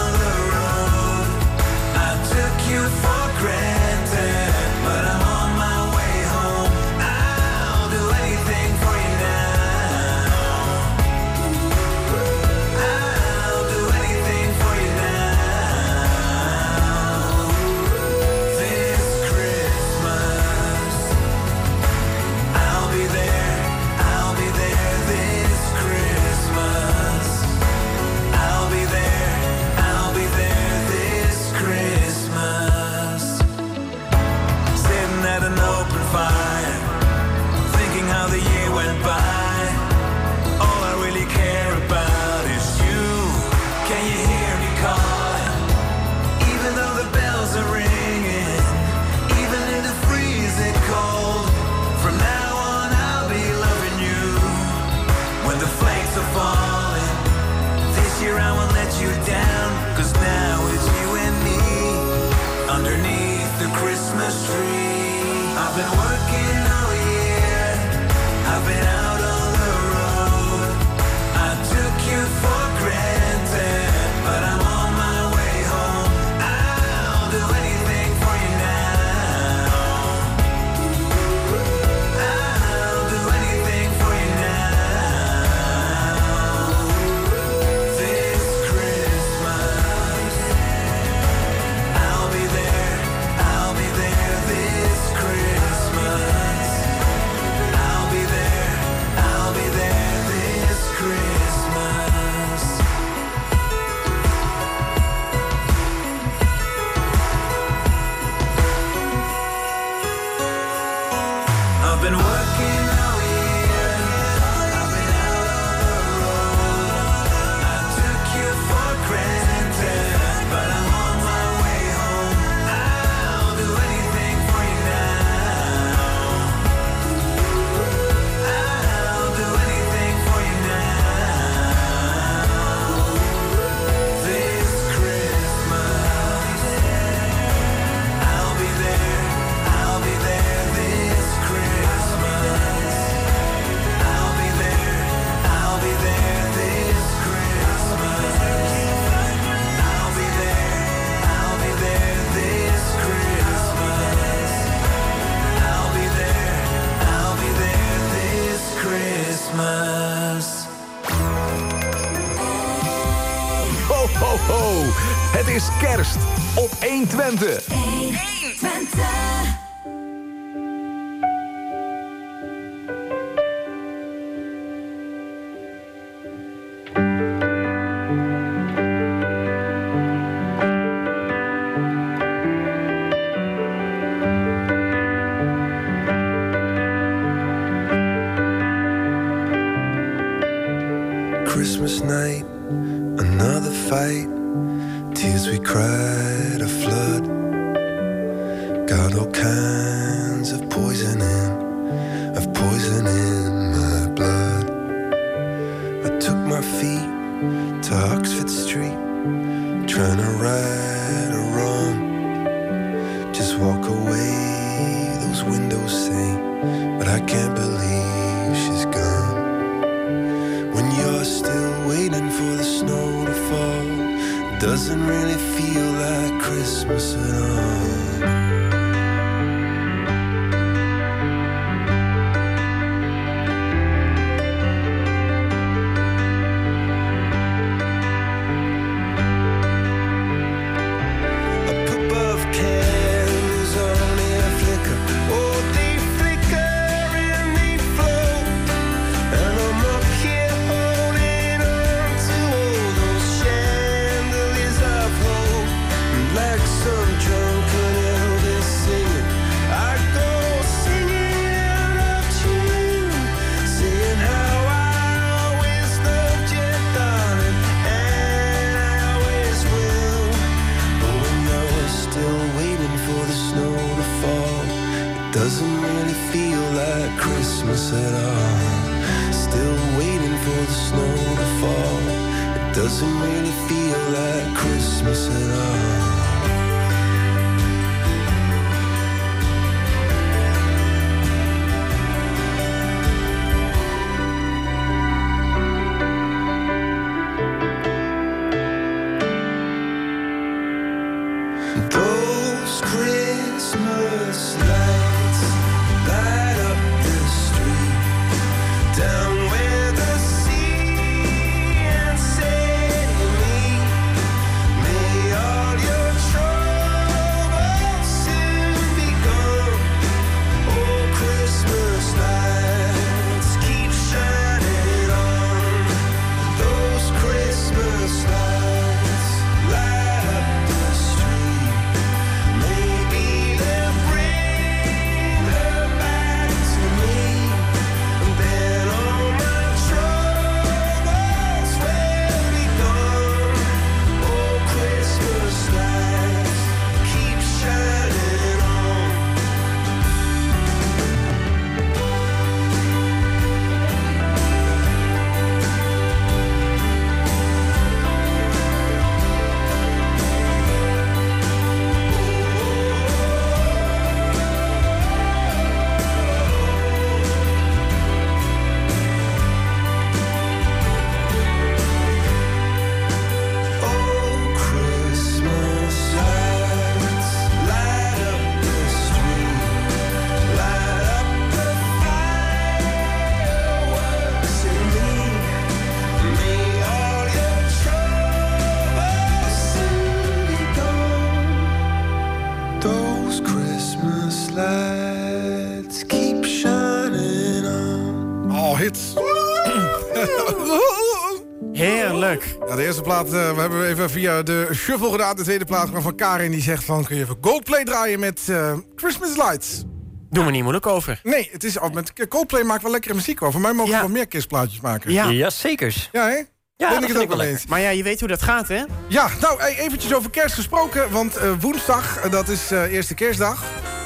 [403.04, 405.36] plaat, eh, we hebben even via de shuffle gedaan.
[405.36, 406.52] De tweede plaat van Karin.
[406.52, 409.84] Die zegt van, kun je even Coldplay draaien met eh, Christmas Lights?
[410.30, 411.20] Doe me niet moeilijk over.
[411.24, 413.40] Nee, het is, oh, met Coldplay maakt wel lekkere muziek.
[413.40, 415.12] Voor mij mogen we wel meer kerstplaatjes maken.
[415.12, 415.30] Ja.
[415.30, 416.10] Ja, zekers.
[416.12, 416.36] Ja, hè?
[416.76, 417.66] Ja, ben dat ik het ook wel eens.
[417.66, 418.84] Maar ja, je weet hoe dat gaat, hè?
[419.08, 421.12] Ja, nou, eventjes over kerst gesproken.
[421.12, 423.64] Want eh, woensdag, dat is eh, eerste kerstdag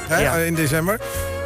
[0.08, 0.34] hè, Ja.
[0.36, 1.00] in december.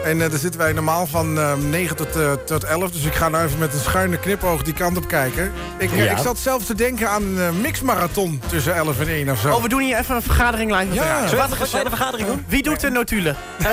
[0.04, 2.90] En eh, daar zitten wij normaal van eh, 9 tot, eh, tot 11.
[2.90, 5.52] Dus ik ga nou even met een schuine knipoog die kant op kijken.
[5.78, 6.10] Ik, Ja.
[6.10, 9.54] ik zat zelf te denken aan een mixmarathon tussen 11 en 1 of zo.
[9.54, 10.94] Oh, we doen hier even een vergadering live.
[10.94, 11.28] Ja.
[11.28, 12.44] Zullen we Wat even een kleine vergadering doen?
[12.48, 13.36] Wie doet de notulen?
[13.58, 13.66] Eh,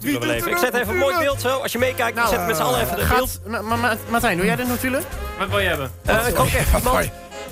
[0.00, 0.50] doe wel even.
[0.50, 1.48] Ik zet even een mooi beeld zo.
[1.58, 3.40] Als je meekijkt, Nou, zet met z'n allen even de beeld.
[3.42, 5.02] Gaat, Ma- Ma- Ma- Martijn, doe jij de notulen?
[5.38, 5.90] Wat wil je hebben?
[6.04, 6.80] Eh, ik ook even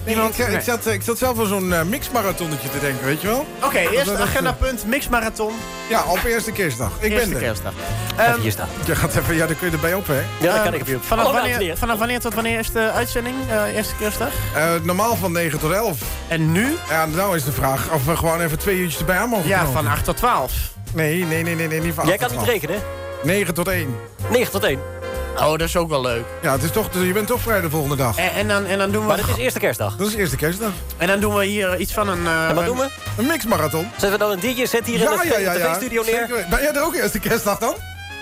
[0.06, 0.38] iemand.
[0.38, 3.46] Nee, ik, zat, ik zat zelf aan zo'n eh, mixmarathonnetje te denken, weet je wel?
[3.64, 5.52] Oké, eerst Dat- dat- agendapunt, mixmarathon.
[5.88, 6.90] Ja, op eerste kerstdag.
[6.98, 7.42] Ik Eerste ben er.
[7.44, 7.72] kerstdag.
[8.48, 8.68] Staan.
[8.86, 10.14] Je gaat even, ja, dan kun je erbij op, hè?
[10.14, 11.00] Ja, dat Ehm, kan ik even.
[11.02, 13.34] Vanaf Hallo, wanneer, vanaf wanneer tot wanneer is de uitzending?
[13.50, 14.28] eh, eerste kerstdag?
[14.54, 15.98] Eh, normaal van 9 tot 11.
[16.28, 16.76] En nu?
[16.88, 19.56] Ja, nou is de vraag of we gewoon even twee uurtjes erbij aan mogen Ja,
[19.58, 19.72] knopen.
[19.82, 20.52] van 8 tot 12.
[20.92, 22.62] Nee, nee, nee, nee, nee niet van Jij 8 kan tot niet 12.
[22.62, 22.82] rekenen,
[23.22, 23.96] 9 tot 1.
[24.30, 24.78] 9 tot 1.
[25.36, 26.24] Oh, dat is ook wel leuk.
[26.42, 28.16] Ja, het is toch, je bent toch vrij de volgende dag.
[28.16, 29.06] En, en, dan, en dan doen we...
[29.08, 29.96] Maar dit is eerste kerstdag.
[29.96, 30.70] Dat is eerste kerstdag.
[30.96, 32.26] En dan doen we hier iets van een...
[32.26, 32.88] eh, En wat doen we?
[33.18, 33.88] Een mixmarathon.
[33.90, 35.70] Zetten we dan een DJ-set hier Ja, in de ja, ja, ja.
[35.72, 36.26] tv-studio neer?
[36.28, 36.46] Zeker.
[36.50, 37.74] Ben jij er ook eerste kerstdag dan?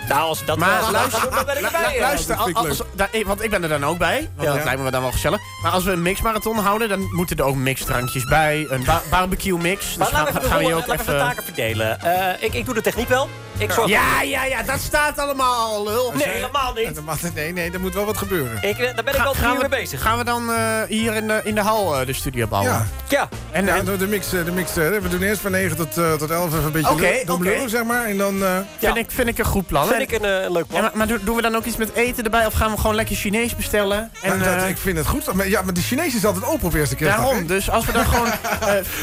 [0.08, 2.00] Nou, als dat Maar wel luister, dan ben ik erbij.
[2.00, 4.30] luister als- da- want ik ben er dan ook bij.
[4.36, 4.54] Want Ja.
[4.54, 5.40] dat lijkt me dan wel gezellig.
[5.62, 8.66] Maar als we een mixmarathon houden, dan moeten er ook mixdrankjes bij.
[8.68, 9.86] Een ba- barbecue mix.
[9.86, 11.28] Dus Maar gaan, laten we, gaan we hier gewoon- ook laten we de even...
[11.28, 12.00] taken verdelen.
[12.00, 13.28] Eh, ik, ik doe de techniek wel.
[13.62, 16.12] Ik zorg Ja, ja, ja, dat staat allemaal al, lul.
[16.14, 16.94] Nee, helemaal niet.
[16.94, 18.56] Dat mag- Nee, nee, er moet wel wat gebeuren.
[18.62, 20.02] Ik, eh, daar ben ik Ga- al drie uur mee bezig.
[20.02, 20.56] Gaan we dan eh,
[20.88, 22.72] hier in de, in de hal eh, de studio bouwen?
[22.72, 22.86] Ja.
[23.08, 23.28] Ja.
[23.50, 26.30] En, Ja, en- de, de mix, de mix we doen eerst van 9 tot, tot
[26.30, 28.04] 11 even een beetje lul- lullen, zeg maar.
[28.04, 28.44] En dan...
[28.44, 29.86] eh, vind, ik, vind ik een goed plan.
[29.86, 30.82] Vind ik een, een leuk Ja, plan.
[30.82, 32.46] maar, maar doen- doen we dan ook iets met eten erbij?
[32.46, 34.10] Of gaan we gewoon lekker Chinees bestellen?
[34.22, 35.32] En, nou, dat, ik vind het goed.
[35.32, 37.24] Maar, ja, maar de Chinees is altijd open op eerste kerstdag.
[37.24, 38.26] Daarom, dus als we dan gewoon...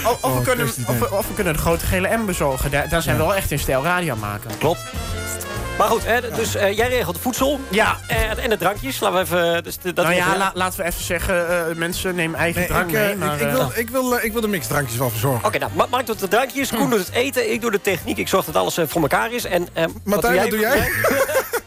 [0.06, 2.72] of, we Oh, kunnen, of, we, of we kunnen de grote gele M bezorgen.
[2.72, 4.20] Daar, daar zijn we wel echt in stijl radio aan
[4.58, 4.80] Klopt.
[5.78, 7.98] Maar goed, hè, dus eh, jij regelt de voedsel Ja.
[8.08, 9.00] eh, en de drankjes.
[9.00, 9.64] Laten we even...
[9.64, 12.70] Dus de- dat nou ja, la- laten we even zeggen, eh, mensen nemen eigen Nee,
[12.70, 13.16] drank ik, mee.
[13.16, 15.46] Maar, ik, ik, wil, ik, wil, ik wil de mixdrankjes wel verzorgen.
[15.48, 18.18] Oké, nou, Ma- Mark doet de drankjes, Koen doet het eten, ik doe de techniek.
[18.18, 19.44] Ik zorg dat alles voor elkaar is.
[19.46, 20.90] En, eh, Martijn, wat doe jij?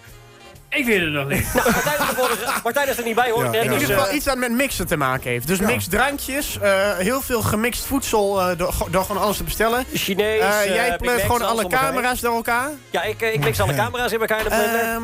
[0.74, 1.54] Ik weet het nog niet.
[1.54, 3.40] Nou, Martijn is er, vorige- Martijn is er niet bij, hoor.
[3.42, 5.46] Ja, ik net, in dus, ieder eh, geval iets dat met mixen te maken heeft.
[5.46, 5.66] Dus Ja.
[5.66, 9.84] mixdrankjes, eh, heel veel gemixt voedsel eh, door, door gewoon alles te bestellen.
[9.92, 12.70] Chinees, Eh, jij Macs, gewoon alle camera's door elkaar.
[12.90, 14.80] Ja, ik, ik mix alle camera's in elkaar in de blender.
[14.80, 15.02] Ehm,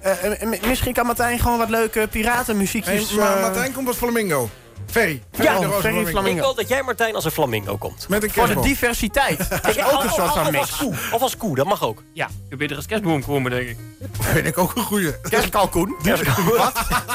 [0.00, 3.08] eh, eh, m- misschien kan Martijn gewoon wat leuke piratenmuziekjes...
[3.10, 4.50] Hey, maar Martijn komt als flamingo.
[4.92, 5.22] Ferry.
[5.32, 6.36] Ja, Ferry Flamingo.
[6.36, 8.08] ik wil dat jij, Martijn, als een flamingo komt.
[8.08, 9.38] Met een voor de diversiteit.
[9.50, 10.58] Dat is Ik- ook of- een soort of- van mix.
[10.70, 10.94] als koe.
[11.12, 12.02] Of als koe, dat mag ook.
[12.12, 12.28] Ja.
[12.50, 13.76] Je beter als kerstboom komen, denk ik.
[14.32, 15.20] vind ik ook een goeie.
[15.20, 15.96] Kerstkalkoen.
[16.56, 16.72] Wat?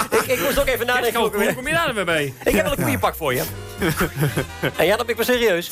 [0.10, 1.32] ik, ik moest ook even nadenken.
[1.38, 1.56] weer.
[1.56, 2.34] kom je daar weer bij?
[2.44, 3.44] Ik heb wel een koeienpak voor je.
[4.78, 5.72] en ja, dan ben ik maar serieus.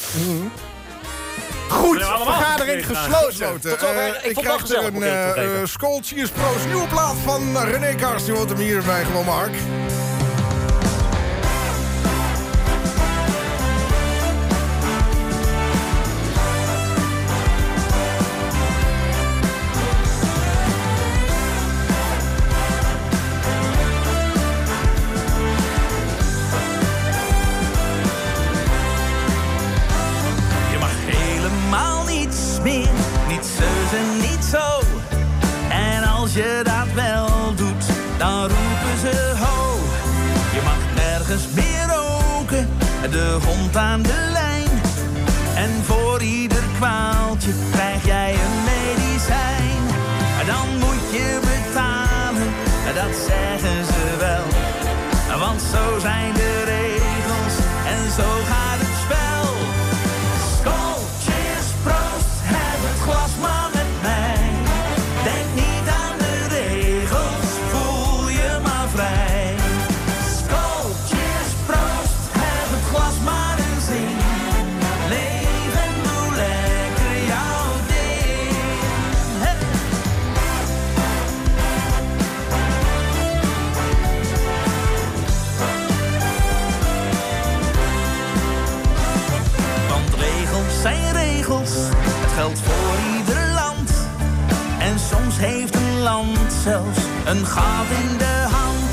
[1.69, 3.61] Goed, We hebben allemaal vergadering gesloten.
[3.61, 3.97] Tot zover.
[3.97, 7.57] Eh, Ik ik wel krijg er een eh, eh, Skoll Cheers Pro's nieuwe plaat van
[7.57, 8.25] René Kars.
[8.25, 9.51] Die hoort hem hier bij gewoon Mark.
[43.11, 44.44] De hond aan de lijn.
[96.65, 98.91] Een gat in de hand.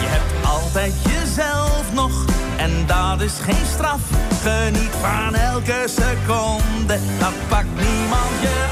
[0.00, 2.24] Je hebt altijd jezelf nog,
[2.56, 4.00] en dat is geen straf.
[4.42, 8.63] Geniet van elke seconde, dat pakt niemand je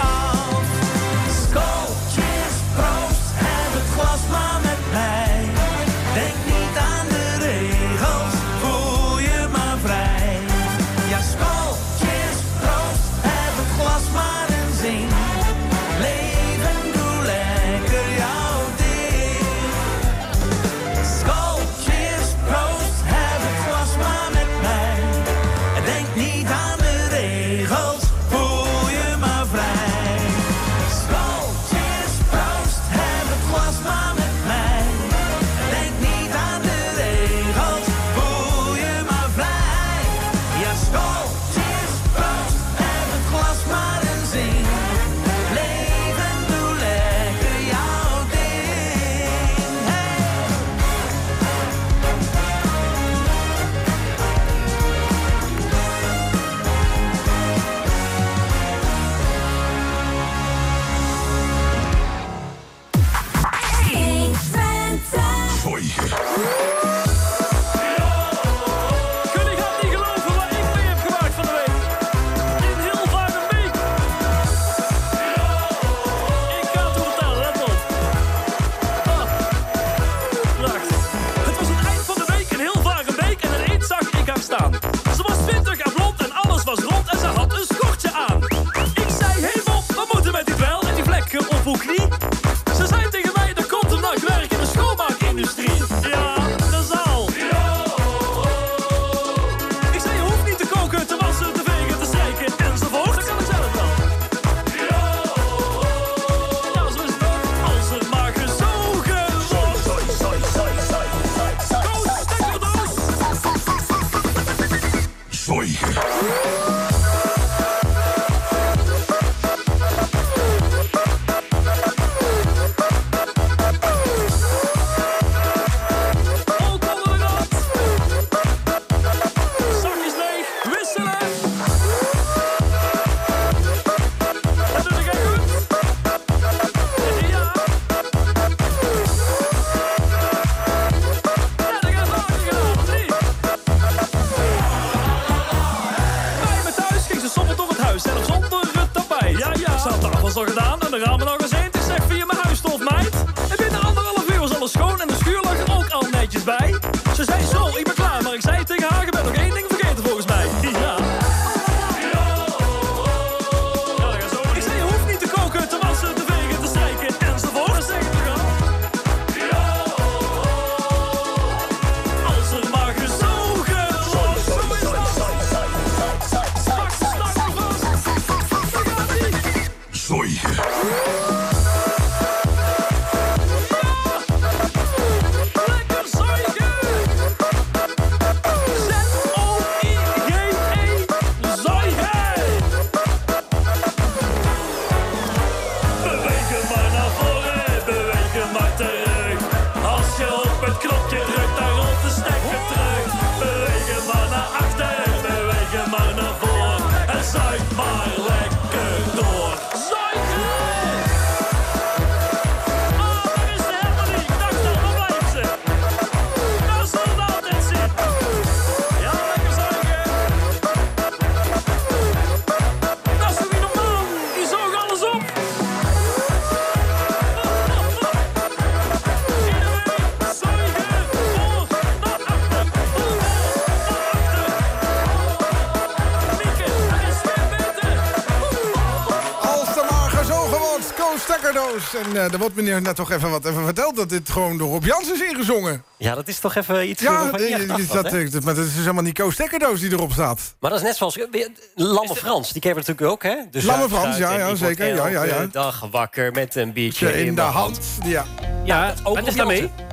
[242.05, 244.69] En eh er wordt me net toch even wat even verteld dat dit gewoon door
[244.69, 245.85] Rob Jans is ingezongen.
[245.97, 248.19] Ja, dat is toch even iets Ja, je dat, hè?
[248.25, 250.55] eh, maar dat is dus helemaal niet Koos Stekkerdoos die erop staat.
[250.61, 251.19] Maar dat is net zoals...
[251.19, 251.27] eh,
[251.75, 253.37] Lamme Frans, die kennen we natuurlijk ook, hè?
[253.51, 255.47] De Lamme Frans, ja, ja, zeker, ja, ja, ja.
[255.53, 257.79] dag wakker met een biertje In de hand.
[258.05, 258.25] Ja.
[258.65, 259.61] Ja, ook wat is daarmee?
[259.61, 259.91] Jansen.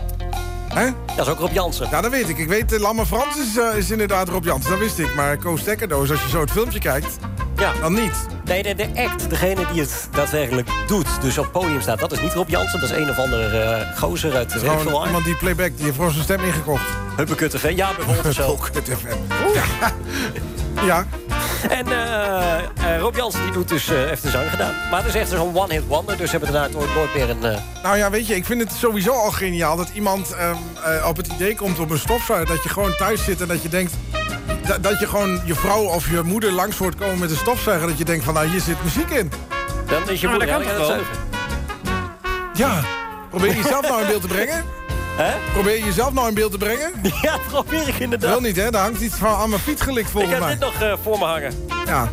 [0.73, 0.89] Hè?
[1.15, 1.87] Dat is ook Rob Jansen.
[1.91, 2.37] Ja, dat weet ik.
[2.37, 4.67] Ik weet, uh, Lamme Frans is, is inderdaad Rob Jans.
[4.67, 5.15] Dat wist ik.
[5.15, 7.17] Maar Koos Stekkerdoos, als je zo het filmpje kijkt,
[7.55, 7.73] Ja.
[7.81, 8.27] dan niet.
[8.49, 11.99] Nee, de, de act, degene die het daadwerkelijk doet, dus op het podium staat...
[11.99, 15.05] dat is niet Rob Jansen, dat is een of andere eh, gozer uit de Gewoon
[15.05, 16.85] iemand die playback, die heeft gewoon zijn stem ingekocht.
[17.17, 18.47] Huppekut TV, ja, bijvoorbeeld zo.
[18.47, 19.17] Huppekut FM.
[19.53, 19.93] Ja.
[20.85, 21.05] ja.
[21.69, 24.73] En eh, eh, Rob Jansen die doet dus, eh, heeft de zang gedaan.
[24.91, 27.59] Maar het is echt zo'n one-hit wonder, dus hebben daarna nooit, nooit meer een...
[27.84, 31.17] Nou ja, weet je, ik vind het sowieso al geniaal dat iemand ehm, eh, op
[31.17, 32.55] het idee komt op een stofzuiger.
[32.55, 33.93] Dat je gewoon thuis zit en dat je denkt.
[34.69, 37.87] Da- dat je gewoon je vrouw of je moeder langs hoort komen met een stofzuiger.
[37.87, 39.31] Dat je denkt van, nou, hier zit muziek in.
[39.87, 40.97] Dan is je moeder aan het toch.
[42.53, 42.81] Ja.
[43.29, 44.63] Probeer je jezelf nou in beeld te brengen?
[45.17, 45.33] Hè?
[45.53, 46.91] Probeer je jezelf nou in beeld te brengen?
[47.21, 48.29] Ja, probeer ik inderdaad.
[48.29, 48.69] Wel niet, hè?
[48.71, 50.49] Daar hangt iets van aan mijn fiets gelikt Ik volgens heb mij.
[50.49, 51.53] dit nog eh, voor me hangen.
[51.85, 52.09] Ja.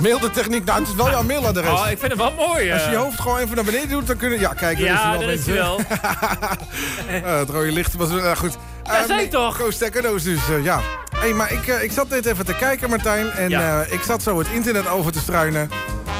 [0.00, 0.64] Mail de techniek.
[0.64, 1.70] Nou, het is wel jouw mailadres.
[1.70, 2.72] Oh, ik vind het wel mooi.
[2.72, 3.02] Als je je eh.
[3.02, 4.40] hoofd gewoon even naar beneden doet, dan kunnen...
[4.40, 5.80] Ja, kijk, daar is Ja, hij wel, dat is wel.
[7.24, 8.56] Eh, het rode licht was uh, goed.
[8.84, 9.56] Ja, Eh, nee, ik toch?
[9.58, 9.78] Koos
[10.22, 10.80] dus, ja.
[11.24, 13.30] Hey, maar ik, eh, ik zat net even te kijken, Martijn.
[13.30, 13.82] En Ja.
[13.82, 15.70] eh, ik zat zo het internet over te struinen.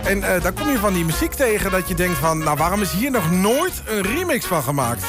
[0.05, 2.39] En eh, daar kom je van die muziek tegen dat je denkt van...
[2.39, 5.05] Nou, waarom is hier nog nooit een remix van gemaakt?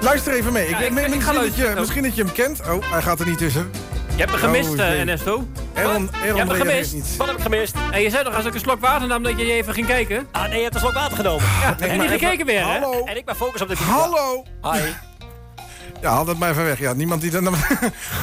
[0.00, 0.68] Luister even mee.
[0.68, 2.60] Ja, ik, ik- me- ik ga misschien, dat je, misschien dat je hem kent.
[2.70, 3.70] Oh, hij gaat er niet tussen.
[4.14, 4.86] Je hebt me gemist, Oh, jee.
[4.98, 5.48] Ernesto.
[5.74, 6.92] Aaron, je Aaron hebt me reageert gemist.
[6.92, 7.16] niet.
[7.16, 7.74] Wat heb ik gemist?
[7.90, 10.26] En je zei toch als ik een slok water nam dat je even ging kijken?
[10.32, 11.44] Ah, nee, je hebt een slok water genomen.
[11.62, 12.72] Ja, Nee, en niet gekeken weer, hè?
[12.78, 13.04] Hallo.
[13.04, 14.44] En ik ben focus op de Hallo.
[14.62, 14.80] Hi.
[16.04, 16.78] Ja, haal dat maar even weg.
[16.78, 17.42] Ja, niemand die dat...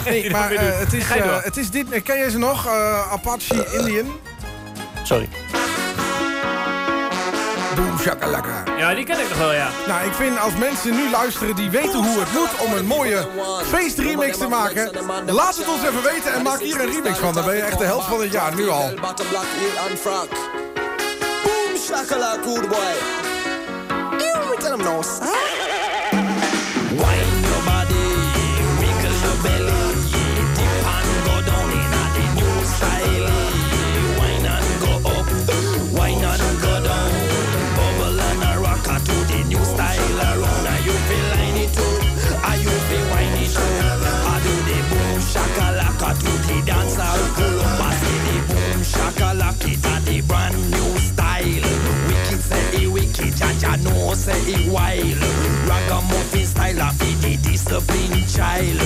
[0.05, 0.79] nee, maar eh, doen.
[0.79, 2.03] het, is, eh, het is dit...
[2.03, 2.65] Ken jij ze nog?
[2.65, 4.19] Eh, Apache Indian?
[5.03, 5.29] Sorry.
[7.75, 8.63] Boom shakalaka.
[8.77, 9.69] Ja, die ken ik nog wel, ja.
[9.87, 13.27] Nou, ik vind als mensen nu luisteren die weten hoe het moet om een mooie
[13.65, 14.91] feestremix te maken,
[15.25, 17.33] laat het ons even weten en maak hier een remix van.
[17.33, 18.93] Dan ben je echt de helft van het jaar, nu al.
[21.43, 22.93] Boom shakalaka, good boy.
[24.17, 25.01] You tell them no.
[53.83, 55.17] Know say he wild.
[55.67, 58.79] Ragamuffin style of it, the discipline child.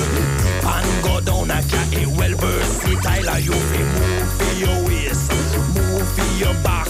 [0.44, 3.40] Dip and go down a cat, a well versatile.
[3.40, 5.32] You feel move for your waist,
[5.76, 6.88] move for your back.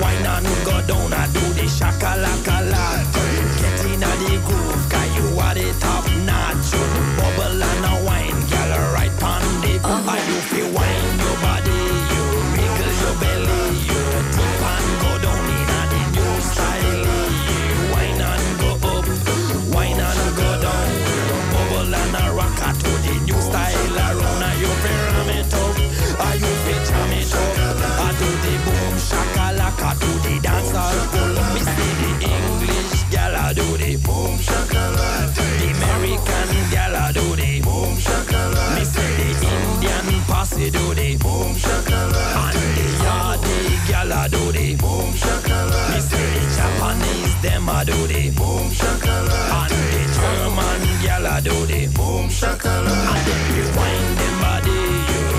[0.00, 3.06] Wine and go down and do the shakalaka lot.
[3.60, 4.81] Get in a the groove,
[47.84, 49.62] do the boom shakalaka.
[49.62, 53.12] And the German gal a do the boom shakalaka.
[53.12, 55.31] And then you wind them body,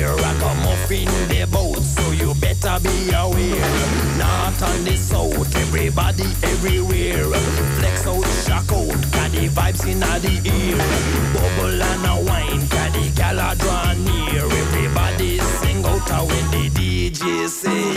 [0.00, 0.16] don't care.
[0.16, 3.60] Rock a muffin the boat, so you better be aware.
[4.18, 7.24] North and the south, everybody everywhere.
[7.78, 10.78] Flex out, shock out, got the vibes in the ear.
[11.32, 14.44] Bubble and a wine, got the gala draw near.
[14.44, 17.94] Everybody sing out when the DJ say,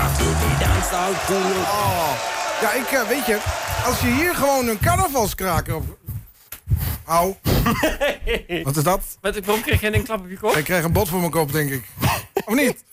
[0.00, 1.40] dance hall cool.
[1.40, 2.10] Oh.
[2.60, 3.38] Ja, ik eh, weet je,
[3.86, 5.84] als je hier gewoon een carnavalskraker op...
[7.06, 7.34] Au.
[8.64, 9.00] Wat is dat?
[9.20, 10.56] Wat, waarom kreeg jij een klap op je kop?
[10.56, 11.84] Ik krijg een bot voor mijn kop, denk ik.
[12.44, 12.84] Of niet?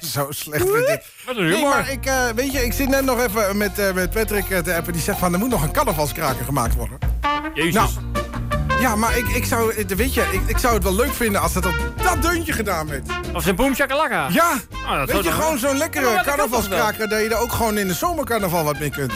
[0.12, 1.02] Zo slecht vind ik.
[1.26, 1.68] Wat een Nee, humor.
[1.70, 4.58] maar ik, eh, weet je, ik zit net nog even met, eh, met Patrick eh,
[4.58, 4.92] te appen.
[4.92, 6.98] Die zegt van, er moet nog een carnavalskraker gemaakt worden.
[7.54, 7.74] Jezus.
[7.74, 7.90] Nou,
[8.80, 11.40] ja, maar ik, ik, zou, eh, weet je, ik, ik zou het wel leuk vinden
[11.40, 13.08] als dat op dat deuntje gedaan werd.
[13.34, 14.28] Of zijn boom shakalaka.
[14.32, 17.08] Ja, Ah, dat weet je, gewoon zo'n lekkere carnavalskraker...
[17.08, 19.12] dat je er ook gewoon in de zomercarnaval wat mee kunt.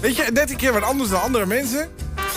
[0.00, 1.88] Weet je, net een keer wat anders dan andere mensen.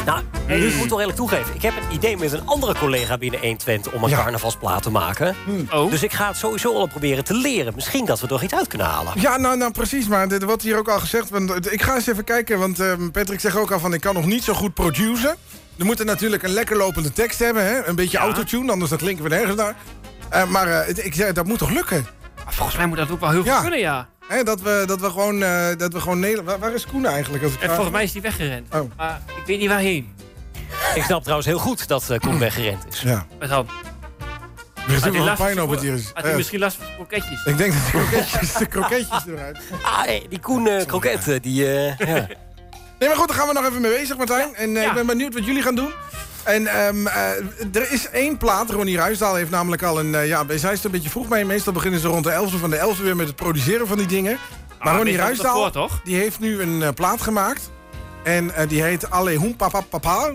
[0.06, 1.56] Nou, ik moet toch eerlijk toegeven.
[1.56, 5.36] Ik heb een idee met een andere collega binnen 120 om een carnavalsplaat te maken.
[5.72, 5.92] Oh.
[5.92, 7.74] Dus ik ga het sowieso al proberen te leren.
[7.76, 9.14] Misschien dat we er nog iets uit kunnen halen.
[9.16, 11.30] Ja, nou, nou precies, maar dit wordt hier ook al gezegd.
[11.30, 13.94] Want, ik ga eens even kijken, want eh, Patrick zegt ook al van...
[13.94, 15.36] ik kan nog niet zo goed produceren.
[15.76, 17.86] We moeten natuurlijk een lekker lopende tekst hebben, hè?
[17.86, 19.76] Een beetje autotune, anders dan klinken we nergens naar.
[20.30, 22.06] Eh, maar eh, ik zei, dat moet toch lukken?
[22.48, 24.08] Volgens mij moet dat ook wel heel goed kunnen, ja.
[24.28, 26.48] Hè, dat, we, dat we gewoon, eh, dat we gewoon Nederland...
[26.48, 27.44] Waar, waar is Koen eigenlijk?
[27.44, 28.74] Als ik volgens mij is die weggerend.
[28.76, 28.92] Oh.
[28.98, 30.14] Maar ik weet niet waarheen.
[30.96, 33.02] Ik snap trouwens heel goed dat Koen weggerend is.
[33.02, 33.26] Ja.
[33.40, 33.70] Met hand.
[34.88, 35.94] Er hij wel pijn op het hier.
[35.94, 36.12] is.
[36.14, 37.46] Had hij misschien last van kroketjes?
[37.46, 39.58] Ik denk dat de kroketjes, de kroketjes eruit.
[39.84, 41.66] Ah, nee, die Koen kroket, eh, die...
[41.66, 42.28] eh, ja.
[43.04, 44.56] Nee, maar goed, daar gaan we nog even mee bezig, Martijn.
[44.56, 45.92] En eh, ik ben benieuwd wat jullie gaan doen.
[46.44, 47.30] En ehm, eh,
[47.74, 48.70] er is één plaat.
[48.70, 50.16] Ronnie Ruisdaal heeft namelijk al een...
[50.16, 51.46] eh, ja, wij zijn er een beetje vroeg mee.
[51.46, 54.08] Meestal beginnen ze rond de 11 van de 11 weer met het produceren van die
[54.08, 54.38] dingen.
[54.80, 56.00] Maar Ah, Ronnie is dat Ruisdaal, voor, toch?
[56.04, 57.72] die heeft nu een plaat gemaakt.
[58.24, 60.32] En eh, die heet Alle Hoem Papa Papa.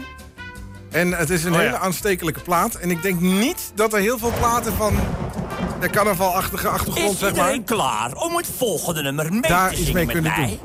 [0.91, 1.65] En het is een Oh, ja.
[1.65, 2.75] hele aanstekelijke plaat.
[2.75, 4.97] En ik denk niet dat er heel veel platen van
[5.81, 7.39] de carnavalachtige achtergrond, Is zeg maar...
[7.41, 10.59] iedereen klaar om het volgende nummer mee Daar te iets zingen mee met kunnen mij?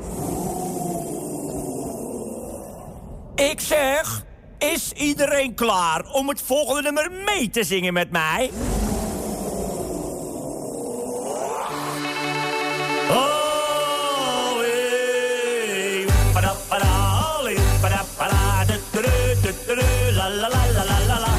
[3.34, 4.22] Ik zeg,
[4.58, 8.50] is iedereen klaar om het volgende nummer mee te zingen met mij?
[13.10, 16.06] Oh, eh.
[20.14, 21.34] La, la, la, la, la, la, la.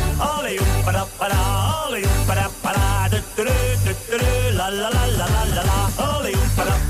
[4.55, 5.05] La, la, la,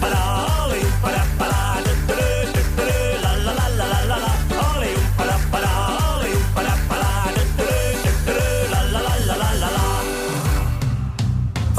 [0.02, 0.55] la,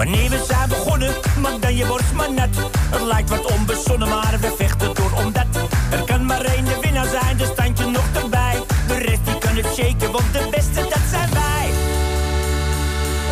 [0.06, 2.56] Wanneer we zijn begonnen, maak dan je borst maar net.
[2.90, 5.46] Het lijkt wat onbezonnen, maar we vechten door omdat
[5.90, 8.62] er kan maar één de winnaar zijn, dus stand je nog erbij.
[8.86, 11.70] De rest die kan het shaken, want de beste dat zijn wij.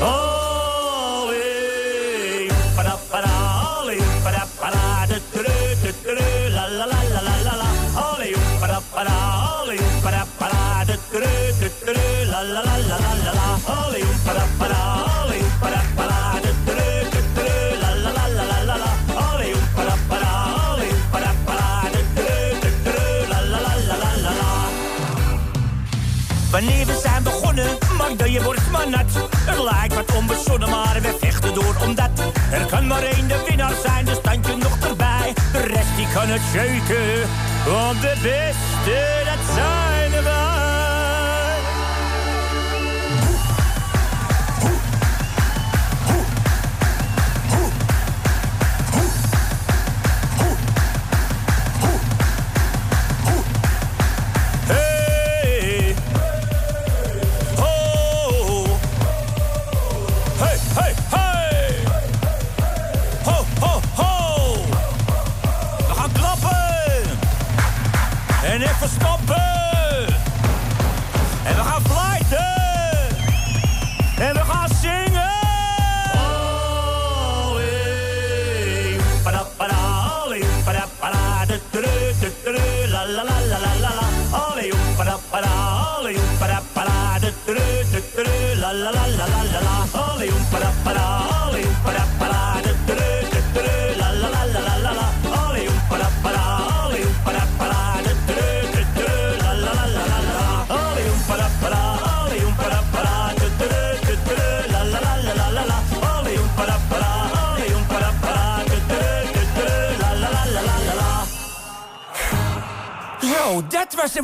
[0.00, 2.52] Oh, eh.
[2.76, 3.30] Pada-pada,
[3.80, 7.70] olé, pada-pada, du-du-du, du-du-du, la, la, la, la, la, la, la.
[8.12, 9.16] Olé, pada-pada,
[9.62, 13.46] olé, pada-pada, du-du-du, du-du-du, la, la, la, la, la, la, la.
[13.86, 15.03] Olé, pada-pada,
[26.54, 27.66] Wanneer we zijn begonnen,
[27.98, 29.28] maak dan je borst maar nat.
[29.38, 32.10] Het lijkt wat onbezonnen, maar we vechten door omdat
[32.50, 35.32] er kan maar één de winnaar zijn, dus standje nog erbij.
[35.52, 37.28] De rest die kan het shaken,
[37.66, 40.73] want de beste dat zijn wij.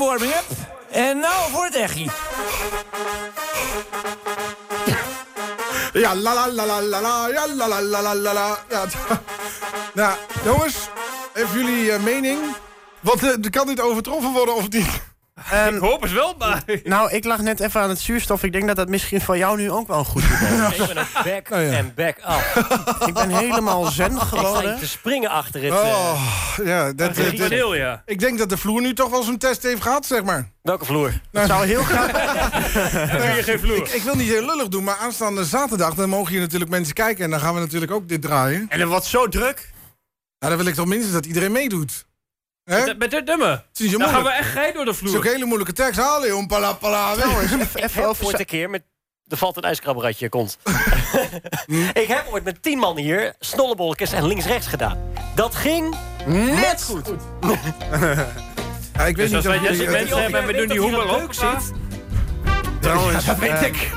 [0.00, 0.44] Warming-up.
[0.90, 2.10] En nou voor het echie.
[5.92, 8.58] Ja, la la la la la la, ja, la la la la la.
[8.68, 8.86] Ja,
[9.94, 10.74] nou, jongens,
[11.34, 12.40] even jullie eh, mening.
[13.00, 15.09] Want eh, kan dit overtroffen worden of niet?
[15.74, 16.62] Ik hoop het wel, maar...
[16.84, 18.42] Nou, ik lag net even aan het zuurstof.
[18.42, 20.78] Ik denk dat dat misschien voor jou nu ook wel een goed idee is.
[20.78, 22.66] Ik ben een back en back up.
[23.08, 24.70] Ik ben helemaal zen Ik geworden.
[24.70, 25.72] hier te springen achter het...
[25.72, 26.20] eh, Oh,
[26.64, 28.02] ja, dat, Dat is dat- ja.
[28.06, 30.48] Ik denk dat de vloer nu toch wel zo'n test heeft gehad, zeg maar.
[30.62, 31.20] Welke vloer?
[31.32, 32.10] Het zou heel graag...
[33.36, 33.76] je geen vloer.
[33.76, 35.94] Ik, ik wil niet heel lullig doen, maar aanstaande zaterdag...
[35.94, 38.66] dan mogen hier natuurlijk mensen kijken en dan gaan we natuurlijk ook dit draaien.
[38.68, 39.70] En het wordt zo druk.
[40.38, 42.06] Nou, dan wil ik toch minstens dat iedereen meedoet.
[42.78, 43.48] Met- Met dit nummer.
[43.50, 44.44] Het is niet zo Dan gaan we moeilijk.
[44.46, 45.16] echt gein door de Het is vloer.
[45.16, 46.00] ook een hele moeilijke tekst.
[46.00, 47.14] Haal om pala pala.
[47.14, 48.24] Trouwens, even, over...
[48.24, 48.82] ooit een keer met...
[49.28, 50.58] Er valt een ijskrabberatje kont.
[51.66, 51.82] Hm?
[52.02, 54.98] ik heb ooit met tien man hier snollebolletjes en links-rechts gedaan.
[55.34, 55.94] Dat ging
[56.26, 57.08] net goed.
[58.94, 60.66] Ja, ik weet Dus niet als wij of Jesse jullie- mensen hebben en we doen
[60.68, 61.32] die hoemel op.
[61.32, 61.72] zit.
[62.80, 63.90] Trouwens, Ja, dat weet eh, ik.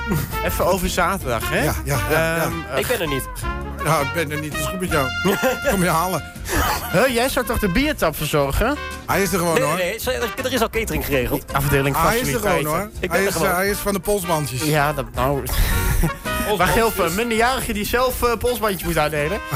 [0.46, 1.64] Even over zaterdag, hè?
[1.64, 2.42] Ja, ja, ja, ja.
[2.44, 3.24] Ehm, eh, Ik ben er niet.
[3.84, 4.52] Ja, ik ben er niet.
[4.54, 5.08] Het is goed met jou.
[5.72, 6.24] Kom je halen.
[6.92, 8.78] huh, jij zou toch de biertap verzorgen?
[9.08, 9.76] Hij is er gewoon Nee, hoor.
[9.76, 11.54] nee, nee, er- er is al catering geregeld.
[11.54, 12.90] Afdeling Ah, hij is er gewoon hoor.
[13.00, 13.52] Ik ben Hij er is, gewoon.
[13.56, 14.64] hij is van de polsbandjes.
[14.64, 15.44] Ja, dat nou...
[16.58, 19.40] Waar geldt een minderjarige die zelf eh, polsbandjes moet uitdelen?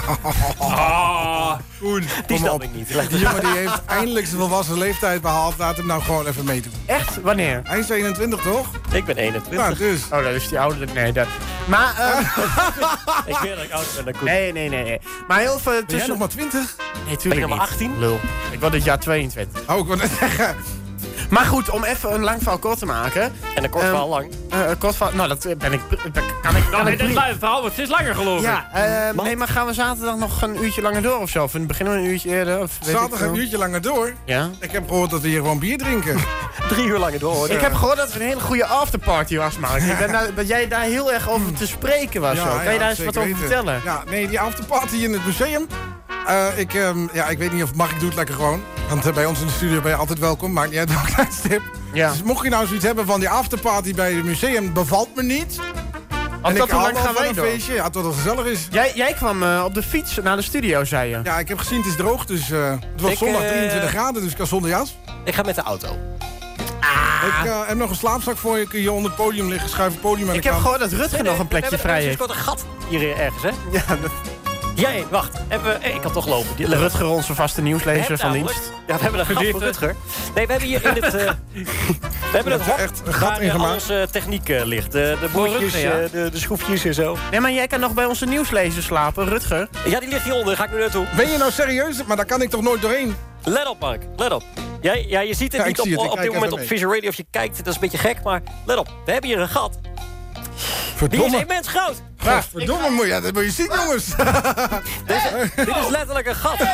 [0.57, 2.03] Ah, Koen.
[2.27, 2.87] Die snap ik niet.
[3.09, 5.57] Die jongen die heeft eindelijk zijn volwassen leeftijd behaald.
[5.57, 6.71] Laat hem nou gewoon even meedoen.
[6.85, 7.21] Echt?
[7.21, 7.61] Wanneer?
[7.63, 8.67] Hij is 21 toch?
[8.91, 9.53] Ik ben 21.
[9.67, 10.01] Ja, dus.
[10.11, 10.93] Oh, dat is die ouderlijk.
[10.93, 11.27] Nee, dat...
[11.65, 12.19] Maar, eh,
[13.33, 14.99] Ik weet dat ik oud ben nee, nee, nee, nee.
[15.27, 16.09] Maar heel veel Ben jij tussen...
[16.09, 16.53] nog maar 20?
[16.77, 17.69] Nee, Ben ik tuurlijk nog maar niet.
[17.69, 17.99] 18?
[17.99, 18.19] Lul.
[18.51, 19.69] Ik word dit jaar 22.
[19.69, 20.55] Oh, ik wil net zeggen.
[21.29, 23.21] Maar goed, om even een lang verhaal kort te maken.
[23.55, 24.31] En een kort Ehm, verhaal lang.
[24.49, 25.15] eh, een kort verhaal...
[25.15, 25.79] Nou, dat ben ik...
[26.13, 26.69] Dat kan ik...
[26.71, 27.33] Nou, ik het prima.
[27.39, 28.45] verhaal wordt steeds langer, geloof ik.
[28.45, 31.43] Ja, eh, nee, maar gaan we zaterdag nog een uurtje langer door of zo?
[31.43, 32.59] Of beginnen we een uurtje eerder?
[32.61, 34.13] Of Zaterdag een uurtje langer door.
[34.25, 34.49] Ja.
[34.59, 36.17] Ik heb gehoord dat we hier gewoon bier drinken.
[36.69, 37.33] Drie uur langer door.
[37.35, 37.49] hoor.
[37.49, 39.81] Ik heb gehoord dat het een hele goede afterparty was, Mark.
[39.81, 42.37] Ik ben daar- dat jij daar heel erg over te spreken was.
[42.37, 42.43] zo.
[42.63, 43.37] Kan je daar eens wat over weten.
[43.37, 43.81] vertellen?
[43.83, 45.67] Ja, nee, die afterparty in het museum.
[46.27, 48.61] Eh, ik, ehm, ja, ik weet niet of Mark doet lekker gewoon.
[48.89, 50.53] Want eh, bij ons in de studio ben je altijd welkom.
[50.53, 51.61] Maakt niet uit welk tijdstip.
[51.93, 52.11] Ja.
[52.11, 55.59] Dus mocht je nou zoiets hebben van die afterparty bij het museum, bevalt me niet.
[56.41, 57.45] Als en dat ik hoe hou lang wel gaan wij een door?
[57.45, 57.73] feestje.
[57.73, 58.67] Ja, tot het gezellig is.
[58.71, 61.19] Jij, jij kwam eh, op de fiets naar de studio, zei je.
[61.23, 63.89] Ja, ik heb gezien het is droog, dus eh, het was Ik, zondag eh, 23
[63.89, 64.97] graden, dus ik kan zonder jas.
[65.25, 65.87] Ik ga met de auto.
[66.79, 67.23] Ah.
[67.43, 70.01] Ik heb nog een slaapzak voor je, kun je onder het podium liggen, schuif het
[70.01, 72.13] podium aan Ik de heb gehoord dat Rutger nog een plekje vrij heeft.
[72.13, 73.49] Ik had een gat hier ergens, hè?
[73.71, 74.11] Ja, dat-
[74.77, 75.37] Jij, wacht.
[75.49, 76.55] Even, eh, ik kan toch lopen.
[76.55, 78.71] Die- Rutger, onze vaste nieuwslezer van namelijk- dienst.
[78.87, 79.59] Ja, we hebben een gat voor.
[79.59, 79.95] Rutger.
[80.35, 81.13] Nee, we hebben hier in het...
[81.13, 81.31] eh,
[82.31, 83.73] we hebben het er hok echt een gat waar eh, gemaakt.
[83.73, 84.91] onze techniek eh, ligt.
[84.91, 85.91] De, de Rutger, ja.
[85.99, 87.17] eh, de, de schroefjes en zo.
[87.31, 89.67] Nee, maar jij kan nog bij onze nieuwslezer slapen, Rutger.
[89.85, 90.55] Ja, die ligt hieronder.
[90.55, 91.05] Ga ik nu naartoe.
[91.15, 92.03] Ben je nou serieus?
[92.03, 93.15] Maar daar kan ik toch nooit doorheen?
[93.43, 94.03] Let op, Mark.
[94.17, 94.43] Let op.
[94.81, 96.03] Jij, ja, je ziet het Ja, niet op, zie het.
[96.03, 96.77] Ik op dit kijk moment even op mee.
[96.77, 97.57] Vision Radio of je kijkt.
[97.57, 98.87] Dat is een beetje gek, maar let op.
[99.05, 99.79] We hebben hier een gat.
[99.81, 99.91] Die
[100.43, 101.37] is Verdomme.
[101.39, 102.01] immens groot.
[102.23, 104.05] Ja, verdomme, moet je, dat moet je zien, jongens.
[105.55, 106.57] Dit is letterlijk een gat.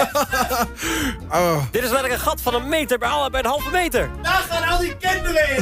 [1.32, 1.58] Oh.
[1.72, 4.10] Dit is letterlijk een gat van een meter bij, alle- bij een halve meter.
[4.22, 5.62] Daar gaan al die kinderen in!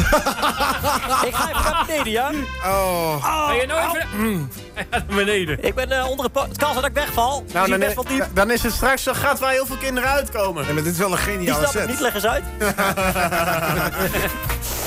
[1.27, 2.31] Ik ga even naar beneden, ja?
[2.65, 3.47] Oh.
[3.47, 4.51] Ben je nou even...
[4.91, 5.63] Naar beneden.
[5.63, 6.39] Ik ben eh, onder het...
[6.47, 7.45] Het kan zijn dat ik wegval.
[7.53, 8.27] Nou, dan, best wel diep.
[8.33, 10.67] dan is het straks een gat waar heel veel kinderen uitkomen.
[10.67, 11.87] Ja, maar dit is wel een Die geniale snap ik set.
[11.89, 11.99] niet.
[11.99, 12.43] Leg eens uit.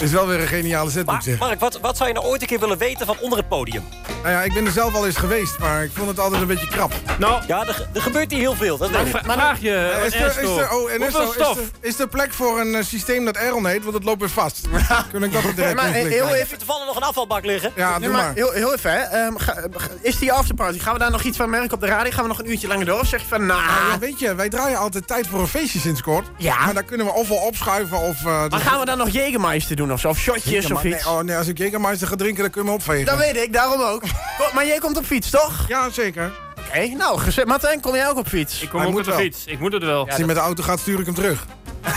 [0.00, 1.46] Is wel weer een geniale zet, moet ik zeggen.
[1.46, 3.84] Mark, wat, wat zou je nou ooit een keer willen weten van onder het podium?
[4.22, 6.46] Nou ja, ik ben er zelf al eens geweest, maar ik vond het altijd een
[6.46, 6.92] beetje krap.
[7.18, 8.76] Nou, Ja, er, er gebeurt hier heel veel.
[8.78, 9.06] Dat maar
[9.36, 11.56] vraag je, Eh, is, er, is, er, oh, is, stof?
[11.58, 13.82] er, is er plek voor een eh, systeem dat Aaron heet?
[13.82, 14.60] Want het loopt weer vast.
[15.12, 17.72] Kun ik dat direct Maar, eh, heel even- toevallig nog een afvalbak liggen?
[17.76, 18.34] Ja, Nee, doe maar maar.
[18.34, 18.98] heel, heel even, hè.
[19.00, 19.56] Ehm, ga-
[20.00, 20.78] is die afterparty?
[20.78, 22.10] Gaan we daar nog iets van merken op de radio?
[22.12, 23.00] Gaan we nog een uurtje langer door?
[23.00, 23.62] Of zeg je van, nou...
[23.64, 26.26] Nou, ja, weet je, wij draaien altijd tijd voor een feestje sinds kort.
[26.38, 26.64] Ja.
[26.64, 28.18] Maar daar kunnen we of wel opschuiven of...
[28.24, 30.08] eh, maar gaan we dan nog Jägermeister doen of zo?
[30.08, 31.04] Of shotjes of iets?
[31.04, 33.06] Nee, oh, nee, als ik Jägermeister ga drinken, dan kun je me opvegen.
[33.06, 34.00] Dat weet ik, daarom ook.
[34.38, 35.64] Kom, maar jij komt op fiets, toch?
[35.68, 36.32] Ja, zeker.
[36.68, 37.46] Oké, nou, gezet.
[37.46, 38.60] Martijn, kom jij ook op fiets?
[38.62, 39.20] Ik kom Hij ook moet op de wel.
[39.24, 39.44] fiets.
[39.46, 40.06] Ik moet het wel.
[40.06, 41.44] Als hij met de auto gaat, stuur ik hem terug.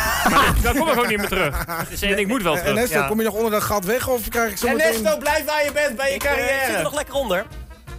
[0.64, 1.66] Dan kom ik ook niet meer terug.
[1.90, 2.76] Dus één, ik moet wel En terug.
[2.76, 3.08] Ernesto, ja.
[3.08, 4.94] kom je nog onder dat gat weg of krijg ik zo meteen...
[4.94, 6.84] Ernesto, blijf waar je bent bij je Ik eh, ik zit er carrière.
[6.84, 7.46] nog lekker onder.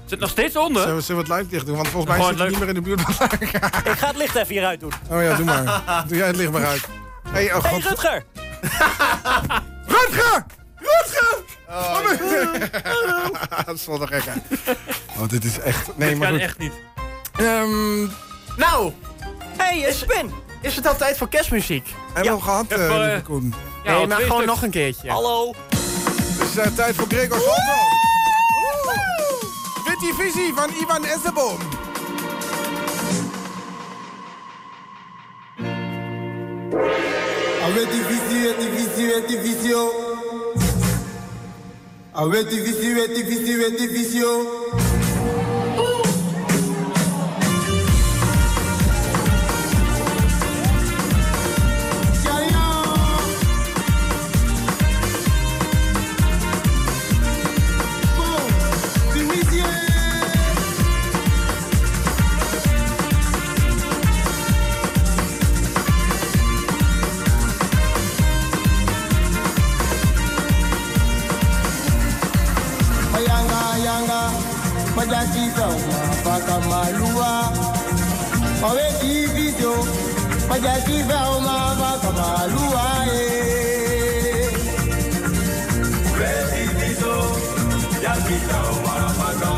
[0.07, 0.83] Zit nog steeds onder?
[0.83, 1.77] Zullen we, zullen we het live dicht doen?
[1.77, 2.59] Want volgens mij Gewoon zit hij leuk.
[2.59, 3.17] niet meer in de buurt.
[3.17, 4.93] van Ik ga het licht even hieruit doen.
[5.11, 5.83] oh ja, doe maar.
[6.09, 6.89] Doe jij het licht maar uit.
[7.29, 7.83] Hey, oh Hey god.
[7.83, 8.25] Rutger!
[9.95, 10.45] Rutger!
[10.89, 11.45] Rutger!
[11.69, 12.01] Oh,
[13.67, 14.33] dat is wel te gek, hè?
[15.23, 15.87] Oh, dit is echt...
[15.97, 16.47] Nee, Dit maar kan goed.
[16.47, 16.73] echt niet.
[17.37, 18.01] Ehm,
[18.57, 18.93] Nou,
[19.57, 20.33] Hey, Spin!
[20.63, 21.89] is het al tijd voor kerstmuziek?
[22.15, 23.55] hebben we al gehad, eh, eh, lieve Koen.
[23.85, 24.47] Ja, nee, al maar gewoon stuks.
[24.47, 25.11] nog een keertje.
[25.11, 25.55] Hallo!
[25.69, 27.81] Het is eh, tijd voor Gregor Salto.
[29.85, 31.59] Witty Visie van Ivan Esseboom.
[37.65, 38.39] Aweti visi,
[39.09, 39.73] weti visi,
[42.21, 44.25] Ah ouais, difficile, ouais, difficile, ouais, difficile.
[76.61, 77.53] malua.
[78.63, 79.73] Owe divido
[80.51, 83.25] oja kiva o ma ba ka malua e
[86.19, 87.13] Ready, so,
[88.03, 89.58] just get out, what am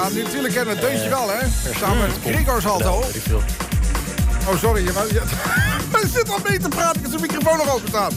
[0.00, 1.72] Ja, natuurlijk kennen we het deuntje wel, hè.
[1.78, 3.04] Samen met Gregor Salto.
[4.48, 4.84] Oh, sorry.
[4.84, 5.22] Je, je,
[6.02, 6.96] je zit al mee te praten.
[6.96, 8.12] Ik heb zijn microfoon nog open staan.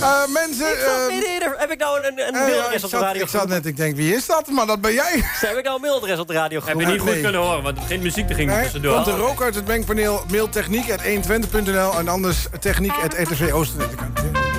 [0.00, 0.68] Eh, mensen...
[0.68, 2.98] Ik zat eh, midden Heb ik nou een, een eh, ja, mailadres ik, op de
[2.98, 4.48] radio ik zat net, ik denk, wie is dat?
[4.48, 5.12] Maar dat ben jij.
[5.22, 7.22] Heb ik nou een mailadres op de radio Heb je niet goed nee.
[7.22, 8.94] kunnen horen, want geen muziek te ging Nee, tussendoor.
[8.94, 10.24] komt de rook uit het mengpaneel.
[10.30, 13.88] Mail techniek.120.nl en anders techniek.rtv Oosten.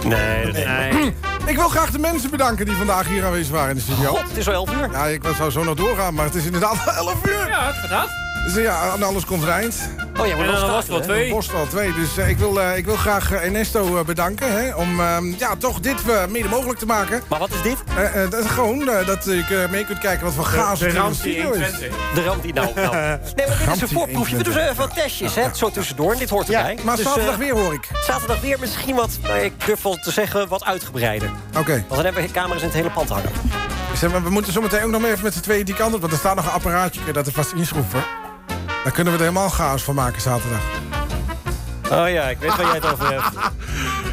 [0.03, 1.13] Nee, dat Nee.
[1.45, 4.09] Ik wil graag de mensen bedanken die vandaag hier aanwezig waren in de studio.
[4.09, 4.91] God, het is al 11 uur.
[4.91, 7.47] Ja, ik zou zo nog doorgaan, maar het is inderdaad al 11 uur.
[7.47, 8.09] Ja, hard.
[8.45, 9.89] Dus ja, aan alles komt het eind.
[10.23, 11.29] Oh ja, En maar dan dan was het wel twee.
[11.31, 11.93] Bostal 2.
[11.93, 15.55] Dus eh, ik, wil, eh, ik wil graag eh, Ernesto bedanken hè, om ehm, ja,
[15.55, 15.95] toch dit
[16.29, 17.21] mede mogelijk te maken.
[17.29, 17.77] Maar wat is dit?
[17.95, 20.79] Eh, eh, dat is gewoon eh, dat je eh, mee kunt kijken wat voor gaas
[20.79, 21.59] De er in de studio is.
[21.59, 21.97] 120.
[22.13, 22.67] De ram die nou.
[22.75, 22.95] nou.
[23.35, 24.37] Nee, maar dit is een voorproefje.
[24.37, 24.63] We doen 21.
[24.63, 25.43] even wat testjes, hè?
[25.53, 26.11] Zo tussendoor.
[26.11, 26.83] En dit hoort Ja, erbij.
[26.83, 27.87] maar Dus, zaterdag weer hoor ik.
[28.05, 31.29] Zaterdag weer misschien wat, nou, ik durf wel te zeggen, wat uitgebreider.
[31.57, 31.71] Oké.
[31.73, 33.29] Want dan hebben we camera's in het hele pand hangen.
[33.97, 36.01] Zeg maar, we moeten zometeen ook nog maar even met z'n tweeën die kant op.
[36.01, 38.03] Want er staat nog een apparaatje dat er vast inschroeven.
[38.83, 40.61] Daar kunnen we er helemaal chaos van maken zaterdag.
[41.91, 43.23] Oh ja, ik weet waar jij het over hebt.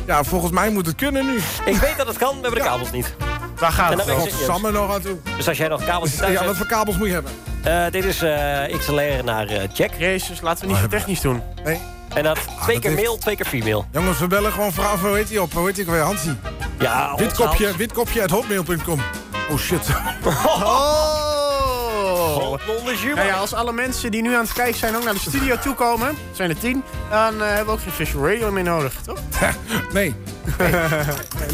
[0.07, 1.37] Ja, volgens mij moet het kunnen nu.
[1.65, 3.15] Ik weet dat het kan, we hebben de kabels niet.
[3.59, 4.35] Waar gaat het.
[4.45, 5.17] Samen nog aan toe.
[5.37, 6.47] Dus als jij nog kabels thuis Ja, hebt...
[6.47, 7.33] wat voor kabels moet je hebben?
[7.63, 9.91] Eh, dit is eh XLR naar eh, Jack.
[9.99, 11.43] Jezus, laten we niet zo technisch doen.
[11.65, 11.81] Nee.
[12.15, 13.85] En dat twee dat keer heeft- male, twee keer female.
[13.93, 14.97] Jongens, we bellen gewoon vrouw.
[14.97, 15.53] Hoe heet die op?
[15.53, 16.01] Hoe heet die ook weer?
[16.03, 16.37] Hansie.
[16.79, 19.01] Ja, Witkopje, witkopje at hotmail.com.
[19.51, 19.87] Oh shit.
[20.47, 21.20] Oh!
[23.15, 25.59] Nou ja, als alle mensen die nu aan het kijken zijn ook naar de studio
[25.59, 28.95] toekomen, het zijn er tien, dan eh, hebben we ook geen visual radio meer nodig,
[29.05, 29.19] toch?
[29.93, 30.15] nee.
[30.59, 30.71] nee.
[30.71, 30.85] nou.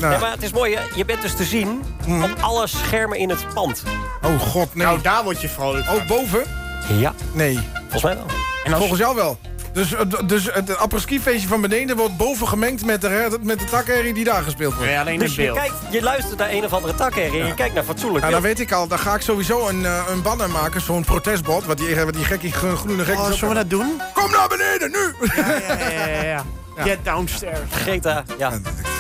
[0.01, 0.83] Nee, maar het is mooi, hè?
[0.95, 1.83] je bent dus te zien
[2.23, 3.83] op alle schermen in het pand.
[4.23, 4.87] Oh god, nee.
[4.87, 6.43] Nou, daar word je vrolijk Ook boven?
[6.89, 7.15] Ja.
[7.33, 7.59] Nee.
[7.81, 8.27] Volgens mij wel.
[8.65, 9.39] En als- Volgens jou wel.
[9.77, 13.65] Dus, eh, dus het apres-ski feestje van beneden wordt boven gemengd met de, met de
[13.65, 14.91] takherrie die daar gespeeld wordt.
[14.91, 15.57] Ja, alleen Dus je, beeld.
[15.59, 18.43] kijkt, je luistert naar een of andere takherrie en je kijkt naar fatsoenlijk Nou, dan
[18.43, 21.79] weet ik al, dan ga ik sowieso een, eh, een banner maken, zo'n protestbord, wat
[21.79, 24.01] die, wat die gekkie gro- groene gekkies Oh, zullen we dat doen?
[24.15, 25.29] Kom naar beneden, nu!
[25.37, 25.57] Ja,
[25.91, 26.45] ja, ja, ja.
[26.77, 27.59] Get downstairs.
[27.71, 28.53] Greta, ja.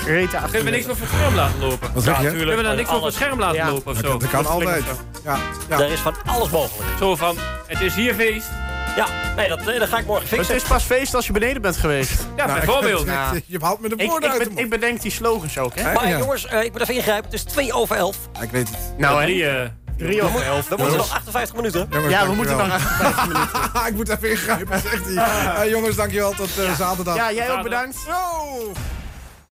[0.04, 0.40] Greta.
[0.40, 1.90] Kunnen we niks op het scherm laten lopen?
[1.94, 2.28] Wat zeg je?
[2.30, 3.70] Kunnen we dan niks op het scherm laten Ja.
[3.70, 4.10] lopen of Dat zo?
[4.10, 4.84] kan, dat kan altijd.
[5.24, 5.36] Ja,
[5.68, 5.78] ja.
[5.80, 6.90] Er is van alles mogelijk.
[6.98, 7.36] Zo van,
[7.66, 8.46] het is hier feest.
[8.96, 9.06] Ja,
[9.36, 10.54] nee, dat, dat ga ik morgen Het fixen.
[10.54, 12.26] is pas feest als je beneden bent geweest.
[12.36, 13.00] Ja, Nou, bijvoorbeeld.
[13.00, 13.32] ik- Ja.
[13.46, 15.92] Je haalt me de woorden ik, uit ben- ik bedenk die slogans ook, hè?
[15.92, 16.18] Maar Ja.
[16.18, 17.24] jongens, eh, ik moet even ingrijpen.
[17.24, 18.16] Het is 2 over 11.
[18.32, 18.78] Ja, ik weet het.
[18.98, 19.22] Nou?
[19.22, 20.68] Drie, eh, Drie of elf.
[20.68, 21.86] We moeten nog 58 minuten.
[21.90, 23.86] Jongens, Ja, we moeten nog 58 minuten.
[23.90, 25.64] ik moet even ingrijpen, zegt hij.
[25.64, 26.32] Eh, jongens, dankjewel.
[26.32, 27.16] Tot eh, zaterdag.
[27.16, 27.96] Ja, jij ook bedankt.
[28.06, 28.72] Yo!